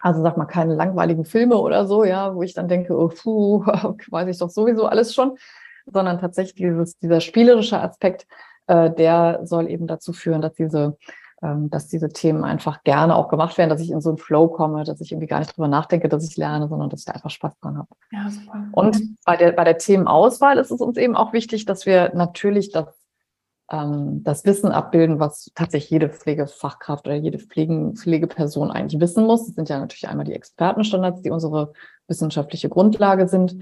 Also 0.07 0.21
sag 0.21 0.37
mal 0.37 0.45
keine 0.45 0.75
langweiligen 0.75 1.25
Filme 1.25 1.57
oder 1.57 1.85
so, 1.85 2.05
ja, 2.05 2.33
wo 2.33 2.41
ich 2.41 2.53
dann 2.53 2.69
denke, 2.69 2.97
oh, 2.97 3.09
puh, 3.09 3.65
weiß 4.09 4.29
ich 4.29 4.37
doch 4.37 4.49
sowieso 4.49 4.85
alles 4.85 5.13
schon, 5.13 5.37
sondern 5.85 6.17
tatsächlich 6.17 6.55
dieses, 6.55 6.97
dieser 6.97 7.19
spielerische 7.19 7.81
Aspekt, 7.81 8.25
äh, 8.67 8.89
der 8.89 9.41
soll 9.43 9.69
eben 9.69 9.85
dazu 9.85 10.13
führen, 10.13 10.41
dass 10.41 10.53
diese 10.53 10.97
ähm, 11.43 11.69
dass 11.69 11.87
diese 11.87 12.09
Themen 12.09 12.43
einfach 12.43 12.83
gerne 12.83 13.15
auch 13.15 13.27
gemacht 13.27 13.59
werden, 13.59 13.69
dass 13.69 13.81
ich 13.81 13.91
in 13.91 14.01
so 14.01 14.09
einen 14.09 14.17
Flow 14.17 14.47
komme, 14.47 14.85
dass 14.85 15.01
ich 15.01 15.11
irgendwie 15.11 15.27
gar 15.27 15.37
nicht 15.37 15.55
drüber 15.55 15.67
nachdenke, 15.67 16.09
dass 16.09 16.27
ich 16.27 16.35
lerne, 16.35 16.67
sondern 16.67 16.89
dass 16.89 17.01
ich 17.01 17.05
da 17.05 17.11
einfach 17.11 17.29
Spaß 17.29 17.59
dran 17.59 17.77
habe. 17.77 17.89
Ja, 18.11 18.27
super. 18.27 18.65
Und 18.71 18.99
bei 19.23 19.37
der, 19.37 19.51
bei 19.51 19.63
der 19.63 19.77
Themenauswahl 19.77 20.57
ist 20.57 20.71
es 20.71 20.81
uns 20.81 20.97
eben 20.97 21.15
auch 21.15 21.33
wichtig, 21.33 21.65
dass 21.65 21.85
wir 21.85 22.11
natürlich 22.15 22.71
das, 22.71 22.87
ähm, 23.71 24.23
das 24.23 24.45
Wissen 24.45 24.71
abbilden, 24.71 25.19
was 25.19 25.51
tatsächlich 25.55 25.91
jede 25.91 26.09
Pflegefachkraft 26.09 27.07
oder 27.07 27.15
jede 27.15 27.39
Pflegen, 27.39 27.95
Pflegeperson 27.95 28.71
eigentlich 28.71 29.01
wissen 29.01 29.25
muss. 29.25 29.45
Das 29.45 29.55
sind 29.55 29.69
ja 29.69 29.79
natürlich 29.79 30.07
einmal 30.07 30.25
die 30.25 30.33
Expertenstandards, 30.33 31.21
die 31.21 31.31
unsere 31.31 31.73
wissenschaftliche 32.07 32.69
Grundlage 32.69 33.27
sind, 33.27 33.57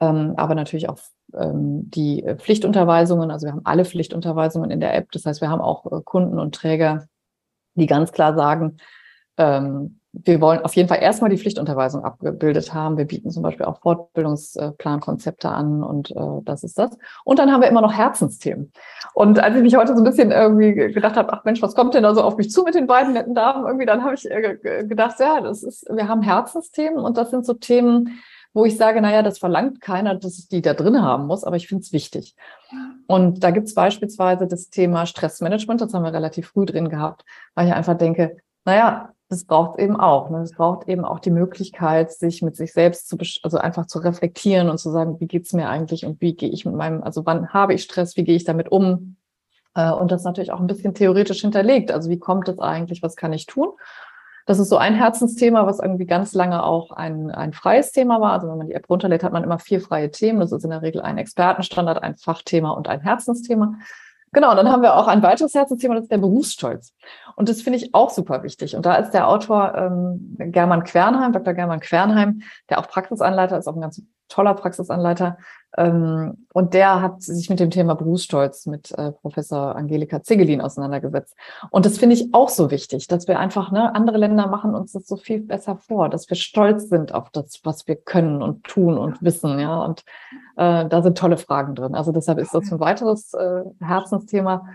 ähm, 0.00 0.34
aber 0.36 0.54
natürlich 0.54 0.88
auch 0.88 0.98
ähm, 1.34 1.90
die 1.90 2.24
Pflichtunterweisungen. 2.38 3.30
Also 3.30 3.46
wir 3.46 3.52
haben 3.52 3.64
alle 3.64 3.84
Pflichtunterweisungen 3.84 4.70
in 4.70 4.80
der 4.80 4.94
App. 4.94 5.12
Das 5.12 5.26
heißt, 5.26 5.40
wir 5.40 5.50
haben 5.50 5.60
auch 5.60 5.86
äh, 5.86 6.02
Kunden 6.04 6.38
und 6.38 6.54
Träger, 6.54 7.06
die 7.74 7.86
ganz 7.86 8.12
klar 8.12 8.34
sagen, 8.34 8.78
ähm, 9.36 9.99
wir 10.12 10.40
wollen 10.40 10.60
auf 10.60 10.74
jeden 10.74 10.88
Fall 10.88 11.00
erstmal 11.00 11.30
die 11.30 11.38
Pflichtunterweisung 11.38 12.04
abgebildet 12.04 12.74
haben. 12.74 12.98
Wir 12.98 13.04
bieten 13.04 13.30
zum 13.30 13.42
Beispiel 13.42 13.66
auch 13.66 13.80
Fortbildungsplankonzepte 13.80 15.48
an 15.48 15.84
und 15.84 16.10
äh, 16.10 16.42
das 16.44 16.64
ist 16.64 16.78
das. 16.78 16.90
Und 17.24 17.38
dann 17.38 17.52
haben 17.52 17.60
wir 17.60 17.68
immer 17.68 17.80
noch 17.80 17.92
Herzensthemen. 17.92 18.72
Und 19.14 19.38
als 19.38 19.54
ich 19.54 19.62
mich 19.62 19.76
heute 19.76 19.94
so 19.94 20.00
ein 20.00 20.04
bisschen 20.04 20.32
irgendwie 20.32 20.74
gedacht 20.74 21.16
habe, 21.16 21.32
ach 21.32 21.44
Mensch, 21.44 21.62
was 21.62 21.76
kommt 21.76 21.94
denn 21.94 22.02
da 22.02 22.14
so 22.14 22.22
auf 22.22 22.36
mich 22.36 22.50
zu 22.50 22.64
mit 22.64 22.74
den 22.74 22.88
beiden 22.88 23.12
netten 23.12 23.34
Damen? 23.34 23.66
Irgendwie, 23.66 23.86
dann 23.86 24.02
habe 24.02 24.14
ich 24.14 24.28
äh, 24.28 24.56
gedacht, 24.84 25.20
ja, 25.20 25.40
das 25.40 25.62
ist, 25.62 25.86
wir 25.88 26.08
haben 26.08 26.22
Herzensthemen 26.22 26.98
und 26.98 27.16
das 27.16 27.30
sind 27.30 27.46
so 27.46 27.54
Themen, 27.54 28.20
wo 28.52 28.64
ich 28.64 28.76
sage, 28.76 29.00
naja, 29.00 29.22
das 29.22 29.38
verlangt 29.38 29.80
keiner, 29.80 30.16
dass 30.16 30.38
ich 30.38 30.48
die 30.48 30.60
da 30.60 30.74
drin 30.74 31.00
haben 31.00 31.26
muss, 31.26 31.44
aber 31.44 31.54
ich 31.54 31.68
finde 31.68 31.82
es 31.82 31.92
wichtig. 31.92 32.34
Und 33.06 33.44
da 33.44 33.52
gibt 33.52 33.68
es 33.68 33.74
beispielsweise 33.74 34.48
das 34.48 34.70
Thema 34.70 35.06
Stressmanagement, 35.06 35.80
das 35.80 35.94
haben 35.94 36.02
wir 36.02 36.12
relativ 36.12 36.48
früh 36.48 36.66
drin 36.66 36.88
gehabt, 36.88 37.24
weil 37.54 37.68
ich 37.68 37.74
einfach 37.74 37.96
denke, 37.96 38.38
naja, 38.64 39.12
das 39.30 39.44
braucht 39.44 39.78
eben 39.78 39.98
auch. 39.98 40.28
Ne? 40.28 40.40
Es 40.40 40.52
braucht 40.52 40.88
eben 40.88 41.04
auch 41.04 41.20
die 41.20 41.30
Möglichkeit, 41.30 42.10
sich 42.12 42.42
mit 42.42 42.56
sich 42.56 42.72
selbst 42.72 43.08
zu, 43.08 43.16
also 43.44 43.58
einfach 43.58 43.86
zu 43.86 44.00
reflektieren 44.00 44.68
und 44.68 44.78
zu 44.78 44.90
sagen, 44.90 45.20
wie 45.20 45.28
geht's 45.28 45.52
mir 45.52 45.68
eigentlich 45.68 46.04
und 46.04 46.20
wie 46.20 46.34
gehe 46.34 46.50
ich 46.50 46.66
mit 46.66 46.74
meinem, 46.74 47.00
also 47.04 47.24
wann 47.24 47.50
habe 47.50 47.72
ich 47.72 47.84
Stress, 47.84 48.16
wie 48.16 48.24
gehe 48.24 48.34
ich 48.34 48.44
damit 48.44 48.72
um? 48.72 49.16
Äh, 49.76 49.92
und 49.92 50.10
das 50.10 50.24
natürlich 50.24 50.50
auch 50.50 50.58
ein 50.58 50.66
bisschen 50.66 50.94
theoretisch 50.94 51.42
hinterlegt. 51.42 51.92
Also 51.92 52.10
wie 52.10 52.18
kommt 52.18 52.48
es 52.48 52.58
eigentlich, 52.58 53.04
was 53.04 53.14
kann 53.14 53.32
ich 53.32 53.46
tun? 53.46 53.68
Das 54.46 54.58
ist 54.58 54.68
so 54.68 54.78
ein 54.78 54.96
Herzensthema, 54.96 55.64
was 55.64 55.78
irgendwie 55.78 56.06
ganz 56.06 56.34
lange 56.34 56.64
auch 56.64 56.90
ein, 56.90 57.30
ein 57.30 57.52
freies 57.52 57.92
Thema 57.92 58.20
war. 58.20 58.32
Also 58.32 58.48
wenn 58.48 58.58
man 58.58 58.66
die 58.66 58.74
App 58.74 58.90
runterlädt, 58.90 59.22
hat 59.22 59.32
man 59.32 59.44
immer 59.44 59.60
vier 59.60 59.80
freie 59.80 60.10
Themen. 60.10 60.40
Das 60.40 60.50
ist 60.50 60.64
in 60.64 60.70
der 60.70 60.82
Regel 60.82 61.02
ein 61.02 61.18
Expertenstandard, 61.18 62.02
ein 62.02 62.16
Fachthema 62.16 62.70
und 62.70 62.88
ein 62.88 63.00
Herzensthema. 63.00 63.74
Genau, 64.32 64.50
und 64.50 64.56
dann 64.56 64.70
haben 64.70 64.82
wir 64.82 64.94
auch 64.94 65.08
ein 65.08 65.22
weiteres 65.22 65.54
Herzensthema, 65.54 65.94
das 65.94 66.04
ist 66.04 66.12
der 66.12 66.18
Berufsstolz. 66.18 66.94
Und 67.34 67.48
das 67.48 67.62
finde 67.62 67.78
ich 67.78 67.94
auch 67.94 68.10
super 68.10 68.42
wichtig. 68.44 68.76
Und 68.76 68.86
da 68.86 68.94
ist 68.96 69.10
der 69.10 69.26
Autor 69.26 69.74
ähm, 69.74 70.36
German 70.52 70.84
Quernheim, 70.84 71.32
Dr. 71.32 71.54
German 71.54 71.80
Quernheim, 71.80 72.42
der 72.68 72.78
auch 72.78 72.86
Praxisanleiter 72.86 73.58
ist, 73.58 73.66
auch 73.66 73.74
ein 73.74 73.80
ganz 73.80 74.00
toller 74.30 74.54
Praxisanleiter. 74.54 75.36
Ähm, 75.76 76.46
und 76.52 76.74
der 76.74 77.00
hat 77.00 77.22
sich 77.22 77.48
mit 77.48 77.60
dem 77.60 77.70
Thema 77.70 77.94
Berufsstolz 77.94 78.66
mit 78.66 78.90
äh, 78.92 79.12
Professor 79.12 79.76
Angelika 79.76 80.22
Ziggelin 80.22 80.60
auseinandergesetzt. 80.60 81.36
Und 81.70 81.86
das 81.86 81.98
finde 81.98 82.16
ich 82.16 82.32
auch 82.32 82.48
so 82.48 82.70
wichtig, 82.70 83.06
dass 83.06 83.28
wir 83.28 83.38
einfach, 83.38 83.70
ne, 83.70 83.94
andere 83.94 84.18
Länder 84.18 84.48
machen 84.48 84.74
uns 84.74 84.92
das 84.92 85.06
so 85.06 85.16
viel 85.16 85.40
besser 85.40 85.76
vor, 85.76 86.08
dass 86.08 86.28
wir 86.28 86.36
stolz 86.36 86.88
sind 86.88 87.14
auf 87.14 87.30
das, 87.30 87.60
was 87.62 87.86
wir 87.86 87.96
können 87.96 88.42
und 88.42 88.64
tun 88.64 88.98
und 88.98 89.22
wissen, 89.22 89.58
ja. 89.60 89.84
Und 89.84 90.00
äh, 90.56 90.86
da 90.86 91.02
sind 91.02 91.18
tolle 91.18 91.36
Fragen 91.36 91.74
drin. 91.74 91.94
Also 91.94 92.10
deshalb 92.10 92.38
ist 92.38 92.54
das 92.54 92.72
ein 92.72 92.80
weiteres 92.80 93.34
äh, 93.34 93.62
Herzensthema. 93.80 94.66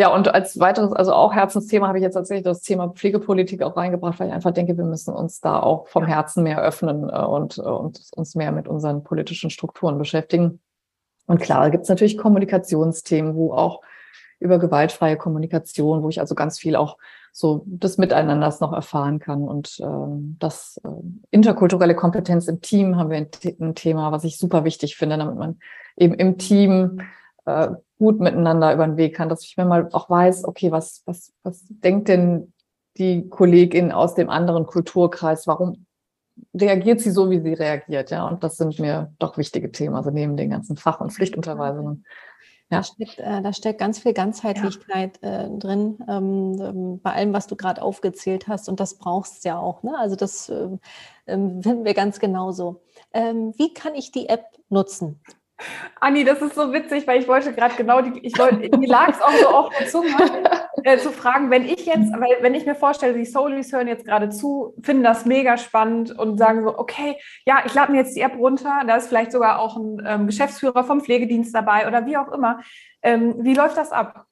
Ja, 0.00 0.08
und 0.08 0.32
als 0.32 0.58
weiteres, 0.58 0.94
also 0.94 1.12
auch 1.12 1.34
Herzensthema 1.34 1.86
habe 1.86 1.98
ich 1.98 2.02
jetzt 2.02 2.14
tatsächlich 2.14 2.44
das 2.44 2.62
Thema 2.62 2.88
Pflegepolitik 2.88 3.62
auch 3.62 3.76
reingebracht, 3.76 4.18
weil 4.18 4.28
ich 4.28 4.32
einfach 4.32 4.52
denke, 4.52 4.78
wir 4.78 4.84
müssen 4.86 5.12
uns 5.12 5.40
da 5.40 5.60
auch 5.60 5.88
vom 5.88 6.06
Herzen 6.06 6.42
mehr 6.42 6.62
öffnen 6.62 7.10
äh, 7.10 7.22
und, 7.22 7.58
äh, 7.58 7.60
und 7.60 8.00
uns 8.16 8.34
mehr 8.34 8.50
mit 8.50 8.66
unseren 8.66 9.04
politischen 9.04 9.50
Strukturen 9.50 9.98
beschäftigen. 9.98 10.62
Und 11.26 11.42
klar, 11.42 11.68
gibt 11.68 11.82
es 11.82 11.90
natürlich 11.90 12.16
Kommunikationsthemen, 12.16 13.34
wo 13.34 13.52
auch 13.52 13.82
über 14.38 14.58
gewaltfreie 14.58 15.18
Kommunikation, 15.18 16.02
wo 16.02 16.08
ich 16.08 16.18
also 16.18 16.34
ganz 16.34 16.58
viel 16.58 16.76
auch 16.76 16.96
so 17.30 17.64
des 17.66 17.98
Miteinanders 17.98 18.60
noch 18.60 18.72
erfahren 18.72 19.18
kann. 19.18 19.42
Und 19.42 19.80
ähm, 19.82 20.36
das 20.38 20.80
äh, 20.82 20.88
interkulturelle 21.30 21.94
Kompetenz 21.94 22.48
im 22.48 22.62
Team 22.62 22.96
haben 22.96 23.10
wir 23.10 23.18
ein, 23.18 23.28
ein, 23.60 23.74
Thema, 23.74 24.12
was 24.12 24.24
ich 24.24 24.38
super 24.38 24.64
wichtig 24.64 24.96
finde, 24.96 25.18
damit 25.18 25.36
man 25.36 25.58
eben 25.98 26.14
im 26.14 26.38
Team 26.38 27.02
äh, 27.44 27.68
gut 28.00 28.18
miteinander 28.18 28.72
über 28.72 28.86
den 28.86 28.96
Weg 28.96 29.14
kann, 29.14 29.28
dass 29.28 29.44
ich 29.44 29.58
mir 29.58 29.66
mal 29.66 29.90
auch 29.92 30.08
weiß, 30.08 30.46
okay, 30.46 30.72
was, 30.72 31.02
was, 31.04 31.34
was 31.42 31.66
denkt 31.68 32.08
denn 32.08 32.54
die 32.96 33.28
Kollegin 33.28 33.92
aus 33.92 34.14
dem 34.14 34.30
anderen 34.30 34.64
Kulturkreis, 34.64 35.46
warum 35.46 35.84
reagiert 36.58 37.00
sie 37.00 37.10
so, 37.10 37.30
wie 37.30 37.40
sie 37.40 37.52
reagiert, 37.52 38.10
ja? 38.10 38.26
Und 38.26 38.42
das 38.42 38.56
sind 38.56 38.78
mir 38.78 39.12
doch 39.18 39.36
wichtige 39.36 39.70
Themen, 39.70 39.94
also 39.94 40.10
neben 40.10 40.38
den 40.38 40.48
ganzen 40.48 40.78
Fach- 40.78 41.02
und 41.02 41.12
Pflichtunterweisungen. 41.12 42.06
Ja. 42.70 42.78
Da, 42.78 42.82
steckt, 42.84 43.18
äh, 43.18 43.42
da 43.42 43.52
steckt 43.52 43.80
ganz 43.80 43.98
viel 43.98 44.14
Ganzheitlichkeit 44.14 45.18
ja. 45.22 45.42
äh, 45.42 45.58
drin, 45.58 45.98
ähm, 46.08 46.56
ähm, 46.58 47.00
bei 47.02 47.12
allem, 47.12 47.34
was 47.34 47.48
du 47.48 47.56
gerade 47.56 47.82
aufgezählt 47.82 48.48
hast. 48.48 48.70
Und 48.70 48.80
das 48.80 48.94
brauchst 48.94 49.44
du 49.44 49.50
ja 49.50 49.58
auch. 49.58 49.82
Ne? 49.82 49.92
Also 49.98 50.16
das 50.16 50.48
ähm, 50.48 50.80
ähm, 51.26 51.62
finden 51.62 51.84
wir 51.84 51.94
ganz 51.94 52.18
genauso. 52.18 52.80
Ähm, 53.12 53.52
wie 53.58 53.74
kann 53.74 53.94
ich 53.94 54.10
die 54.10 54.30
App 54.30 54.46
nutzen? 54.70 55.20
Anni, 56.00 56.24
das 56.24 56.40
ist 56.40 56.54
so 56.54 56.72
witzig, 56.72 57.06
weil 57.06 57.20
ich 57.20 57.28
wollte 57.28 57.52
gerade 57.52 57.74
genau 57.74 58.00
die, 58.00 58.18
ich 58.20 58.38
wollte, 58.38 58.76
mir 58.76 58.88
lag 58.88 59.08
es 59.08 59.20
auch 59.20 59.32
so 59.32 59.48
auf 59.48 59.74
der 59.78 60.94
äh, 60.94 60.98
zu 60.98 61.10
fragen, 61.10 61.50
wenn 61.50 61.64
ich 61.64 61.86
jetzt, 61.86 62.12
weil 62.12 62.42
wenn 62.42 62.54
ich 62.54 62.66
mir 62.66 62.74
vorstelle, 62.74 63.14
die 63.14 63.24
Soulies 63.24 63.72
hören 63.72 63.88
jetzt 63.88 64.06
gerade 64.06 64.30
zu, 64.30 64.74
finden 64.82 65.02
das 65.02 65.26
mega 65.26 65.56
spannend 65.56 66.18
und 66.18 66.38
sagen 66.38 66.62
so, 66.62 66.78
okay, 66.78 67.16
ja, 67.46 67.62
ich 67.64 67.74
lade 67.74 67.92
mir 67.92 67.98
jetzt 67.98 68.16
die 68.16 68.22
App 68.22 68.38
runter, 68.38 68.82
da 68.86 68.96
ist 68.96 69.08
vielleicht 69.08 69.32
sogar 69.32 69.58
auch 69.58 69.76
ein 69.76 70.02
ähm, 70.06 70.26
Geschäftsführer 70.26 70.84
vom 70.84 71.00
Pflegedienst 71.00 71.54
dabei 71.54 71.86
oder 71.86 72.06
wie 72.06 72.16
auch 72.16 72.32
immer. 72.32 72.60
Ähm, 73.02 73.36
wie 73.38 73.54
läuft 73.54 73.76
das 73.76 73.92
ab? 73.92 74.26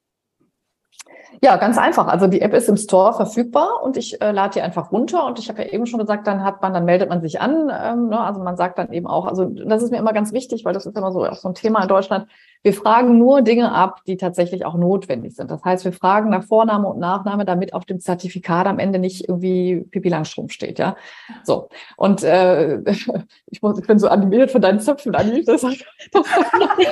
Ja, 1.42 1.56
ganz 1.56 1.78
einfach. 1.78 2.06
Also 2.08 2.26
die 2.26 2.40
App 2.40 2.54
ist 2.54 2.68
im 2.68 2.76
Store 2.76 3.14
verfügbar 3.14 3.82
und 3.82 3.96
ich 3.96 4.20
äh, 4.20 4.32
lade 4.32 4.54
die 4.54 4.60
einfach 4.60 4.90
runter. 4.90 5.24
Und 5.26 5.38
ich 5.38 5.48
habe 5.48 5.62
ja 5.62 5.68
eben 5.68 5.86
schon 5.86 6.00
gesagt, 6.00 6.26
dann 6.26 6.42
hat 6.42 6.62
man, 6.62 6.74
dann 6.74 6.84
meldet 6.84 7.08
man 7.08 7.20
sich 7.20 7.40
an. 7.40 7.70
Ähm, 7.72 8.08
ne? 8.08 8.18
Also 8.18 8.42
man 8.42 8.56
sagt 8.56 8.78
dann 8.78 8.92
eben 8.92 9.06
auch, 9.06 9.26
also 9.26 9.44
das 9.44 9.82
ist 9.82 9.90
mir 9.90 9.98
immer 9.98 10.12
ganz 10.12 10.32
wichtig, 10.32 10.64
weil 10.64 10.74
das 10.74 10.86
ist 10.86 10.96
immer 10.96 11.12
so 11.12 11.24
auch 11.24 11.36
so 11.36 11.48
ein 11.48 11.54
Thema 11.54 11.82
in 11.82 11.88
Deutschland. 11.88 12.26
Wir 12.62 12.72
fragen 12.72 13.18
nur 13.18 13.42
Dinge 13.42 13.72
ab, 13.72 14.00
die 14.06 14.16
tatsächlich 14.16 14.64
auch 14.64 14.74
notwendig 14.74 15.36
sind. 15.36 15.50
Das 15.50 15.64
heißt, 15.64 15.84
wir 15.84 15.92
fragen 15.92 16.30
nach 16.30 16.42
Vorname 16.42 16.88
und 16.88 16.98
Nachname, 16.98 17.44
damit 17.44 17.72
auf 17.72 17.84
dem 17.84 18.00
Zertifikat 18.00 18.66
am 18.66 18.78
Ende 18.78 18.98
nicht 18.98 19.28
irgendwie 19.28 19.86
Pipi 19.90 20.08
Langstrumpf 20.08 20.52
steht, 20.52 20.78
ja. 20.78 20.96
So. 21.44 21.68
Und 21.96 22.24
äh, 22.24 22.78
ich, 23.46 23.62
muss, 23.62 23.78
ich 23.78 23.86
bin 23.86 23.98
so 23.98 24.08
animiert 24.08 24.50
von 24.50 24.60
deinen 24.60 24.80
Zöpfen, 24.80 25.14
Anni. 25.14 25.44
Das, 25.44 25.60
das 25.62 25.72
ich 25.72 25.86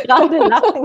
gerade 0.05 0.39
lachen. 0.39 0.85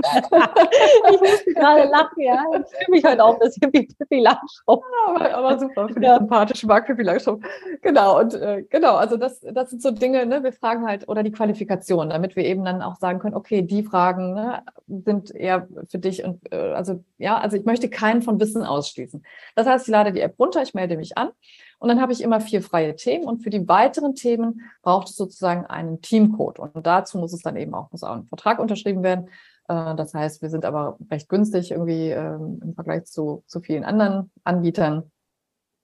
ich 1.12 1.20
musste 1.20 1.54
gerade 1.54 1.88
lachen, 1.88 2.20
ja. 2.20 2.44
Ich 2.52 2.76
fühle 2.76 2.90
mich 2.90 3.04
halt 3.04 3.20
auch 3.20 3.34
ein 3.34 3.40
bisschen 3.40 3.72
wie 3.72 3.86
Pippi 3.86 4.20
Langstrumpf. 4.20 4.84
Aber, 5.06 5.34
aber 5.34 5.58
super, 5.58 5.88
finde 5.88 6.08
ja. 6.08 6.18
sympathisch, 6.18 6.64
mag 6.64 6.86
Pippi 6.86 7.02
Langstrumpf. 7.02 7.46
Genau, 7.82 8.18
und 8.18 8.34
äh, 8.34 8.64
genau, 8.68 8.96
also 8.96 9.16
das, 9.16 9.40
das 9.40 9.70
sind 9.70 9.80
so 9.80 9.90
Dinge, 9.90 10.26
ne, 10.26 10.42
wir 10.42 10.52
fragen 10.52 10.86
halt, 10.86 11.08
oder 11.08 11.22
die 11.22 11.32
Qualifikation, 11.32 12.10
damit 12.10 12.36
wir 12.36 12.44
eben 12.44 12.64
dann 12.64 12.82
auch 12.82 12.96
sagen 12.96 13.18
können, 13.18 13.34
okay, 13.34 13.62
die 13.62 13.82
Fragen, 13.82 14.34
ne, 14.34 14.62
sind 14.86 15.34
eher 15.34 15.68
für 15.88 15.98
dich 15.98 16.24
und 16.24 16.52
äh, 16.52 16.56
also 16.56 17.04
ja, 17.18 17.38
also 17.38 17.56
ich 17.56 17.64
möchte 17.64 17.88
keinen 17.88 18.22
von 18.22 18.40
Wissen 18.40 18.62
ausschließen. 18.64 19.24
Das 19.54 19.66
heißt, 19.66 19.86
ich 19.86 19.92
lade 19.92 20.12
die 20.12 20.20
App 20.20 20.38
runter, 20.38 20.62
ich 20.62 20.74
melde 20.74 20.96
mich 20.96 21.16
an 21.16 21.30
und 21.78 21.88
dann 21.88 22.00
habe 22.00 22.12
ich 22.12 22.22
immer 22.22 22.40
vier 22.40 22.62
freie 22.62 22.94
Themen 22.96 23.24
und 23.24 23.42
für 23.42 23.50
die 23.50 23.66
weiteren 23.68 24.14
Themen 24.14 24.60
braucht 24.82 25.08
es 25.08 25.16
sozusagen 25.16 25.66
einen 25.66 26.00
Teamcode 26.00 26.58
und 26.58 26.86
dazu 26.86 27.18
muss 27.18 27.32
es 27.32 27.42
dann 27.42 27.56
eben 27.56 27.74
auch, 27.74 27.90
muss 27.92 28.02
auch 28.02 28.16
ein 28.16 28.26
Vertrag 28.26 28.58
unterschrieben 28.58 29.02
werden. 29.02 29.28
Äh, 29.68 29.94
das 29.96 30.14
heißt, 30.14 30.42
wir 30.42 30.50
sind 30.50 30.64
aber 30.64 30.98
recht 31.10 31.28
günstig 31.28 31.70
irgendwie 31.70 32.10
ähm, 32.10 32.60
im 32.62 32.74
Vergleich 32.74 33.04
zu, 33.04 33.44
zu 33.46 33.60
vielen 33.60 33.84
anderen 33.84 34.30
Anbietern. 34.44 35.10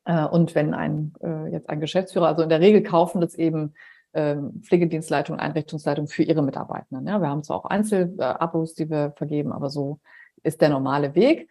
Äh, 0.05 0.25
und 0.25 0.55
wenn 0.55 0.75
ein 0.75 1.15
äh, 1.21 1.51
jetzt 1.53 1.69
ein 1.69 1.81
Geschäftsführer, 1.81 2.29
also 2.29 2.43
in 2.43 2.49
der 2.49 2.61
Regel 2.61 2.83
kaufen 2.83 3.21
das 3.21 3.35
eben 3.35 3.75
ähm, 4.15 4.63
Pflegedienstleitung, 4.63 5.39
Einrichtungsleitung 5.39 6.09
für 6.09 6.23
ihre 6.23 6.43
Mitarbeitenden. 6.43 7.07
Ja, 7.07 7.21
wir 7.21 7.29
haben 7.29 7.43
zwar 7.43 7.59
auch 7.59 7.67
Einzelabos, 7.67 8.75
die 8.75 8.91
wir 8.91 9.13
vergeben, 9.17 9.53
aber 9.53 9.71
so 9.71 10.01
ist 10.43 10.61
der 10.61 10.71
normale 10.71 11.15
Weg. 11.15 11.49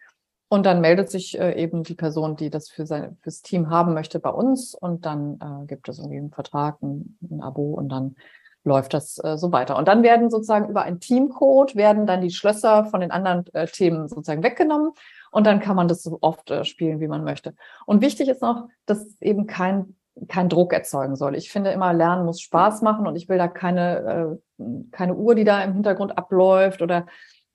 Und 0.50 0.64
dann 0.64 0.80
meldet 0.80 1.10
sich 1.10 1.38
äh, 1.38 1.60
eben 1.62 1.82
die 1.82 1.94
Person, 1.94 2.34
die 2.36 2.48
das 2.48 2.70
für 2.70 2.86
sein 2.86 3.18
fürs 3.20 3.42
Team 3.42 3.68
haben 3.68 3.92
möchte, 3.92 4.18
bei 4.18 4.30
uns 4.30 4.74
und 4.74 5.04
dann 5.04 5.38
äh, 5.40 5.66
gibt 5.66 5.88
es 5.88 5.98
irgendwie 5.98 6.16
einen 6.16 6.30
Vertrag, 6.30 6.82
ein, 6.82 7.18
ein 7.30 7.42
Abo 7.42 7.74
und 7.74 7.90
dann 7.90 8.16
läuft 8.64 8.94
das 8.94 9.22
äh, 9.22 9.36
so 9.36 9.52
weiter. 9.52 9.76
Und 9.76 9.88
dann 9.88 10.02
werden 10.02 10.30
sozusagen 10.30 10.70
über 10.70 10.82
einen 10.82 11.00
Teamcode 11.00 11.76
werden 11.76 12.06
dann 12.06 12.22
die 12.22 12.30
Schlösser 12.30 12.86
von 12.86 13.00
den 13.00 13.10
anderen 13.10 13.44
Themen 13.72 14.08
sozusagen 14.08 14.42
weggenommen 14.42 14.92
und 15.30 15.46
dann 15.46 15.60
kann 15.60 15.76
man 15.76 15.86
das 15.86 16.02
so 16.02 16.18
oft 16.22 16.50
spielen, 16.66 17.00
wie 17.00 17.08
man 17.08 17.24
möchte. 17.24 17.54
Und 17.84 18.00
wichtig 18.00 18.28
ist 18.28 18.40
noch, 18.40 18.68
dass 18.86 19.20
eben 19.20 19.46
kein 19.46 19.97
kein 20.26 20.48
Druck 20.48 20.72
erzeugen 20.72 21.16
soll. 21.16 21.36
Ich 21.36 21.50
finde 21.50 21.70
immer, 21.70 21.92
Lernen 21.92 22.24
muss 22.24 22.40
Spaß 22.40 22.82
machen 22.82 23.06
und 23.06 23.16
ich 23.16 23.28
will 23.28 23.38
da 23.38 23.48
keine, 23.48 24.38
äh, 24.58 24.64
keine 24.90 25.14
Uhr, 25.14 25.34
die 25.34 25.44
da 25.44 25.62
im 25.62 25.74
Hintergrund 25.74 26.18
abläuft 26.18 26.82
oder 26.82 27.06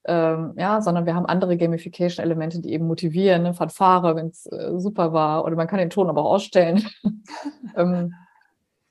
ähm, 0.06 0.54
ja, 0.58 0.82
sondern 0.82 1.06
wir 1.06 1.16
haben 1.16 1.26
andere 1.26 1.56
Gamification-Elemente, 1.56 2.60
die 2.60 2.74
eben 2.74 2.88
motivieren, 2.88 3.44
ne? 3.44 3.54
Fanfare, 3.54 4.16
wenn 4.16 4.28
es 4.28 4.46
äh, 4.48 4.78
super 4.78 5.14
war, 5.14 5.46
oder 5.46 5.56
man 5.56 5.68
kann 5.68 5.80
den 5.80 5.90
Ton 5.90 6.10
aber 6.10 6.26
auch 6.26 6.34
ausstellen. 6.34 6.86
ähm, 7.78 8.14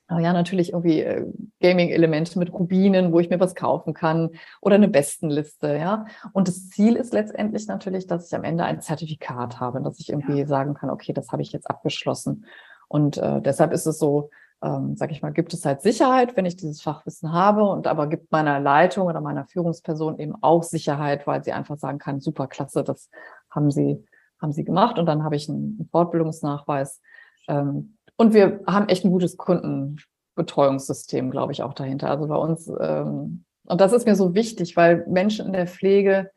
aber 0.07 0.21
ja, 0.21 0.33
natürlich 0.33 0.73
irgendwie 0.73 1.01
äh, 1.01 1.25
Gaming-Elemente 1.61 2.37
mit 2.37 2.51
Rubinen, 2.51 3.13
wo 3.13 3.19
ich 3.19 3.29
mir 3.29 3.39
was 3.39 3.55
kaufen 3.55 3.93
kann 3.93 4.31
oder 4.59 4.75
eine 4.75 4.87
Bestenliste, 4.87 5.77
ja. 5.77 6.05
Und 6.33 6.47
das 6.47 6.69
Ziel 6.69 6.95
ist 6.95 7.13
letztendlich 7.13 7.67
natürlich, 7.67 8.07
dass 8.07 8.27
ich 8.27 8.35
am 8.35 8.43
Ende 8.43 8.63
ein 8.63 8.81
Zertifikat 8.81 9.59
habe, 9.59 9.81
dass 9.81 9.99
ich 9.99 10.09
irgendwie 10.09 10.39
ja. 10.39 10.47
sagen 10.47 10.73
kann, 10.73 10.89
okay, 10.89 11.13
das 11.13 11.31
habe 11.31 11.41
ich 11.41 11.51
jetzt 11.51 11.69
abgeschlossen. 11.69 12.45
Und 12.87 13.17
äh, 13.17 13.41
deshalb 13.41 13.71
ist 13.73 13.85
es 13.85 13.99
so, 13.99 14.29
ähm, 14.63 14.95
sag 14.95 15.11
ich 15.11 15.21
mal, 15.21 15.33
gibt 15.33 15.53
es 15.53 15.65
halt 15.65 15.81
Sicherheit, 15.81 16.37
wenn 16.37 16.45
ich 16.45 16.55
dieses 16.55 16.81
Fachwissen 16.81 17.33
habe 17.33 17.63
und 17.63 17.85
aber 17.85 18.07
gibt 18.07 18.31
meiner 18.31 18.59
Leitung 18.59 19.07
oder 19.07 19.19
meiner 19.19 19.45
Führungsperson 19.45 20.19
eben 20.19 20.35
auch 20.41 20.63
Sicherheit, 20.63 21.27
weil 21.27 21.43
sie 21.43 21.51
einfach 21.51 21.77
sagen 21.77 21.99
kann, 21.99 22.21
super 22.21 22.47
klasse, 22.47 22.83
das 22.83 23.09
haben 23.49 23.71
sie, 23.71 24.05
haben 24.41 24.53
sie 24.53 24.63
gemacht 24.63 24.97
und 24.97 25.05
dann 25.05 25.23
habe 25.23 25.35
ich 25.35 25.49
einen, 25.49 25.89
Fortbildungsnachweis. 25.91 27.01
Ähm, 27.49 27.97
und 28.15 28.33
wir 28.33 28.61
haben 28.65 28.87
echt 28.87 29.03
ein 29.03 29.11
gutes 29.11 29.35
Kundenbetreuungssystem, 29.37 31.29
glaube 31.29 31.51
ich, 31.51 31.61
auch 31.61 31.73
dahinter. 31.73 32.09
Also 32.09 32.27
bei 32.27 32.37
uns, 32.37 32.71
ähm, 32.79 33.43
und 33.65 33.81
das 33.81 33.91
ist 33.91 34.05
mir 34.05 34.15
so 34.15 34.33
wichtig, 34.33 34.77
weil 34.77 35.05
Menschen 35.07 35.47
in 35.47 35.53
der 35.53 35.67
Pflege 35.67 36.31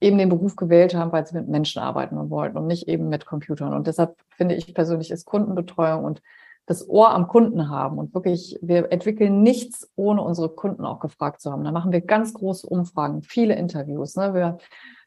eben 0.00 0.18
den 0.18 0.28
Beruf 0.28 0.56
gewählt 0.56 0.94
haben, 0.94 1.12
weil 1.12 1.26
sie 1.26 1.36
mit 1.36 1.48
Menschen 1.48 1.82
arbeiten 1.82 2.30
wollten 2.30 2.56
und 2.58 2.66
nicht 2.66 2.88
eben 2.88 3.08
mit 3.08 3.26
Computern. 3.26 3.74
Und 3.74 3.86
deshalb 3.86 4.16
finde 4.36 4.54
ich 4.54 4.74
persönlich 4.74 5.10
ist 5.10 5.26
Kundenbetreuung 5.26 6.04
und 6.04 6.22
das 6.66 6.86
Ohr 6.86 7.10
am 7.10 7.28
Kunden 7.28 7.70
haben 7.70 7.96
und 7.96 8.14
wirklich, 8.14 8.58
wir 8.60 8.92
entwickeln 8.92 9.42
nichts, 9.42 9.90
ohne 9.96 10.22
unsere 10.22 10.50
Kunden 10.50 10.84
auch 10.84 11.00
gefragt 11.00 11.40
zu 11.40 11.50
haben. 11.50 11.64
Da 11.64 11.72
machen 11.72 11.92
wir 11.92 12.02
ganz 12.02 12.34
große 12.34 12.66
Umfragen, 12.66 13.22
viele 13.22 13.54
Interviews. 13.54 14.16
Ne? 14.16 14.34
Wir 14.34 14.58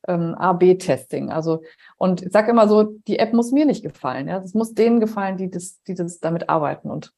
ähm, 0.07 0.33
A-B-Testing. 0.33 1.29
Also, 1.29 1.61
und 1.97 2.23
ich 2.23 2.31
sage 2.31 2.49
immer 2.49 2.67
so, 2.67 2.95
die 3.07 3.19
App 3.19 3.33
muss 3.33 3.51
mir 3.51 3.65
nicht 3.65 3.83
gefallen. 3.83 4.27
Ja, 4.27 4.39
es 4.39 4.55
muss 4.55 4.73
denen 4.73 4.99
gefallen, 4.99 5.37
die 5.37 5.51
das, 5.51 5.81
die 5.83 5.93
das 5.93 6.19
damit 6.19 6.49
arbeiten. 6.49 6.89
Und 6.89 7.13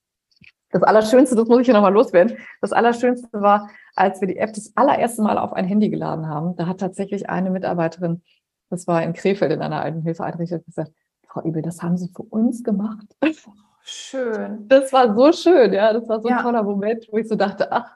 das 0.74 0.84
Allerschönste, 0.84 1.36
das 1.36 1.48
muss 1.48 1.62
ich 1.62 1.66
hier 1.66 1.74
nochmal 1.74 1.94
loswerden. 1.94 2.38
Das 2.60 2.74
Allerschönste 2.74 3.30
war, 3.32 3.70
als 3.96 4.20
wir 4.20 4.28
die 4.28 4.38
App 4.38 4.54
das 4.54 4.74
allererste 4.76 5.22
Mal 5.22 5.38
auf 5.38 5.54
ein 5.54 5.66
Handy 5.66 5.90
geladen 5.90 6.28
haben, 6.28 6.56
da 6.56 6.66
hat 6.66 6.80
tatsächlich 6.80 7.30
eine 7.30 7.52
Mitarbeiterin, 7.52 8.24
das 8.70 8.88
war 8.88 9.04
in 9.04 9.14
Krefeld 9.14 9.52
in 9.52 9.62
einer 9.62 9.82
alten 9.82 10.02
Hilfeeinrichtung, 10.02 10.64
gesagt, 10.66 10.92
Frau 11.28 11.46
Ibel, 11.46 11.62
das 11.62 11.82
haben 11.82 11.96
Sie 11.98 12.10
für 12.10 12.24
uns 12.24 12.64
gemacht. 12.64 13.06
Schön. 13.84 14.68
Das 14.68 14.92
war 14.94 15.14
so 15.16 15.32
schön, 15.32 15.74
ja. 15.74 15.94
Das 15.94 16.08
war 16.08 16.22
so 16.22 16.30
ein 16.30 16.38
ja. 16.38 16.42
toller 16.42 16.64
Moment, 16.64 17.08
wo 17.12 17.18
ich 17.18 17.28
so 17.28 17.36
dachte, 17.36 17.72
ach, 17.72 17.96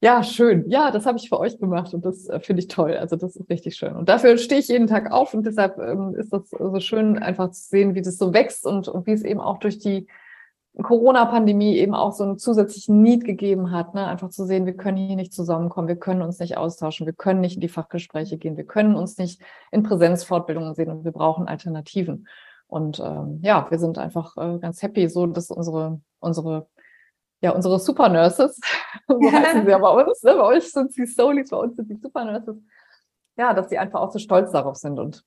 ja, 0.00 0.22
schön. 0.22 0.64
Ja, 0.70 0.92
das 0.92 1.06
habe 1.06 1.18
ich 1.18 1.28
für 1.28 1.40
euch 1.40 1.58
gemacht 1.58 1.92
und 1.92 2.04
das 2.06 2.28
äh, 2.28 2.38
finde 2.38 2.60
ich 2.60 2.68
toll. 2.68 2.96
Also 2.96 3.16
das 3.16 3.34
ist 3.34 3.50
richtig 3.50 3.74
schön. 3.74 3.96
Und 3.96 4.08
dafür 4.08 4.38
stehe 4.38 4.60
ich 4.60 4.68
jeden 4.68 4.86
Tag 4.86 5.10
auf 5.10 5.34
und 5.34 5.44
deshalb 5.44 5.78
ähm, 5.78 6.14
ist 6.14 6.32
das 6.32 6.50
so 6.50 6.78
schön, 6.78 7.18
einfach 7.18 7.50
zu 7.50 7.68
sehen, 7.68 7.94
wie 7.96 8.02
das 8.02 8.16
so 8.16 8.32
wächst 8.32 8.64
und, 8.64 8.86
und 8.86 9.06
wie 9.06 9.12
es 9.12 9.24
eben 9.24 9.40
auch 9.40 9.58
durch 9.58 9.80
die 9.80 10.06
Corona-Pandemie 10.84 11.76
eben 11.76 11.94
auch 11.94 12.12
so 12.12 12.24
einen 12.24 12.38
zusätzlichen 12.38 13.02
Need 13.02 13.24
gegeben 13.24 13.72
hat, 13.72 13.94
ne? 13.94 14.06
einfach 14.06 14.30
zu 14.30 14.44
sehen, 14.44 14.66
wir 14.66 14.76
können 14.76 14.96
hier 14.96 15.16
nicht 15.16 15.32
zusammenkommen, 15.32 15.88
wir 15.88 15.96
können 15.96 16.22
uns 16.22 16.38
nicht 16.38 16.56
austauschen, 16.56 17.06
wir 17.06 17.14
können 17.14 17.40
nicht 17.40 17.56
in 17.56 17.60
die 17.60 17.68
Fachgespräche 17.68 18.38
gehen, 18.38 18.56
wir 18.56 18.66
können 18.66 18.94
uns 18.94 19.18
nicht 19.18 19.42
in 19.72 19.82
Präsenzfortbildungen 19.82 20.74
sehen 20.74 20.90
und 20.90 21.04
wir 21.04 21.12
brauchen 21.12 21.48
Alternativen. 21.48 22.28
Und 22.68 23.00
ähm, 23.00 23.40
ja, 23.42 23.66
wir 23.70 23.78
sind 23.78 23.98
einfach 23.98 24.36
äh, 24.36 24.58
ganz 24.58 24.82
happy, 24.82 25.08
so 25.08 25.26
dass 25.26 25.50
unsere, 25.50 26.00
unsere 26.20 26.68
ja, 27.40 27.52
unsere 27.52 27.78
Super 27.78 28.08
Nurses, 28.08 28.60
so 29.08 29.20
heißen 29.20 29.64
sie 29.64 29.70
ja 29.70 29.78
bei 29.78 30.04
uns, 30.04 30.22
ne? 30.22 30.34
bei 30.34 30.44
euch 30.44 30.70
sind 30.70 30.92
sie 30.92 31.06
Solis, 31.06 31.50
bei 31.50 31.56
uns 31.56 31.76
sind 31.76 31.88
sie 31.88 31.96
Super 31.96 32.24
Nurses, 32.24 32.56
ja, 33.36 33.54
dass 33.54 33.68
sie 33.68 33.78
einfach 33.78 34.00
auch 34.00 34.12
so 34.12 34.18
stolz 34.18 34.50
darauf 34.50 34.76
sind 34.76 34.98
und 34.98 35.24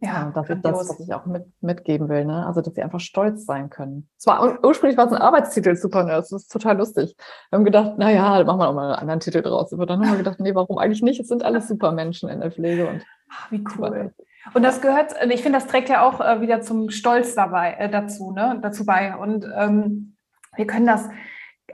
ja, 0.00 0.30
das 0.32 0.48
ist 0.48 0.64
das, 0.64 0.88
was 0.88 1.00
ich 1.00 1.12
auch 1.12 1.26
mit, 1.26 1.44
mitgeben 1.60 2.08
will, 2.08 2.24
ne? 2.24 2.46
Also, 2.46 2.60
dass 2.60 2.74
sie 2.74 2.82
einfach 2.82 3.00
stolz 3.00 3.44
sein 3.44 3.68
können. 3.68 4.08
Zwar 4.16 4.64
ursprünglich 4.64 4.96
war 4.96 5.06
es 5.06 5.12
ein 5.12 5.20
Arbeitstitel, 5.20 5.74
Super 5.74 6.04
Nurse, 6.04 6.34
das 6.34 6.42
ist 6.42 6.52
total 6.52 6.78
lustig. 6.78 7.16
Wir 7.50 7.56
haben 7.56 7.64
gedacht, 7.64 7.94
na 7.96 8.10
ja, 8.10 8.44
machen 8.44 8.60
wir 8.60 8.68
auch 8.68 8.74
mal 8.74 8.92
einen 8.92 9.00
anderen 9.00 9.20
Titel 9.20 9.42
draus. 9.42 9.72
Aber 9.72 9.86
dann 9.86 10.00
haben 10.00 10.12
wir 10.12 10.18
gedacht, 10.18 10.38
nee, 10.38 10.54
warum 10.54 10.78
eigentlich 10.78 11.02
nicht? 11.02 11.18
Es 11.20 11.28
sind 11.28 11.44
alles 11.44 11.66
Supermenschen 11.68 12.28
in 12.28 12.40
der 12.40 12.52
Pflege 12.52 12.88
und 12.88 13.04
Ach, 13.30 13.50
wie 13.50 13.64
cool. 13.76 14.12
Und 14.54 14.62
das 14.62 14.80
gehört, 14.80 15.14
ich 15.30 15.42
finde, 15.42 15.58
das 15.58 15.66
trägt 15.66 15.88
ja 15.88 16.06
auch 16.06 16.20
äh, 16.20 16.40
wieder 16.40 16.60
zum 16.60 16.90
Stolz 16.90 17.34
dabei, 17.34 17.74
äh, 17.78 17.90
dazu, 17.90 18.32
ne? 18.32 18.58
dazu 18.62 18.86
bei. 18.86 19.16
Und 19.16 19.44
ähm, 19.56 20.16
wir 20.56 20.66
können 20.66 20.86
das, 20.86 21.08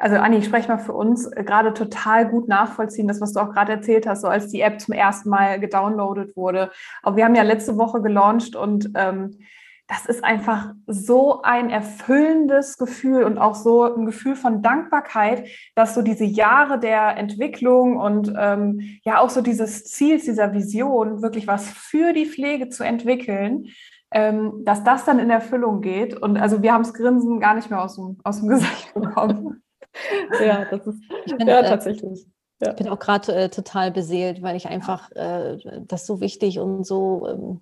also 0.01 0.17
Anni, 0.17 0.39
ich 0.39 0.45
spreche 0.45 0.69
mal 0.69 0.79
für 0.79 0.93
uns, 0.93 1.27
äh, 1.27 1.45
gerade 1.45 1.73
total 1.73 2.29
gut 2.29 2.49
nachvollziehen, 2.49 3.09
das, 3.09 3.21
was 3.21 3.33
du 3.33 3.41
auch 3.41 3.53
gerade 3.53 3.73
erzählt 3.73 4.07
hast, 4.07 4.23
so 4.23 4.29
als 4.29 4.49
die 4.49 4.61
App 4.61 4.81
zum 4.81 4.93
ersten 4.93 5.29
Mal 5.29 5.61
gedownloadet 5.61 6.37
wurde. 6.37 6.71
Aber 7.03 7.17
wir 7.17 7.25
haben 7.25 7.35
ja 7.35 7.43
letzte 7.43 7.77
Woche 7.79 8.03
gelauncht 8.03 8.57
und 8.57 8.91
ähm, 8.95 9.39
das 9.87 10.07
ist 10.07 10.25
einfach 10.25 10.73
so 10.87 11.43
ein 11.43 11.69
erfüllendes 11.69 12.79
Gefühl 12.79 13.23
und 13.25 13.37
auch 13.37 13.55
so 13.55 13.85
ein 13.85 14.07
Gefühl 14.07 14.35
von 14.35 14.63
Dankbarkeit, 14.63 15.47
dass 15.75 15.95
so 15.95 16.01
diese 16.01 16.25
Jahre 16.25 16.79
der 16.79 17.19
Entwicklung 17.19 17.99
und 17.99 18.33
ähm, 18.37 18.81
ja 19.05 19.21
auch 19.21 19.29
so 19.29 19.43
dieses 19.43 19.85
Ziels, 19.85 20.25
dieser 20.25 20.55
Vision, 20.55 21.21
wirklich 21.21 21.47
was 21.47 21.69
für 21.69 22.15
die 22.15 22.25
Pflege 22.25 22.71
zu 22.71 22.83
entwickeln, 22.83 23.67
ähm, 24.11 24.63
dass 24.65 24.85
das 24.85 25.05
dann 25.05 25.19
in 25.19 25.29
Erfüllung 25.29 25.83
geht. 25.83 26.17
Und 26.17 26.39
also 26.39 26.63
wir 26.63 26.73
haben 26.73 26.85
das 26.85 26.95
Grinsen 26.95 27.39
gar 27.39 27.55
nicht 27.55 27.69
mehr 27.69 27.83
aus 27.83 27.97
dem, 27.97 28.17
aus 28.25 28.41
dem 28.41 28.49
Gesicht 28.49 28.95
bekommen 28.95 29.64
ja, 30.45 30.65
das 30.65 30.87
ist 30.87 31.01
bin, 31.39 31.49
ja, 31.49 31.61
äh, 31.61 31.69
tatsächlich. 31.69 32.27
Ja. 32.61 32.71
Ich 32.71 32.77
bin 32.77 32.89
auch 32.89 32.99
gerade 32.99 33.35
äh, 33.35 33.49
total 33.49 33.91
beseelt, 33.91 34.43
weil 34.43 34.57
ich 34.57 34.69
einfach 34.69 35.11
äh, 35.13 35.59
das 35.87 36.07
so 36.07 36.21
wichtig 36.21 36.59
und 36.59 36.87
so, 36.87 37.27
ähm, 37.29 37.61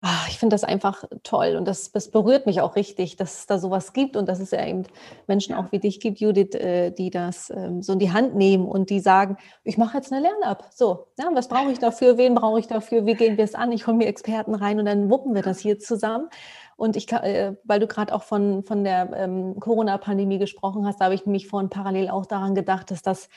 ach, 0.00 0.28
ich 0.28 0.38
finde 0.38 0.54
das 0.54 0.64
einfach 0.64 1.04
toll 1.22 1.56
und 1.56 1.66
das, 1.66 1.90
das 1.90 2.10
berührt 2.10 2.44
mich 2.44 2.60
auch 2.60 2.76
richtig, 2.76 3.16
dass 3.16 3.38
es 3.38 3.46
da 3.46 3.58
sowas 3.58 3.94
gibt 3.94 4.16
und 4.16 4.28
dass 4.28 4.38
es 4.38 4.50
ja 4.50 4.64
eben 4.66 4.84
Menschen 5.26 5.54
auch 5.54 5.72
wie 5.72 5.78
dich 5.78 5.98
gibt, 5.98 6.20
Judith, 6.20 6.54
äh, 6.54 6.90
die 6.90 7.08
das 7.08 7.50
ähm, 7.50 7.80
so 7.80 7.94
in 7.94 7.98
die 7.98 8.12
Hand 8.12 8.34
nehmen 8.34 8.66
und 8.66 8.90
die 8.90 9.00
sagen, 9.00 9.38
ich 9.62 9.78
mache 9.78 9.96
jetzt 9.96 10.12
eine 10.12 10.20
Lern-App. 10.22 10.64
So, 10.70 11.06
ja, 11.18 11.30
was 11.32 11.48
brauche 11.48 11.72
ich 11.72 11.78
dafür? 11.78 12.18
Wen 12.18 12.34
brauche 12.34 12.60
ich 12.60 12.66
dafür? 12.66 13.06
Wie 13.06 13.14
gehen 13.14 13.38
wir 13.38 13.44
es 13.44 13.54
an? 13.54 13.72
Ich 13.72 13.86
hole 13.86 13.96
mir 13.96 14.06
Experten 14.06 14.54
rein 14.54 14.78
und 14.78 14.84
dann 14.84 15.08
wuppen 15.10 15.34
wir 15.34 15.42
das 15.42 15.58
hier 15.58 15.78
zusammen. 15.78 16.28
Und 16.76 16.96
ich, 16.96 17.10
äh, 17.12 17.56
weil 17.64 17.80
du 17.80 17.86
gerade 17.86 18.14
auch 18.14 18.22
von, 18.22 18.64
von 18.64 18.84
der 18.84 19.10
ähm, 19.16 19.58
Corona-Pandemie 19.60 20.38
gesprochen 20.38 20.86
hast, 20.86 21.00
da 21.00 21.06
habe 21.06 21.14
ich 21.14 21.26
nämlich 21.26 21.48
vorhin 21.48 21.70
parallel 21.70 22.10
auch 22.10 22.26
daran 22.26 22.54
gedacht, 22.54 22.90
dass 22.90 23.02
das 23.02 23.28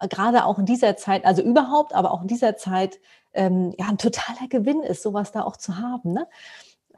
äh, 0.00 0.08
gerade 0.08 0.44
auch 0.44 0.58
in 0.58 0.66
dieser 0.66 0.96
Zeit, 0.96 1.24
also 1.24 1.42
überhaupt, 1.42 1.94
aber 1.94 2.12
auch 2.12 2.22
in 2.22 2.28
dieser 2.28 2.56
Zeit, 2.56 2.98
ähm, 3.32 3.72
ja, 3.78 3.86
ein 3.88 3.98
totaler 3.98 4.48
Gewinn 4.48 4.82
ist, 4.82 5.02
sowas 5.02 5.32
da 5.32 5.42
auch 5.42 5.56
zu 5.56 5.78
haben. 5.78 6.12
Ne? 6.12 6.26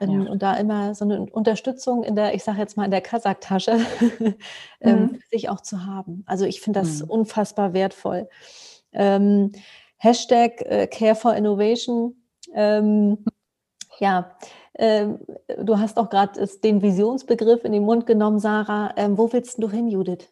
Ähm, 0.00 0.22
ja. 0.22 0.30
Und 0.30 0.42
da 0.42 0.54
immer 0.54 0.94
so 0.94 1.04
eine 1.04 1.26
Unterstützung 1.30 2.02
in 2.02 2.16
der, 2.16 2.34
ich 2.34 2.42
sage 2.42 2.58
jetzt 2.58 2.76
mal 2.76 2.86
in 2.86 2.90
der 2.90 3.02
Kasaktasche, 3.02 3.78
ähm, 4.80 5.00
mhm. 5.00 5.20
sich 5.30 5.48
auch 5.48 5.60
zu 5.60 5.86
haben. 5.86 6.24
Also 6.26 6.46
ich 6.46 6.60
finde 6.60 6.80
das 6.80 7.02
mhm. 7.02 7.10
unfassbar 7.10 7.74
wertvoll. 7.74 8.28
Ähm, 8.92 9.52
Hashtag 9.98 10.60
äh, 10.62 10.86
Care 10.86 11.14
for 11.14 11.34
Innovation. 11.34 12.16
Ja, 13.98 14.36
du 14.76 15.78
hast 15.78 15.98
auch 15.98 16.10
gerade 16.10 16.46
den 16.62 16.82
Visionsbegriff 16.82 17.64
in 17.64 17.72
den 17.72 17.84
Mund 17.84 18.06
genommen, 18.06 18.38
Sarah. 18.38 18.92
Ähm, 18.96 19.16
wo 19.16 19.32
willst 19.32 19.62
du 19.62 19.70
hin, 19.70 19.88
Judith? 19.88 20.28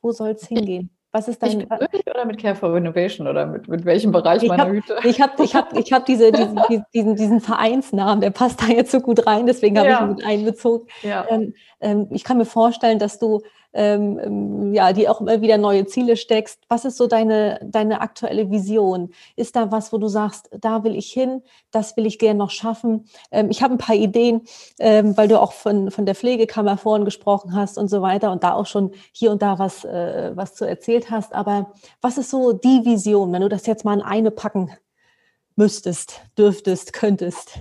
Wo 0.00 0.12
soll 0.12 0.30
es 0.30 0.46
hingehen? 0.46 0.96
Was 1.16 1.28
ist 1.28 1.42
dein. 1.42 1.60
Ich 1.60 2.06
oder 2.06 2.26
mit 2.26 2.38
Care 2.38 2.54
for 2.54 2.76
Innovation 2.76 3.26
oder 3.26 3.46
mit, 3.46 3.68
mit 3.68 3.86
welchem 3.86 4.12
Bereich 4.12 4.42
ich 4.42 4.48
meiner 4.50 4.64
hab, 4.64 4.72
Hüte? 4.72 4.96
Ich 5.04 5.18
habe 5.18 5.42
ich 5.42 5.54
hab, 5.54 5.74
ich 5.74 5.90
hab 5.90 6.04
diese, 6.04 6.30
diesen, 6.30 6.60
diesen, 6.92 7.16
diesen 7.16 7.40
Vereinsnamen, 7.40 8.20
der 8.20 8.30
passt 8.30 8.62
da 8.62 8.66
jetzt 8.66 8.90
so 8.90 9.00
gut 9.00 9.26
rein, 9.26 9.46
deswegen 9.46 9.78
habe 9.78 9.88
ja. 9.88 9.94
ich 9.94 10.00
ihn 10.02 10.08
mit 10.16 10.24
einbezogen. 10.26 10.88
Ja. 11.02 11.24
Ähm, 11.30 11.54
ähm, 11.80 12.08
ich 12.10 12.22
kann 12.22 12.36
mir 12.36 12.44
vorstellen, 12.44 12.98
dass 12.98 13.18
du 13.18 13.40
ähm, 13.76 14.18
ähm, 14.18 14.74
ja, 14.74 14.92
die 14.92 15.08
auch 15.08 15.20
immer 15.20 15.42
wieder 15.42 15.58
neue 15.58 15.86
Ziele 15.86 16.16
steckst. 16.16 16.62
Was 16.68 16.86
ist 16.86 16.96
so 16.96 17.06
deine, 17.06 17.60
deine 17.62 18.00
aktuelle 18.00 18.50
Vision? 18.50 19.10
Ist 19.36 19.54
da 19.54 19.70
was, 19.70 19.92
wo 19.92 19.98
du 19.98 20.08
sagst, 20.08 20.48
da 20.58 20.82
will 20.82 20.96
ich 20.96 21.12
hin, 21.12 21.42
das 21.70 21.96
will 21.96 22.06
ich 22.06 22.18
gerne 22.18 22.38
noch 22.38 22.50
schaffen? 22.50 23.04
Ähm, 23.30 23.50
ich 23.50 23.62
habe 23.62 23.74
ein 23.74 23.78
paar 23.78 23.94
Ideen, 23.94 24.42
ähm, 24.78 25.16
weil 25.16 25.28
du 25.28 25.38
auch 25.40 25.52
von, 25.52 25.90
von 25.90 26.06
der 26.06 26.14
Pflegekammer 26.14 26.78
vorhin 26.78 27.04
gesprochen 27.04 27.54
hast 27.54 27.76
und 27.76 27.88
so 27.88 28.00
weiter 28.00 28.32
und 28.32 28.42
da 28.42 28.54
auch 28.54 28.66
schon 28.66 28.92
hier 29.12 29.30
und 29.30 29.42
da 29.42 29.58
was, 29.58 29.84
äh, 29.84 30.32
was 30.34 30.54
zu 30.54 30.64
erzählt 30.64 31.10
hast. 31.10 31.34
Aber 31.34 31.72
was 32.00 32.16
ist 32.16 32.30
so 32.30 32.54
die 32.54 32.84
Vision, 32.84 33.30
wenn 33.32 33.42
du 33.42 33.48
das 33.50 33.66
jetzt 33.66 33.84
mal 33.84 33.94
in 33.94 34.02
eine 34.02 34.30
packen 34.30 34.70
müsstest, 35.54 36.22
dürftest, 36.38 36.94
könntest? 36.94 37.60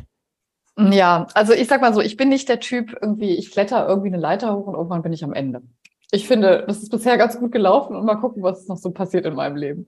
Ja, 0.77 1.27
also 1.33 1.53
ich 1.53 1.67
sag 1.67 1.81
mal 1.81 1.93
so, 1.93 2.01
ich 2.01 2.17
bin 2.17 2.29
nicht 2.29 2.47
der 2.47 2.59
Typ, 2.61 2.97
irgendwie, 3.01 3.35
ich 3.35 3.51
kletter 3.51 3.87
irgendwie 3.87 4.09
eine 4.09 4.17
Leiter 4.17 4.55
hoch 4.55 4.67
und 4.67 4.75
irgendwann 4.75 5.01
bin 5.01 5.13
ich 5.13 5.23
am 5.23 5.33
Ende 5.33 5.61
ich 6.11 6.27
finde, 6.27 6.63
das 6.67 6.81
ist 6.81 6.89
bisher 6.89 7.17
ganz 7.17 7.39
gut 7.39 7.51
gelaufen 7.51 7.95
und 7.95 8.05
mal 8.05 8.15
gucken, 8.15 8.43
was 8.43 8.67
noch 8.67 8.77
so 8.77 8.91
passiert 8.91 9.25
in 9.25 9.35
meinem 9.35 9.55
Leben. 9.55 9.87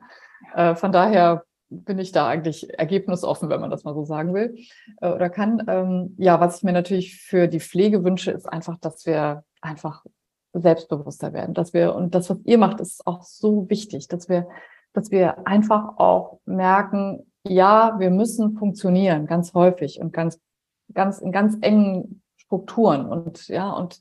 Äh, 0.54 0.76
von 0.76 0.92
daher 0.92 1.44
bin 1.70 2.00
ich 2.00 2.12
da 2.12 2.28
eigentlich 2.28 2.78
ergebnisoffen, 2.78 3.50
wenn 3.50 3.60
man 3.60 3.70
das 3.70 3.84
mal 3.84 3.94
so 3.94 4.06
sagen 4.06 4.34
will 4.34 4.56
äh, 5.02 5.12
oder 5.12 5.30
kann. 5.30 5.64
Ähm, 5.68 6.16
ja, 6.18 6.40
was 6.40 6.58
ich 6.58 6.64
mir 6.64 6.74
natürlich 6.74 7.22
für 7.22 7.48
die 7.48 7.60
Pflege 7.60 8.04
wünsche, 8.04 8.32
ist 8.32 8.46
einfach, 8.46 8.78
dass 8.80 9.06
wir 9.06 9.44
einfach 9.62 10.06
selbstbewusster 10.54 11.34
werden, 11.34 11.54
dass 11.54 11.74
wir 11.74 11.94
und 11.94 12.16
das, 12.16 12.30
was 12.30 12.40
ihr 12.46 12.58
macht, 12.58 12.80
ist 12.80 13.06
auch 13.06 13.22
so 13.24 13.70
wichtig, 13.70 14.08
dass 14.08 14.30
wir, 14.30 14.48
dass 14.94 15.12
wir 15.12 15.46
einfach 15.46 15.98
auch 15.98 16.40
merken, 16.46 17.32
ja, 17.44 17.96
wir 18.00 18.10
müssen 18.10 18.58
funktionieren, 18.58 19.28
ganz 19.28 19.54
häufig 19.54 20.00
und 20.00 20.14
ganz, 20.14 20.40
ganz 20.94 21.20
in 21.20 21.32
ganz 21.32 21.58
engen 21.62 22.22
Strukturen 22.38 23.06
und 23.06 23.48
ja 23.50 23.72
und 23.72 24.00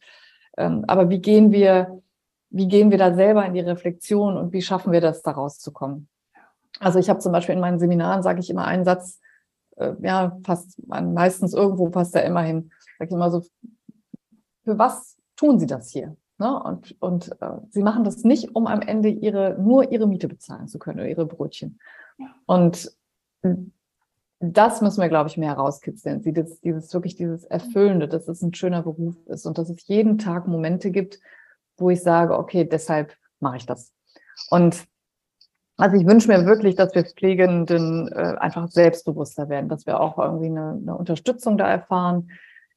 ähm, 0.57 0.85
aber 0.87 1.11
wie 1.11 1.21
gehen 1.21 1.53
wir 1.53 2.03
wie 2.57 2.69
gehen 2.69 2.91
wir 2.91 2.99
da 2.99 3.15
selber 3.15 3.45
in 3.45 3.55
die 3.55 3.61
Reflexion 3.61 4.37
und 4.37 4.53
wie 4.53 4.63
schaffen 4.63 4.93
wir 4.93 5.01
das, 5.01 5.23
da 5.23 5.33
rauszukommen? 5.33 6.09
Also 6.81 6.99
ich 6.99 7.09
habe 7.09 7.21
zum 7.21 7.33
Beispiel 7.33 7.55
in 7.55 7.61
meinen 7.61 7.79
Seminaren, 7.79 8.23
sage 8.23 8.41
ich 8.41 8.51
immer 8.51 8.65
einen 8.65 8.85
Satz, 8.85 9.21
äh, 9.77 9.93
ja, 10.01 10.39
passt 10.43 10.81
meistens 10.87 11.55
irgendwo 11.55 11.91
passt 11.91 12.15
er 12.15 12.25
immer 12.25 12.43
hin. 12.43 12.71
Sage 12.99 13.11
ich 13.11 13.15
immer 13.15 13.31
so, 13.31 13.43
für 14.65 14.79
was 14.79 15.17
tun 15.37 15.59
Sie 15.59 15.67
das 15.67 15.91
hier? 15.91 16.17
Ne? 16.39 16.63
Und, 16.63 16.97
und 17.01 17.31
äh, 17.41 17.59
Sie 17.71 17.83
machen 17.83 18.05
das 18.05 18.25
nicht, 18.25 18.55
um 18.55 18.67
am 18.67 18.81
Ende 18.81 19.09
ihre, 19.09 19.57
nur 19.59 19.91
Ihre 19.91 20.07
Miete 20.07 20.29
bezahlen 20.29 20.69
zu 20.69 20.79
können 20.79 21.01
oder 21.01 21.09
Ihre 21.09 21.27
Brötchen. 21.27 21.79
Und 22.47 22.91
das 24.41 24.83
müssen 24.83 25.01
wir, 25.01 25.09
glaube 25.09 25.29
ich, 25.29 25.37
mehr 25.37 25.51
herauskitzeln. 25.51 26.23
Sie, 26.23 26.33
das, 26.33 26.61
dieses 26.61 26.93
wirklich 26.93 27.17
dieses 27.17 27.45
Erfüllende, 27.45 28.09
dass 28.09 28.29
es 28.29 28.43
ein 28.43 28.55
schöner 28.55 28.83
Beruf 28.83 29.17
ist 29.27 29.47
und 29.47 29.59
dass 29.59 29.71
es 29.71 29.87
jeden 29.89 30.19
Tag 30.19 30.47
Momente 30.47 30.91
gibt, 30.91 31.21
wo 31.79 31.91
ich 31.91 32.03
sage, 32.03 32.37
okay, 32.39 32.65
deshalb 32.65 33.15
mache 33.41 33.59
ich 33.59 33.67
das. 33.67 33.93
Und 34.51 34.87
also 35.79 35.97
ich 35.97 36.07
wünsche 36.07 36.29
mir 36.29 36.47
wirklich, 36.47 36.75
dass 36.75 36.95
wir 36.95 37.05
Pflegenden 37.05 38.09
äh, 38.09 38.37
einfach 38.39 38.69
selbstbewusster 38.69 39.49
werden, 39.49 39.69
dass 39.69 39.87
wir 39.87 40.01
auch 40.01 40.19
irgendwie 40.19 40.47
eine, 40.47 40.79
eine, 40.81 40.97
Unterstützung 40.97 41.59
da 41.59 41.69
erfahren, 41.69 42.31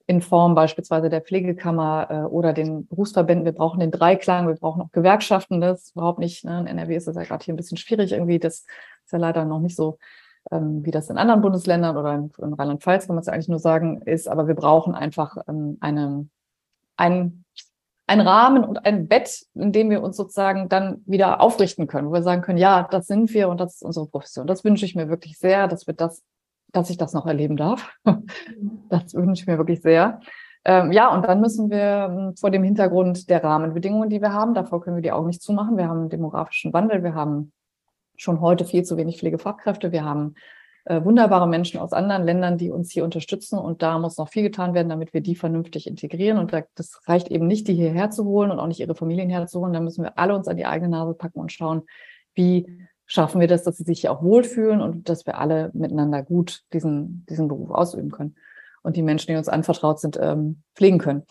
in 0.06 0.22
Form 0.22 0.54
beispielsweise 0.54 1.10
der 1.10 1.22
Pflegekammer 1.22 2.08
äh, 2.10 2.16
oder 2.24 2.52
den 2.52 2.88
Berufsverbänden. 2.88 3.46
Wir 3.46 3.54
brauchen 3.54 3.80
den 3.80 3.92
Dreiklang, 3.92 4.48
wir 4.48 4.56
brauchen 4.56 4.82
auch 4.82 4.92
Gewerkschaften, 4.92 5.62
das 5.62 5.84
ist 5.84 5.96
überhaupt 5.96 6.20
nicht, 6.20 6.44
ne? 6.44 6.60
in 6.62 6.68
NRW 6.68 6.96
ist 6.96 7.08
das 7.08 7.16
ja 7.16 7.24
gerade 7.24 7.46
hier 7.46 7.54
ein 7.54 7.58
bisschen 7.58 7.78
schwierig 7.78 8.12
irgendwie, 8.12 8.40
das 8.40 8.66
ist 9.06 9.14
ja 9.14 9.20
leider 9.20 9.46
noch 9.46 9.60
nicht 9.60 9.78
so, 9.78 9.98
ähm, 10.52 10.84
wie 10.84 10.92
das 10.92 11.10
in 11.10 11.18
anderen 11.18 11.42
Bundesländern 11.42 11.96
oder 11.96 12.14
in, 12.16 12.32
in 12.38 12.54
Rheinland-Pfalz, 12.54 13.08
kann 13.08 13.16
man 13.16 13.22
es 13.22 13.28
ja 13.28 13.34
eigentlich 13.34 13.50
nur 13.50 13.60
sagen, 13.60 14.02
ist, 14.02 14.28
aber 14.28 14.48
wir 14.48 14.56
brauchen 14.56 14.94
einfach 14.94 15.38
ähm, 15.48 15.78
eine, 15.80 16.28
ein 16.98 17.46
ein 18.10 18.22
Rahmen 18.22 18.64
und 18.64 18.86
ein 18.86 19.08
Bett, 19.08 19.46
in 19.54 19.72
dem 19.72 19.92
wir 19.92 20.02
uns 20.02 20.18
sozusagen 20.18 20.68
dann 20.68 21.04
wieder 21.06 21.42
aufrichten 21.42 21.86
können, 21.86 22.10
wo 22.10 22.14
wir 22.14 22.24
sagen 22.24 22.42
können, 22.42 22.58
ja, 22.58 22.88
das 22.90 23.06
sind 23.06 23.32
wir 23.36 23.50
und 23.50 23.60
das 23.60 23.76
ist 23.76 23.84
unsere 23.84 24.08
Profession. 24.08 24.48
Das 24.48 24.64
wünsche 24.64 24.84
ich 24.84 24.96
mir 24.96 25.10
wirklich 25.10 25.38
sehr, 25.38 25.68
dass 25.68 25.86
wir 25.86 25.94
das, 25.94 26.24
dass 26.72 26.90
ich 26.90 26.98
das 26.98 27.14
noch 27.14 27.28
erleben 27.28 27.56
darf. 27.56 27.92
Das 28.90 29.14
wünsche 29.14 29.44
ich 29.44 29.48
mir 29.48 29.60
wirklich 29.60 29.82
sehr. 29.82 30.20
Ähm, 30.66 30.92
ja, 30.92 31.14
und 31.14 31.24
dann 31.24 31.40
müssen 31.40 31.70
wir 31.70 32.10
ähm, 32.10 32.36
vor 32.36 32.50
dem 32.50 32.64
Hintergrund 32.64 33.30
der 33.30 33.44
Rahmenbedingungen, 33.44 34.10
die 34.10 34.20
wir 34.20 34.34
haben, 34.34 34.56
davor 34.56 34.82
können 34.82 34.98
wir 34.98 35.04
die 35.04 35.12
Augen 35.12 35.28
nicht 35.28 35.44
zumachen. 35.44 35.78
Wir 35.78 35.88
haben 35.88 36.00
einen 36.00 36.10
demografischen 36.10 36.74
Wandel, 36.74 37.04
wir 37.04 37.14
haben 37.14 37.52
schon 38.18 38.42
heute 38.42 38.66
viel 38.66 38.84
zu 38.84 38.98
wenig 38.98 39.20
Pflegefachkräfte, 39.20 39.92
wir 39.92 40.04
haben 40.04 40.34
äh, 40.86 41.04
wunderbare 41.04 41.48
Menschen 41.48 41.80
aus 41.80 41.94
anderen 41.94 42.24
Ländern, 42.24 42.58
die 42.58 42.72
uns 42.72 42.92
hier 42.92 43.04
unterstützen. 43.04 43.60
Und 43.60 43.82
da 43.82 44.00
muss 44.00 44.18
noch 44.18 44.30
viel 44.30 44.44
getan 44.44 44.74
werden, 44.74 44.90
damit 44.90 45.14
wir 45.14 45.22
die 45.22 45.36
vernünftig 45.36 45.88
integrieren. 45.88 46.38
Und 46.38 46.54
da, 46.54 46.64
das 46.76 47.02
reicht 47.08 47.30
eben 47.30 47.48
nicht, 47.48 47.68
die 47.68 47.74
hierher 47.74 48.12
zu 48.12 48.26
holen 48.26 48.52
und 48.52 48.60
auch 48.60 48.68
nicht 48.68 48.80
ihre 48.80 48.96
Familien 48.96 49.30
herzuholen. 49.30 49.74
Da 49.74 49.80
müssen 49.80 50.04
wir 50.04 50.18
alle 50.18 50.36
uns 50.36 50.48
an 50.48 50.58
die 50.58 50.66
eigene 50.66 50.90
Nase 50.90 51.14
packen 51.14 51.40
und 51.40 51.52
schauen, 51.52 51.84
wie 52.34 52.88
schaffen 53.06 53.42
wir 53.42 53.48
das, 53.48 53.64
dass 53.64 53.78
sie 53.78 53.84
sich 53.84 54.02
hier 54.02 54.12
auch 54.12 54.22
wohlfühlen 54.22 54.82
und 54.82 55.10
dass 55.10 55.26
wir 55.26 55.38
alle 55.38 55.72
miteinander 55.74 56.22
gut 56.24 56.62
diesen, 56.74 57.26
diesen 57.28 57.48
Beruf 57.48 57.72
ausüben 57.72 58.12
können 58.12 58.36
und 58.84 58.96
die 58.96 59.02
Menschen, 59.02 59.32
die 59.32 59.38
uns 59.38 59.50
anvertraut 59.50 60.00
sind, 60.00 60.18
ähm, 60.22 60.62
pflegen 60.76 61.00
können. 61.00 61.24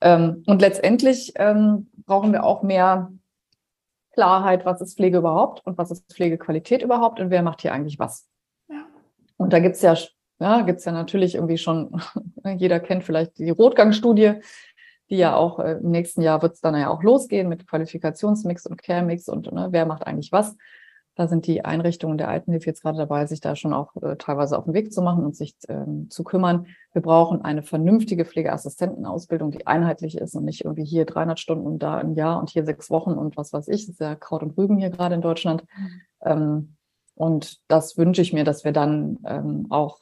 Ähm, 0.00 0.42
und 0.46 0.60
letztendlich 0.60 1.32
ähm, 1.36 1.90
brauchen 2.06 2.32
wir 2.32 2.44
auch 2.44 2.62
mehr 2.62 3.12
Klarheit, 4.12 4.64
was 4.64 4.80
ist 4.80 4.96
Pflege 4.96 5.18
überhaupt 5.18 5.64
und 5.66 5.76
was 5.78 5.90
ist 5.90 6.10
Pflegequalität 6.12 6.82
überhaupt 6.82 7.20
und 7.20 7.30
wer 7.30 7.42
macht 7.42 7.62
hier 7.62 7.72
eigentlich 7.72 7.98
was. 7.98 8.26
Und 9.36 9.52
da 9.52 9.58
gibt's 9.58 9.82
ja, 9.82 9.94
ja, 10.38 10.62
gibt's 10.62 10.84
ja 10.84 10.92
natürlich 10.92 11.34
irgendwie 11.34 11.58
schon, 11.58 12.00
jeder 12.56 12.80
kennt 12.80 13.04
vielleicht 13.04 13.38
die 13.38 13.50
Rotgang-Studie, 13.50 14.40
die 15.10 15.16
ja 15.16 15.36
auch 15.36 15.58
äh, 15.58 15.72
im 15.72 15.90
nächsten 15.90 16.22
Jahr 16.22 16.42
wird's 16.42 16.60
dann 16.60 16.74
ja 16.74 16.88
auch 16.88 17.02
losgehen 17.02 17.48
mit 17.48 17.66
Qualifikationsmix 17.66 18.66
und 18.66 18.82
Care-Mix 18.82 19.28
und 19.28 19.52
ne, 19.52 19.68
wer 19.70 19.86
macht 19.86 20.06
eigentlich 20.06 20.32
was. 20.32 20.56
Da 21.16 21.28
sind 21.28 21.46
die 21.46 21.64
Einrichtungen 21.64 22.18
der 22.18 22.28
Altenhilfe 22.28 22.66
jetzt 22.66 22.82
gerade 22.82 22.98
dabei, 22.98 23.24
sich 23.24 23.40
da 23.40 23.56
schon 23.56 23.72
auch 23.72 23.96
äh, 24.02 24.16
teilweise 24.16 24.58
auf 24.58 24.64
den 24.64 24.74
Weg 24.74 24.92
zu 24.92 25.00
machen 25.00 25.24
und 25.24 25.34
sich 25.34 25.54
ähm, 25.66 26.10
zu 26.10 26.24
kümmern. 26.24 26.66
Wir 26.92 27.00
brauchen 27.00 27.42
eine 27.42 27.62
vernünftige 27.62 28.26
Pflegeassistentenausbildung, 28.26 29.50
die 29.50 29.66
einheitlich 29.66 30.18
ist 30.18 30.34
und 30.34 30.44
nicht 30.44 30.66
irgendwie 30.66 30.84
hier 30.84 31.06
300 31.06 31.40
Stunden 31.40 31.66
und 31.66 31.78
da 31.78 31.96
ein 31.96 32.14
Jahr 32.14 32.38
und 32.38 32.50
hier 32.50 32.66
sechs 32.66 32.90
Wochen 32.90 33.12
und 33.12 33.38
was 33.38 33.54
weiß 33.54 33.68
ich. 33.68 33.86
Das 33.86 33.94
ist 33.94 34.00
ja 34.00 34.14
Kraut 34.14 34.42
und 34.42 34.58
Rüben 34.58 34.76
hier 34.76 34.90
gerade 34.90 35.14
in 35.14 35.22
Deutschland. 35.22 35.64
Mhm. 35.78 36.00
Ähm, 36.22 36.75
und 37.16 37.58
das 37.68 37.96
wünsche 37.96 38.20
ich 38.20 38.32
mir, 38.32 38.44
dass 38.44 38.64
wir 38.64 38.72
dann 38.72 39.18
ähm, 39.26 39.66
auch, 39.70 39.98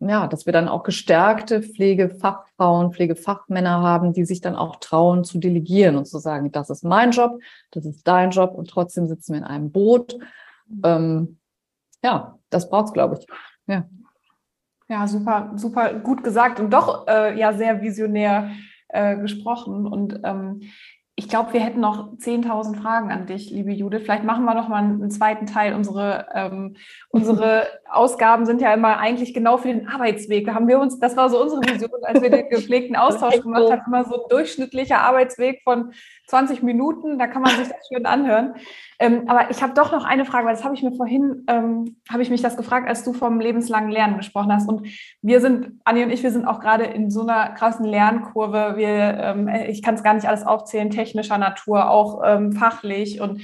ja, 0.00 0.26
dass 0.26 0.46
wir 0.46 0.52
dann 0.52 0.68
auch 0.68 0.82
gestärkte 0.82 1.62
Pflegefachfrauen, 1.62 2.92
Pflegefachmänner 2.92 3.80
haben, 3.80 4.12
die 4.12 4.24
sich 4.24 4.40
dann 4.40 4.56
auch 4.56 4.76
trauen 4.76 5.22
zu 5.22 5.38
delegieren 5.38 5.96
und 5.96 6.06
zu 6.06 6.18
sagen, 6.18 6.50
das 6.50 6.70
ist 6.70 6.84
mein 6.84 7.12
Job, 7.12 7.40
das 7.70 7.86
ist 7.86 8.06
dein 8.06 8.30
Job 8.30 8.54
und 8.54 8.68
trotzdem 8.68 9.06
sitzen 9.06 9.32
wir 9.32 9.38
in 9.38 9.44
einem 9.44 9.70
Boot. 9.70 10.18
Ähm, 10.84 11.38
ja, 12.02 12.38
das 12.50 12.68
braucht's, 12.68 12.92
glaube 12.92 13.18
ich. 13.18 13.26
Ja. 13.66 13.88
Ja, 14.88 15.06
super, 15.06 15.52
super 15.54 15.94
gut 15.94 16.24
gesagt 16.24 16.58
und 16.60 16.70
doch 16.70 17.06
äh, 17.06 17.38
ja 17.38 17.52
sehr 17.52 17.82
visionär 17.82 18.50
äh, 18.88 19.16
gesprochen. 19.18 19.86
Und 19.86 20.20
ähm, 20.24 20.62
ich 21.18 21.28
glaube, 21.28 21.52
wir 21.52 21.58
hätten 21.58 21.80
noch 21.80 22.12
10.000 22.12 22.80
Fragen 22.80 23.10
an 23.10 23.26
dich, 23.26 23.50
liebe 23.50 23.72
Judith. 23.72 24.02
Vielleicht 24.04 24.22
machen 24.22 24.44
wir 24.44 24.54
noch 24.54 24.68
mal 24.68 24.84
einen 24.84 25.10
zweiten 25.10 25.46
Teil. 25.46 25.74
Unsere, 25.74 26.28
ähm, 26.32 26.76
unsere 27.08 27.66
Ausgaben 27.90 28.46
sind 28.46 28.60
ja 28.60 28.72
immer 28.72 28.98
eigentlich 28.98 29.34
genau 29.34 29.56
für 29.56 29.66
den 29.66 29.88
Arbeitsweg. 29.88 30.46
Da 30.46 30.54
haben 30.54 30.68
wir 30.68 30.78
uns, 30.78 31.00
das 31.00 31.16
war 31.16 31.28
so 31.28 31.42
unsere 31.42 31.62
Vision, 31.62 31.90
als 32.04 32.22
wir 32.22 32.30
den 32.30 32.48
gepflegten 32.48 32.94
Austausch 32.94 33.42
gemacht 33.42 33.68
haben, 33.68 33.82
immer 33.88 34.04
so 34.04 34.14
ein 34.14 34.28
durchschnittlicher 34.28 35.00
Arbeitsweg 35.00 35.62
von 35.64 35.92
20 36.28 36.62
Minuten. 36.62 37.18
Da 37.18 37.26
kann 37.26 37.42
man 37.42 37.50
sich 37.50 37.66
das 37.66 37.88
schön 37.92 38.06
anhören. 38.06 38.54
Ähm, 39.00 39.28
aber 39.28 39.50
ich 39.50 39.62
habe 39.62 39.74
doch 39.74 39.92
noch 39.92 40.04
eine 40.04 40.24
Frage, 40.24 40.46
weil 40.46 40.54
das 40.54 40.64
habe 40.64 40.74
ich 40.74 40.82
mir 40.82 40.92
vorhin, 40.92 41.44
ähm, 41.48 41.96
habe 42.08 42.22
ich 42.22 42.30
mich 42.30 42.42
das 42.42 42.56
gefragt, 42.56 42.88
als 42.88 43.04
du 43.04 43.12
vom 43.12 43.38
lebenslangen 43.38 43.90
Lernen 43.90 44.16
gesprochen 44.16 44.52
hast. 44.52 44.68
Und 44.68 44.88
wir 45.22 45.40
sind, 45.40 45.80
Anni 45.84 46.02
und 46.02 46.10
ich, 46.10 46.24
wir 46.24 46.32
sind 46.32 46.46
auch 46.46 46.58
gerade 46.58 46.84
in 46.84 47.10
so 47.10 47.22
einer 47.22 47.50
krassen 47.50 47.84
Lernkurve. 47.84 48.74
Wir, 48.76 48.88
ähm, 48.88 49.48
ich 49.68 49.82
kann 49.82 49.94
es 49.94 50.02
gar 50.02 50.14
nicht 50.14 50.26
alles 50.26 50.44
aufzählen, 50.44 50.90
technischer 50.90 51.38
Natur, 51.38 51.90
auch 51.90 52.22
ähm, 52.24 52.52
fachlich. 52.52 53.20
Und 53.20 53.40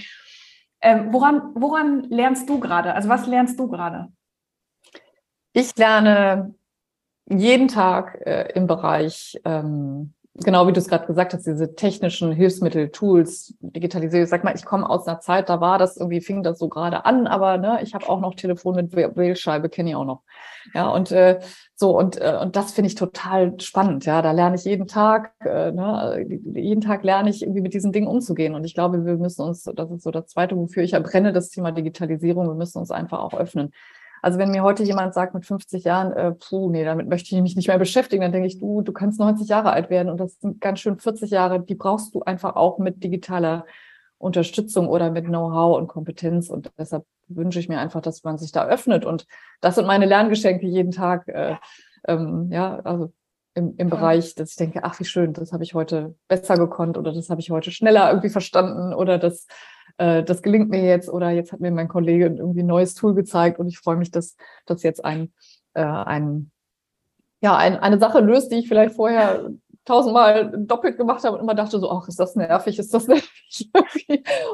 ähm, 0.80 1.12
woran, 1.12 1.42
woran 1.54 2.02
lernst 2.10 2.48
du 2.48 2.58
gerade? 2.58 2.94
Also 2.94 3.08
was 3.08 3.26
lernst 3.26 3.58
du 3.60 3.68
gerade? 3.68 4.08
Ich 5.52 5.76
lerne 5.76 6.54
jeden 7.26 7.68
Tag 7.68 8.20
äh, 8.26 8.52
im 8.54 8.66
Bereich 8.66 9.40
ähm, 9.44 10.14
genau 10.34 10.66
wie 10.66 10.72
du 10.72 10.80
es 10.80 10.88
gerade 10.88 11.06
gesagt 11.06 11.32
hast, 11.32 11.46
diese 11.46 11.74
technischen 11.74 12.32
Hilfsmittel, 12.32 12.90
Tools, 12.90 13.54
Digitalisierung. 13.60 14.26
Sag 14.26 14.42
mal, 14.42 14.54
ich 14.54 14.64
komme 14.64 14.88
aus 14.88 15.06
einer 15.06 15.20
Zeit, 15.20 15.48
da 15.48 15.60
war 15.60 15.78
das 15.78 15.96
irgendwie, 15.96 16.20
fing 16.20 16.42
das 16.42 16.58
so 16.58 16.68
gerade 16.68 17.04
an, 17.04 17.26
aber 17.26 17.56
ne, 17.56 17.78
ich 17.82 17.94
habe 17.94 18.08
auch 18.08 18.20
noch 18.20 18.34
Telefon 18.34 18.74
mit 18.74 18.96
Wählscheibe, 18.96 19.68
kenne 19.68 19.90
ich 19.90 19.96
auch 19.96 20.04
noch. 20.04 20.22
Ja, 20.74 20.88
und 20.88 21.12
äh, 21.12 21.40
so, 21.76 21.96
und, 21.96 22.20
äh, 22.20 22.38
und 22.40 22.56
das 22.56 22.72
finde 22.72 22.88
ich 22.88 22.94
total 22.94 23.60
spannend. 23.60 24.06
Ja, 24.06 24.22
da 24.22 24.32
lerne 24.32 24.56
ich 24.56 24.64
jeden 24.64 24.86
Tag, 24.86 25.32
äh, 25.40 25.70
ne, 25.70 26.26
jeden 26.54 26.80
Tag 26.80 27.04
lerne 27.04 27.30
ich 27.30 27.42
irgendwie 27.42 27.60
mit 27.60 27.74
diesen 27.74 27.92
Dingen 27.92 28.08
umzugehen. 28.08 28.54
Und 28.54 28.64
ich 28.64 28.74
glaube, 28.74 29.04
wir 29.04 29.16
müssen 29.16 29.42
uns, 29.42 29.62
das 29.62 29.90
ist 29.90 30.02
so 30.02 30.10
das 30.10 30.26
Zweite, 30.26 30.56
wofür 30.56 30.82
ich 30.82 30.94
erbrenne, 30.94 31.32
das 31.32 31.50
Thema 31.50 31.70
Digitalisierung, 31.70 32.48
wir 32.48 32.54
müssen 32.54 32.78
uns 32.78 32.90
einfach 32.90 33.20
auch 33.20 33.34
öffnen. 33.34 33.72
Also 34.24 34.38
wenn 34.38 34.52
mir 34.52 34.62
heute 34.62 34.84
jemand 34.84 35.12
sagt 35.12 35.34
mit 35.34 35.44
50 35.44 35.84
Jahren, 35.84 36.10
äh, 36.14 36.32
puh, 36.32 36.70
nee, 36.70 36.82
damit 36.82 37.10
möchte 37.10 37.36
ich 37.36 37.42
mich 37.42 37.56
nicht 37.56 37.68
mehr 37.68 37.78
beschäftigen, 37.78 38.22
dann 38.22 38.32
denke 38.32 38.46
ich, 38.46 38.58
du, 38.58 38.80
du 38.80 38.90
kannst 38.90 39.20
90 39.20 39.48
Jahre 39.48 39.70
alt 39.70 39.90
werden 39.90 40.08
und 40.08 40.18
das 40.18 40.40
sind 40.40 40.62
ganz 40.62 40.80
schön 40.80 40.98
40 40.98 41.30
Jahre, 41.30 41.60
die 41.60 41.74
brauchst 41.74 42.14
du 42.14 42.22
einfach 42.22 42.56
auch 42.56 42.78
mit 42.78 43.04
digitaler 43.04 43.66
Unterstützung 44.16 44.88
oder 44.88 45.10
mit 45.10 45.26
Know-how 45.26 45.76
und 45.76 45.88
Kompetenz. 45.88 46.48
Und 46.48 46.70
deshalb 46.78 47.04
wünsche 47.28 47.58
ich 47.58 47.68
mir 47.68 47.78
einfach, 47.78 48.00
dass 48.00 48.24
man 48.24 48.38
sich 48.38 48.50
da 48.50 48.66
öffnet. 48.66 49.04
Und 49.04 49.26
das 49.60 49.74
sind 49.74 49.86
meine 49.86 50.06
Lerngeschenke 50.06 50.66
jeden 50.66 50.92
Tag. 50.92 51.28
Äh, 51.28 51.56
ähm, 52.08 52.48
ja, 52.50 52.78
also 52.78 53.12
im, 53.52 53.74
im 53.76 53.90
Bereich, 53.90 54.34
dass 54.36 54.52
ich 54.52 54.56
denke, 54.56 54.84
ach, 54.84 54.98
wie 55.00 55.04
schön, 55.04 55.34
das 55.34 55.52
habe 55.52 55.64
ich 55.64 55.74
heute 55.74 56.14
besser 56.28 56.56
gekonnt 56.56 56.96
oder 56.96 57.12
das 57.12 57.28
habe 57.28 57.42
ich 57.42 57.50
heute 57.50 57.70
schneller 57.70 58.08
irgendwie 58.08 58.30
verstanden 58.30 58.94
oder 58.94 59.18
das 59.18 59.46
äh, 59.98 60.22
das 60.22 60.42
gelingt 60.42 60.70
mir 60.70 60.82
jetzt 60.82 61.08
oder 61.08 61.30
jetzt 61.30 61.52
hat 61.52 61.60
mir 61.60 61.70
mein 61.70 61.88
Kollege 61.88 62.26
irgendwie 62.26 62.62
ein 62.62 62.66
neues 62.66 62.94
Tool 62.94 63.14
gezeigt 63.14 63.58
und 63.58 63.68
ich 63.68 63.78
freue 63.78 63.96
mich, 63.96 64.10
dass 64.10 64.36
das 64.66 64.82
jetzt 64.82 65.04
ein, 65.04 65.32
äh, 65.74 65.82
ein, 65.82 66.50
ja, 67.40 67.56
ein, 67.56 67.76
eine 67.76 67.98
Sache 67.98 68.20
löst, 68.20 68.50
die 68.50 68.56
ich 68.56 68.68
vielleicht 68.68 68.94
vorher 68.94 69.50
tausendmal 69.84 70.50
doppelt 70.56 70.96
gemacht 70.96 71.24
habe 71.24 71.36
und 71.36 71.42
immer 71.42 71.54
dachte 71.54 71.78
so, 71.78 71.90
ach, 71.90 72.08
ist 72.08 72.18
das 72.18 72.34
nervig, 72.36 72.78
ist 72.78 72.94
das 72.94 73.06
nervig. 73.08 73.70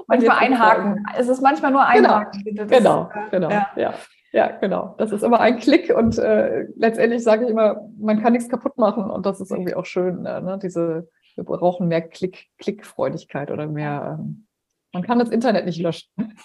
manchmal 0.06 0.38
einhaken. 0.38 1.06
Es 1.16 1.28
ist 1.28 1.40
manchmal 1.40 1.70
nur 1.70 1.84
genau. 1.92 2.14
einhaken. 2.14 2.44
Genau, 2.44 2.66
genau, 2.66 3.10
genau, 3.30 3.50
ja. 3.50 3.68
ja. 3.76 3.94
Ja, 4.32 4.46
genau. 4.46 4.94
Das 4.98 5.10
ist 5.10 5.24
immer 5.24 5.40
ein 5.40 5.58
Klick 5.58 5.92
und 5.92 6.16
äh, 6.18 6.66
letztendlich 6.76 7.24
sage 7.24 7.44
ich 7.44 7.50
immer, 7.50 7.80
man 7.98 8.22
kann 8.22 8.32
nichts 8.32 8.48
kaputt 8.48 8.78
machen 8.78 9.10
und 9.10 9.26
das 9.26 9.40
ist 9.40 9.50
irgendwie 9.50 9.74
auch 9.74 9.86
schön. 9.86 10.24
Äh, 10.24 10.40
ne? 10.40 10.58
Diese, 10.62 11.08
wir 11.34 11.44
brauchen 11.44 11.88
mehr 11.88 12.02
Klick, 12.02 12.46
Klickfreudigkeit 12.58 13.50
oder 13.50 13.66
mehr 13.66 14.18
ähm, 14.20 14.46
man 14.92 15.02
kann 15.02 15.18
das 15.18 15.30
Internet 15.30 15.66
nicht 15.66 15.80
löschen. 15.80 16.08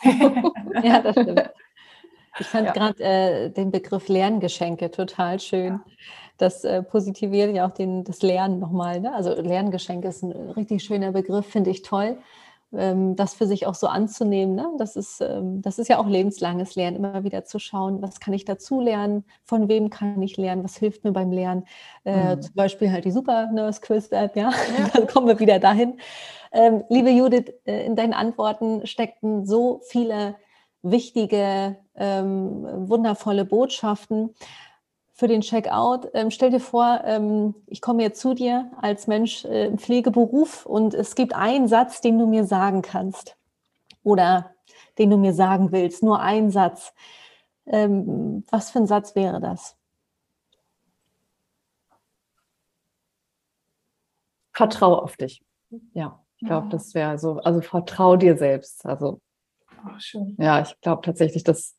ja, 0.83 1.01
das 1.01 1.13
stimmt. 1.13 1.49
Ich 2.39 2.47
fand 2.47 2.67
ja. 2.67 2.73
gerade 2.73 3.03
äh, 3.03 3.49
den 3.49 3.71
Begriff 3.71 4.07
Lerngeschenke 4.09 4.91
total 4.91 5.39
schön. 5.39 5.79
Das 6.37 6.65
äh, 6.65 6.83
positiviert 6.83 7.55
ja 7.55 7.65
auch 7.65 7.73
den, 7.73 8.03
das 8.03 8.21
Lernen 8.21 8.59
nochmal. 8.59 8.99
Ne? 8.99 9.13
Also 9.13 9.39
Lerngeschenke 9.39 10.09
ist 10.09 10.21
ein 10.21 10.31
richtig 10.31 10.83
schöner 10.83 11.13
Begriff, 11.13 11.45
finde 11.45 11.69
ich 11.69 11.81
toll. 11.81 12.17
Ähm, 12.77 13.15
das 13.15 13.33
für 13.33 13.47
sich 13.47 13.67
auch 13.67 13.75
so 13.75 13.87
anzunehmen. 13.87 14.55
Ne? 14.55 14.67
Das, 14.77 14.95
ist, 14.95 15.21
ähm, 15.21 15.61
das 15.61 15.79
ist 15.79 15.87
ja 15.87 15.97
auch 15.97 16.07
lebenslanges 16.07 16.75
Lernen, 16.75 16.97
immer 16.97 17.23
wieder 17.23 17.45
zu 17.45 17.59
schauen, 17.59 18.01
was 18.01 18.19
kann 18.19 18.33
ich 18.33 18.45
dazu 18.45 18.81
lernen, 18.81 19.23
von 19.43 19.69
wem 19.69 19.89
kann 19.89 20.21
ich 20.21 20.37
lernen, 20.37 20.63
was 20.63 20.77
hilft 20.77 21.03
mir 21.03 21.11
beim 21.11 21.31
Lernen. 21.31 21.65
Äh, 22.03 22.35
mhm. 22.35 22.41
Zum 22.41 22.53
Beispiel 22.55 22.91
halt 22.91 23.05
die 23.05 23.11
Super 23.11 23.51
Nurse 23.51 23.81
Quiz 23.81 24.09
App, 24.11 24.35
ja? 24.35 24.49
ja. 24.77 24.87
Dann 24.93 25.07
kommen 25.07 25.27
wir 25.27 25.39
wieder 25.39 25.59
dahin. 25.59 25.99
Ähm, 26.51 26.83
liebe 26.89 27.09
Judith, 27.09 27.53
äh, 27.65 27.85
in 27.85 27.95
deinen 27.95 28.13
Antworten 28.13 28.85
steckten 28.85 29.45
so 29.45 29.81
viele 29.87 30.35
wichtige 30.81 31.77
wundervolle 31.97 33.45
Botschaften 33.45 34.35
für 35.15 35.29
den 35.29 35.41
Checkout. 35.41 36.09
Ähm, 36.13 36.29
stell 36.29 36.51
dir 36.51 36.59
vor, 36.59 37.01
ähm, 37.05 37.55
ich 37.67 37.81
komme 37.81 38.03
jetzt 38.03 38.19
zu 38.19 38.33
dir 38.33 38.69
als 38.81 39.07
Mensch 39.07 39.45
äh, 39.45 39.67
im 39.67 39.77
Pflegeberuf 39.77 40.65
und 40.65 40.93
es 40.93 41.15
gibt 41.15 41.33
einen 41.33 41.69
Satz, 41.69 42.01
den 42.01 42.19
du 42.19 42.27
mir 42.27 42.43
sagen 42.43 42.81
kannst 42.81 43.37
oder 44.03 44.53
den 44.97 45.09
du 45.09 45.17
mir 45.17 45.33
sagen 45.33 45.71
willst, 45.71 46.03
nur 46.03 46.19
ein 46.19 46.51
Satz. 46.51 46.93
Ähm, 47.65 48.43
was 48.51 48.71
für 48.71 48.79
ein 48.79 48.87
Satz 48.87 49.15
wäre 49.15 49.39
das? 49.39 49.77
Vertrau 54.51 54.99
auf 54.99 55.15
dich. 55.15 55.41
Ja, 55.93 56.21
ich 56.37 56.47
glaube, 56.47 56.67
das 56.69 56.93
wäre 56.93 57.17
so, 57.17 57.37
also 57.39 57.61
vertrau 57.61 58.17
dir 58.17 58.37
selbst. 58.37 58.85
Also, 58.85 59.21
oh, 59.85 60.19
ja, 60.37 60.61
ich 60.61 60.79
glaube 60.81 61.01
tatsächlich, 61.03 61.45
dass 61.45 61.77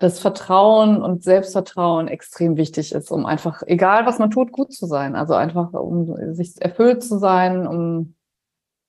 das 0.00 0.18
Vertrauen 0.18 1.02
und 1.02 1.22
Selbstvertrauen 1.22 2.08
extrem 2.08 2.56
wichtig 2.56 2.92
ist, 2.92 3.10
um 3.10 3.26
einfach, 3.26 3.62
egal 3.66 4.06
was 4.06 4.18
man 4.18 4.30
tut, 4.30 4.50
gut 4.50 4.72
zu 4.72 4.86
sein. 4.86 5.14
Also 5.14 5.34
einfach, 5.34 5.74
um 5.74 6.34
sich 6.34 6.60
erfüllt 6.60 7.04
zu 7.04 7.18
sein, 7.18 7.66
um 7.66 8.14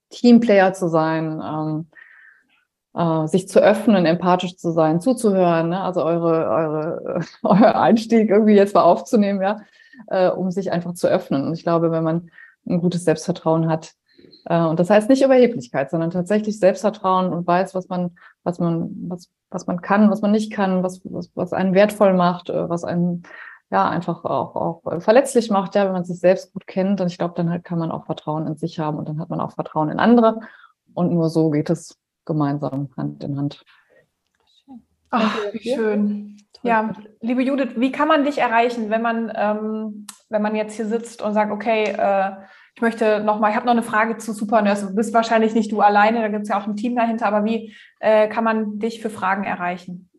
Teamplayer 0.09 0.71
zu 0.71 0.87
sein, 0.87 1.41
ähm, 1.43 1.87
äh, 2.93 3.27
sich 3.27 3.49
zu 3.49 3.59
öffnen, 3.59 4.05
empathisch 4.05 4.55
zu 4.55 4.71
sein, 4.71 5.01
zuzuhören. 5.01 5.69
Ne? 5.69 5.81
Also 5.81 6.01
eure, 6.01 6.47
eure, 6.49 7.21
euer 7.43 7.75
Einstieg 7.75 8.29
irgendwie 8.29 8.55
jetzt 8.55 8.73
mal 8.73 8.83
aufzunehmen, 8.83 9.41
ja, 9.41 9.59
äh, 10.07 10.29
um 10.29 10.49
sich 10.49 10.71
einfach 10.71 10.93
zu 10.93 11.07
öffnen. 11.07 11.45
Und 11.45 11.53
ich 11.53 11.63
glaube, 11.63 11.91
wenn 11.91 12.05
man 12.05 12.31
ein 12.65 12.79
gutes 12.79 13.03
Selbstvertrauen 13.03 13.69
hat, 13.69 13.91
äh, 14.45 14.61
und 14.61 14.79
das 14.79 14.89
heißt 14.89 15.09
nicht 15.09 15.23
Überheblichkeit, 15.23 15.91
sondern 15.91 16.09
tatsächlich 16.09 16.57
Selbstvertrauen 16.57 17.33
und 17.33 17.45
weiß, 17.45 17.75
was 17.75 17.89
man, 17.89 18.15
was 18.43 18.59
man, 18.59 18.89
was, 19.07 19.29
was 19.49 19.67
man 19.67 19.81
kann, 19.81 20.09
was 20.09 20.21
man 20.21 20.31
nicht 20.31 20.51
kann, 20.51 20.83
was, 20.83 21.01
was, 21.03 21.31
was 21.35 21.53
einen 21.53 21.73
wertvoll 21.73 22.13
macht, 22.13 22.49
äh, 22.49 22.69
was 22.69 22.83
einen 22.83 23.23
ja 23.71 23.89
einfach 23.89 24.25
auch, 24.25 24.55
auch 24.55 25.01
verletzlich 25.01 25.49
macht, 25.49 25.75
ja, 25.75 25.85
wenn 25.85 25.93
man 25.93 26.03
sich 26.03 26.19
selbst 26.19 26.51
gut 26.53 26.67
kennt. 26.67 26.99
Und 26.99 27.07
ich 27.07 27.17
glaube, 27.17 27.33
dann 27.37 27.49
halt 27.49 27.63
kann 27.63 27.79
man 27.79 27.89
auch 27.89 28.05
Vertrauen 28.05 28.45
in 28.45 28.57
sich 28.57 28.79
haben 28.79 28.97
und 28.97 29.07
dann 29.07 29.19
hat 29.19 29.29
man 29.29 29.39
auch 29.39 29.53
Vertrauen 29.53 29.89
in 29.89 29.99
andere. 29.99 30.41
Und 30.93 31.13
nur 31.13 31.29
so 31.29 31.49
geht 31.49 31.69
es 31.69 31.97
gemeinsam 32.25 32.89
Hand 32.97 33.23
in 33.23 33.37
Hand. 33.37 33.63
Ach, 35.09 35.37
wie 35.53 35.73
schön. 35.73 36.37
Ja, 36.63 36.93
liebe 37.21 37.41
Judith, 37.41 37.73
wie 37.77 37.91
kann 37.91 38.07
man 38.07 38.23
dich 38.23 38.37
erreichen, 38.37 38.89
wenn 38.89 39.01
man, 39.01 39.31
ähm, 39.35 40.05
wenn 40.29 40.41
man 40.41 40.55
jetzt 40.55 40.75
hier 40.75 40.85
sitzt 40.85 41.21
und 41.21 41.33
sagt, 41.33 41.51
okay, 41.51 41.85
äh, 41.85 42.31
ich 42.75 42.81
möchte 42.81 43.21
noch 43.21 43.39
mal, 43.39 43.49
ich 43.49 43.55
habe 43.55 43.65
noch 43.65 43.73
eine 43.73 43.83
Frage 43.83 44.17
zu 44.17 44.33
Supernurse. 44.33 44.87
Du 44.87 44.95
bist 44.95 45.13
wahrscheinlich 45.13 45.53
nicht 45.53 45.71
du 45.71 45.81
alleine, 45.81 46.21
da 46.21 46.29
gibt 46.29 46.43
es 46.43 46.49
ja 46.49 46.59
auch 46.59 46.67
ein 46.67 46.75
Team 46.75 46.95
dahinter, 46.95 47.27
aber 47.27 47.43
wie 47.43 47.73
äh, 47.99 48.27
kann 48.27 48.43
man 48.43 48.79
dich 48.79 49.01
für 49.01 49.09
Fragen 49.09 49.43
erreichen? 49.43 50.09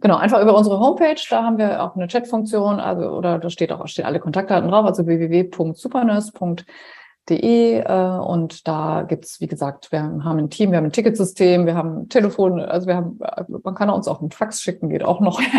Genau, 0.00 0.16
einfach 0.16 0.42
über 0.42 0.56
unsere 0.56 0.80
Homepage, 0.80 1.20
da 1.30 1.42
haben 1.42 1.58
wir 1.58 1.82
auch 1.82 1.96
eine 1.96 2.06
Chatfunktion, 2.06 2.78
also 2.80 3.08
oder 3.10 3.38
da 3.38 3.50
steht 3.50 3.72
auch 3.72 3.86
stehen 3.86 4.04
alle 4.04 4.20
Kontaktdaten 4.20 4.68
drauf, 4.68 4.84
also 4.84 5.06
www.supernurse.de 5.06 7.78
äh, 7.78 8.18
und 8.18 8.68
da 8.68 9.02
gibt's 9.02 9.40
wie 9.40 9.46
gesagt, 9.46 9.92
wir 9.92 10.02
haben 10.02 10.38
ein 10.38 10.50
Team, 10.50 10.72
wir 10.72 10.78
haben 10.78 10.86
ein 10.86 10.92
Ticketsystem, 10.92 11.66
wir 11.66 11.76
haben 11.76 12.00
ein 12.00 12.08
Telefon, 12.08 12.58
also 12.60 12.88
wir 12.88 12.96
haben, 12.96 13.20
man 13.62 13.74
kann 13.74 13.90
uns 13.90 14.08
auch 14.08 14.20
einen 14.20 14.32
Fax 14.32 14.60
schicken, 14.60 14.88
geht 14.90 15.04
auch 15.04 15.20
noch. 15.20 15.40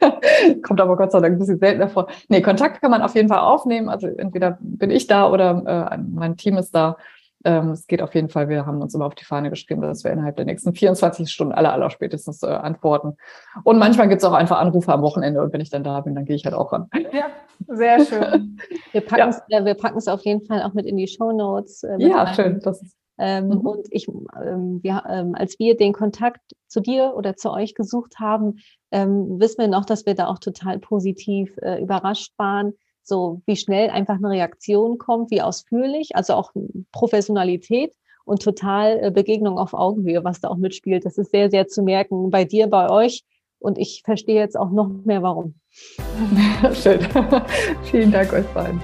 Kommt 0.62 0.80
aber 0.80 0.96
Gott 0.96 1.12
sei 1.12 1.20
Dank 1.20 1.34
ein 1.34 1.38
bisschen 1.38 1.58
seltener 1.58 1.88
vor. 1.88 2.08
Nee, 2.28 2.42
Kontakt 2.42 2.80
kann 2.80 2.90
man 2.90 3.02
auf 3.02 3.14
jeden 3.14 3.28
Fall 3.28 3.40
aufnehmen. 3.40 3.88
Also 3.88 4.06
entweder 4.06 4.58
bin 4.60 4.90
ich 4.90 5.06
da 5.06 5.30
oder 5.30 5.90
äh, 5.92 5.98
mein 5.98 6.36
Team 6.36 6.56
ist 6.56 6.74
da. 6.74 6.96
Ähm, 7.44 7.70
es 7.70 7.86
geht 7.86 8.02
auf 8.02 8.14
jeden 8.14 8.28
Fall. 8.28 8.48
Wir 8.48 8.66
haben 8.66 8.82
uns 8.82 8.94
immer 8.94 9.06
auf 9.06 9.14
die 9.14 9.24
Fahne 9.24 9.50
geschrieben, 9.50 9.80
dass 9.80 10.02
wir 10.02 10.10
innerhalb 10.10 10.36
der 10.36 10.44
nächsten 10.44 10.74
24 10.74 11.30
Stunden 11.30 11.52
aller, 11.52 11.72
aller 11.72 11.90
spätestens 11.90 12.42
äh, 12.42 12.46
antworten. 12.46 13.16
Und 13.62 13.78
manchmal 13.78 14.08
gibt 14.08 14.22
es 14.22 14.28
auch 14.28 14.32
einfach 14.32 14.58
Anrufe 14.58 14.92
am 14.92 15.02
Wochenende 15.02 15.40
und 15.40 15.52
wenn 15.52 15.60
ich 15.60 15.70
dann 15.70 15.84
da 15.84 16.00
bin, 16.00 16.14
dann 16.14 16.24
gehe 16.24 16.34
ich 16.34 16.44
halt 16.44 16.54
auch 16.54 16.72
ran. 16.72 16.88
Ja, 17.12 17.26
sehr 17.68 18.04
schön. 18.04 18.58
wir 18.92 19.00
packen 19.02 19.30
es 19.30 19.40
ja. 19.48 19.64
wir 19.64 19.76
auf 20.12 20.24
jeden 20.24 20.44
Fall 20.46 20.62
auch 20.62 20.74
mit 20.74 20.86
in 20.86 20.96
die 20.96 21.06
Show 21.06 21.30
Notes. 21.30 21.84
Äh, 21.84 21.96
ja, 21.98 22.34
schön. 22.34 22.60
Das 22.60 22.82
ist 22.82 22.96
ähm, 23.18 23.48
mhm. 23.48 23.58
Und 23.58 23.88
ich, 23.90 24.08
ähm, 24.08 24.80
wir, 24.82 25.02
ähm, 25.08 25.34
als 25.34 25.58
wir 25.58 25.76
den 25.76 25.92
Kontakt 25.92 26.40
zu 26.68 26.80
dir 26.80 27.14
oder 27.16 27.36
zu 27.36 27.50
euch 27.50 27.74
gesucht 27.74 28.18
haben, 28.18 28.58
ähm, 28.92 29.40
wissen 29.40 29.58
wir 29.58 29.68
noch, 29.68 29.84
dass 29.84 30.06
wir 30.06 30.14
da 30.14 30.28
auch 30.28 30.38
total 30.38 30.78
positiv 30.78 31.56
äh, 31.60 31.82
überrascht 31.82 32.32
waren, 32.38 32.74
so 33.02 33.42
wie 33.46 33.56
schnell 33.56 33.90
einfach 33.90 34.16
eine 34.16 34.30
Reaktion 34.30 34.98
kommt, 34.98 35.30
wie 35.30 35.42
ausführlich, 35.42 36.14
also 36.14 36.34
auch 36.34 36.52
Professionalität 36.92 37.94
und 38.24 38.42
total 38.42 39.02
äh, 39.02 39.10
Begegnung 39.10 39.58
auf 39.58 39.74
Augenhöhe, 39.74 40.22
was 40.22 40.40
da 40.40 40.48
auch 40.48 40.56
mitspielt. 40.56 41.04
Das 41.04 41.18
ist 41.18 41.30
sehr, 41.30 41.50
sehr 41.50 41.66
zu 41.66 41.82
merken 41.82 42.30
bei 42.30 42.44
dir, 42.44 42.68
bei 42.68 42.90
euch. 42.90 43.24
Und 43.58 43.78
ich 43.78 44.02
verstehe 44.04 44.36
jetzt 44.36 44.56
auch 44.56 44.70
noch 44.70 44.88
mehr, 45.04 45.22
warum. 45.22 45.54
Schön. 46.74 47.00
Vielen 47.90 48.12
Dank 48.12 48.32
euch 48.32 48.46
beiden. 48.48 48.80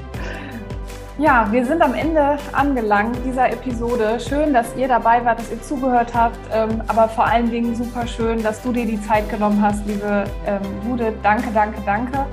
Ja, 1.16 1.46
wir 1.52 1.64
sind 1.64 1.80
am 1.80 1.94
Ende 1.94 2.38
angelangt 2.50 3.16
dieser 3.24 3.48
Episode. 3.52 4.18
Schön, 4.18 4.52
dass 4.52 4.74
ihr 4.76 4.88
dabei 4.88 5.24
wart, 5.24 5.38
dass 5.38 5.48
ihr 5.48 5.62
zugehört 5.62 6.12
habt, 6.12 6.36
ähm, 6.52 6.82
aber 6.88 7.08
vor 7.08 7.24
allen 7.24 7.48
Dingen 7.48 7.76
super 7.76 8.04
schön, 8.08 8.42
dass 8.42 8.60
du 8.62 8.72
dir 8.72 8.84
die 8.84 9.00
Zeit 9.00 9.30
genommen 9.30 9.62
hast, 9.62 9.86
liebe 9.86 10.24
ähm, 10.44 10.60
Judith. 10.84 11.14
Danke, 11.22 11.50
danke, 11.54 11.80
danke. 11.86 12.26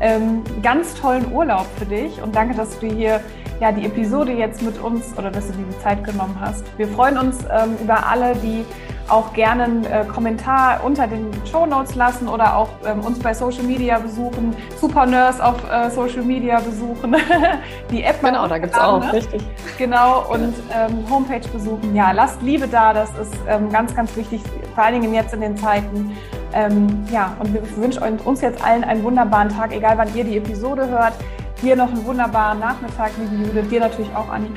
Ähm, 0.00 0.42
ganz 0.64 0.94
tollen 0.94 1.30
Urlaub 1.30 1.66
für 1.78 1.86
dich 1.86 2.20
und 2.20 2.34
danke, 2.34 2.56
dass 2.56 2.76
du 2.80 2.88
hier 2.88 3.20
ja, 3.60 3.70
die 3.70 3.86
Episode 3.86 4.32
jetzt 4.32 4.62
mit 4.62 4.80
uns 4.82 5.16
oder 5.16 5.30
dass 5.30 5.46
du 5.46 5.52
dir 5.52 5.66
die 5.70 5.78
Zeit 5.78 6.02
genommen 6.02 6.36
hast. 6.40 6.64
Wir 6.76 6.88
freuen 6.88 7.16
uns 7.16 7.44
über 7.80 8.04
alle, 8.04 8.34
die 8.34 8.64
auch 9.08 9.32
gerne 9.32 9.64
einen 9.64 9.84
äh, 9.84 10.04
Kommentar 10.04 10.82
unter 10.82 11.06
den 11.06 11.30
Show 11.50 11.66
Notes 11.66 11.94
lassen 11.94 12.28
oder 12.28 12.56
auch 12.56 12.70
ähm, 12.86 13.00
uns 13.00 13.18
bei 13.18 13.34
Social 13.34 13.64
Media 13.64 13.98
besuchen, 13.98 14.56
Super 14.80 15.06
Nurse 15.06 15.44
auf 15.44 15.56
äh, 15.70 15.90
Social 15.90 16.22
Media 16.22 16.60
besuchen, 16.60 17.14
die 17.90 18.02
App. 18.02 18.20
Genau, 18.22 18.46
da 18.48 18.58
gibt 18.58 18.74
es 18.74 18.80
auch, 18.80 19.00
ne? 19.00 19.12
richtig. 19.12 19.42
Genau, 19.76 20.24
und 20.30 20.54
ähm, 20.72 21.04
Homepage 21.10 21.46
besuchen. 21.48 21.94
Ja, 21.94 22.12
lasst 22.12 22.40
Liebe 22.42 22.66
da, 22.66 22.92
das 22.94 23.10
ist 23.18 23.34
ähm, 23.48 23.70
ganz, 23.70 23.94
ganz 23.94 24.16
wichtig, 24.16 24.40
vor 24.74 24.84
allen 24.84 25.00
Dingen 25.00 25.14
jetzt 25.14 25.34
in 25.34 25.40
den 25.40 25.56
Zeiten. 25.56 26.16
Ähm, 26.54 27.04
ja, 27.10 27.36
und 27.40 27.52
wir 27.52 27.62
wünschen 27.76 28.20
uns 28.20 28.40
jetzt 28.40 28.64
allen 28.64 28.84
einen 28.84 29.02
wunderbaren 29.02 29.48
Tag, 29.48 29.72
egal 29.72 29.98
wann 29.98 30.14
ihr 30.14 30.24
die 30.24 30.38
Episode 30.38 30.88
hört. 30.88 31.14
Dir 31.62 31.76
noch 31.76 31.88
einen 31.88 32.04
wunderbaren 32.04 32.60
Nachmittag, 32.60 33.12
liebe 33.18 33.46
Judith. 33.46 33.70
Dir 33.70 33.80
natürlich 33.80 34.14
auch, 34.14 34.28
Anni. 34.28 34.50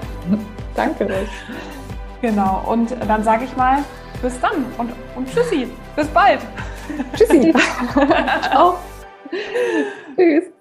Danke 0.74 1.06
euch. 1.06 1.83
Genau, 2.24 2.64
und 2.66 2.96
dann 3.06 3.22
sage 3.22 3.44
ich 3.44 3.54
mal, 3.54 3.84
bis 4.22 4.40
dann 4.40 4.64
und, 4.78 4.90
und 5.14 5.30
tschüssi, 5.30 5.68
bis 5.94 6.06
bald. 6.06 6.40
Tschüssi. 7.14 7.52
Ciao. 8.48 8.78
Tschüss. 10.16 10.53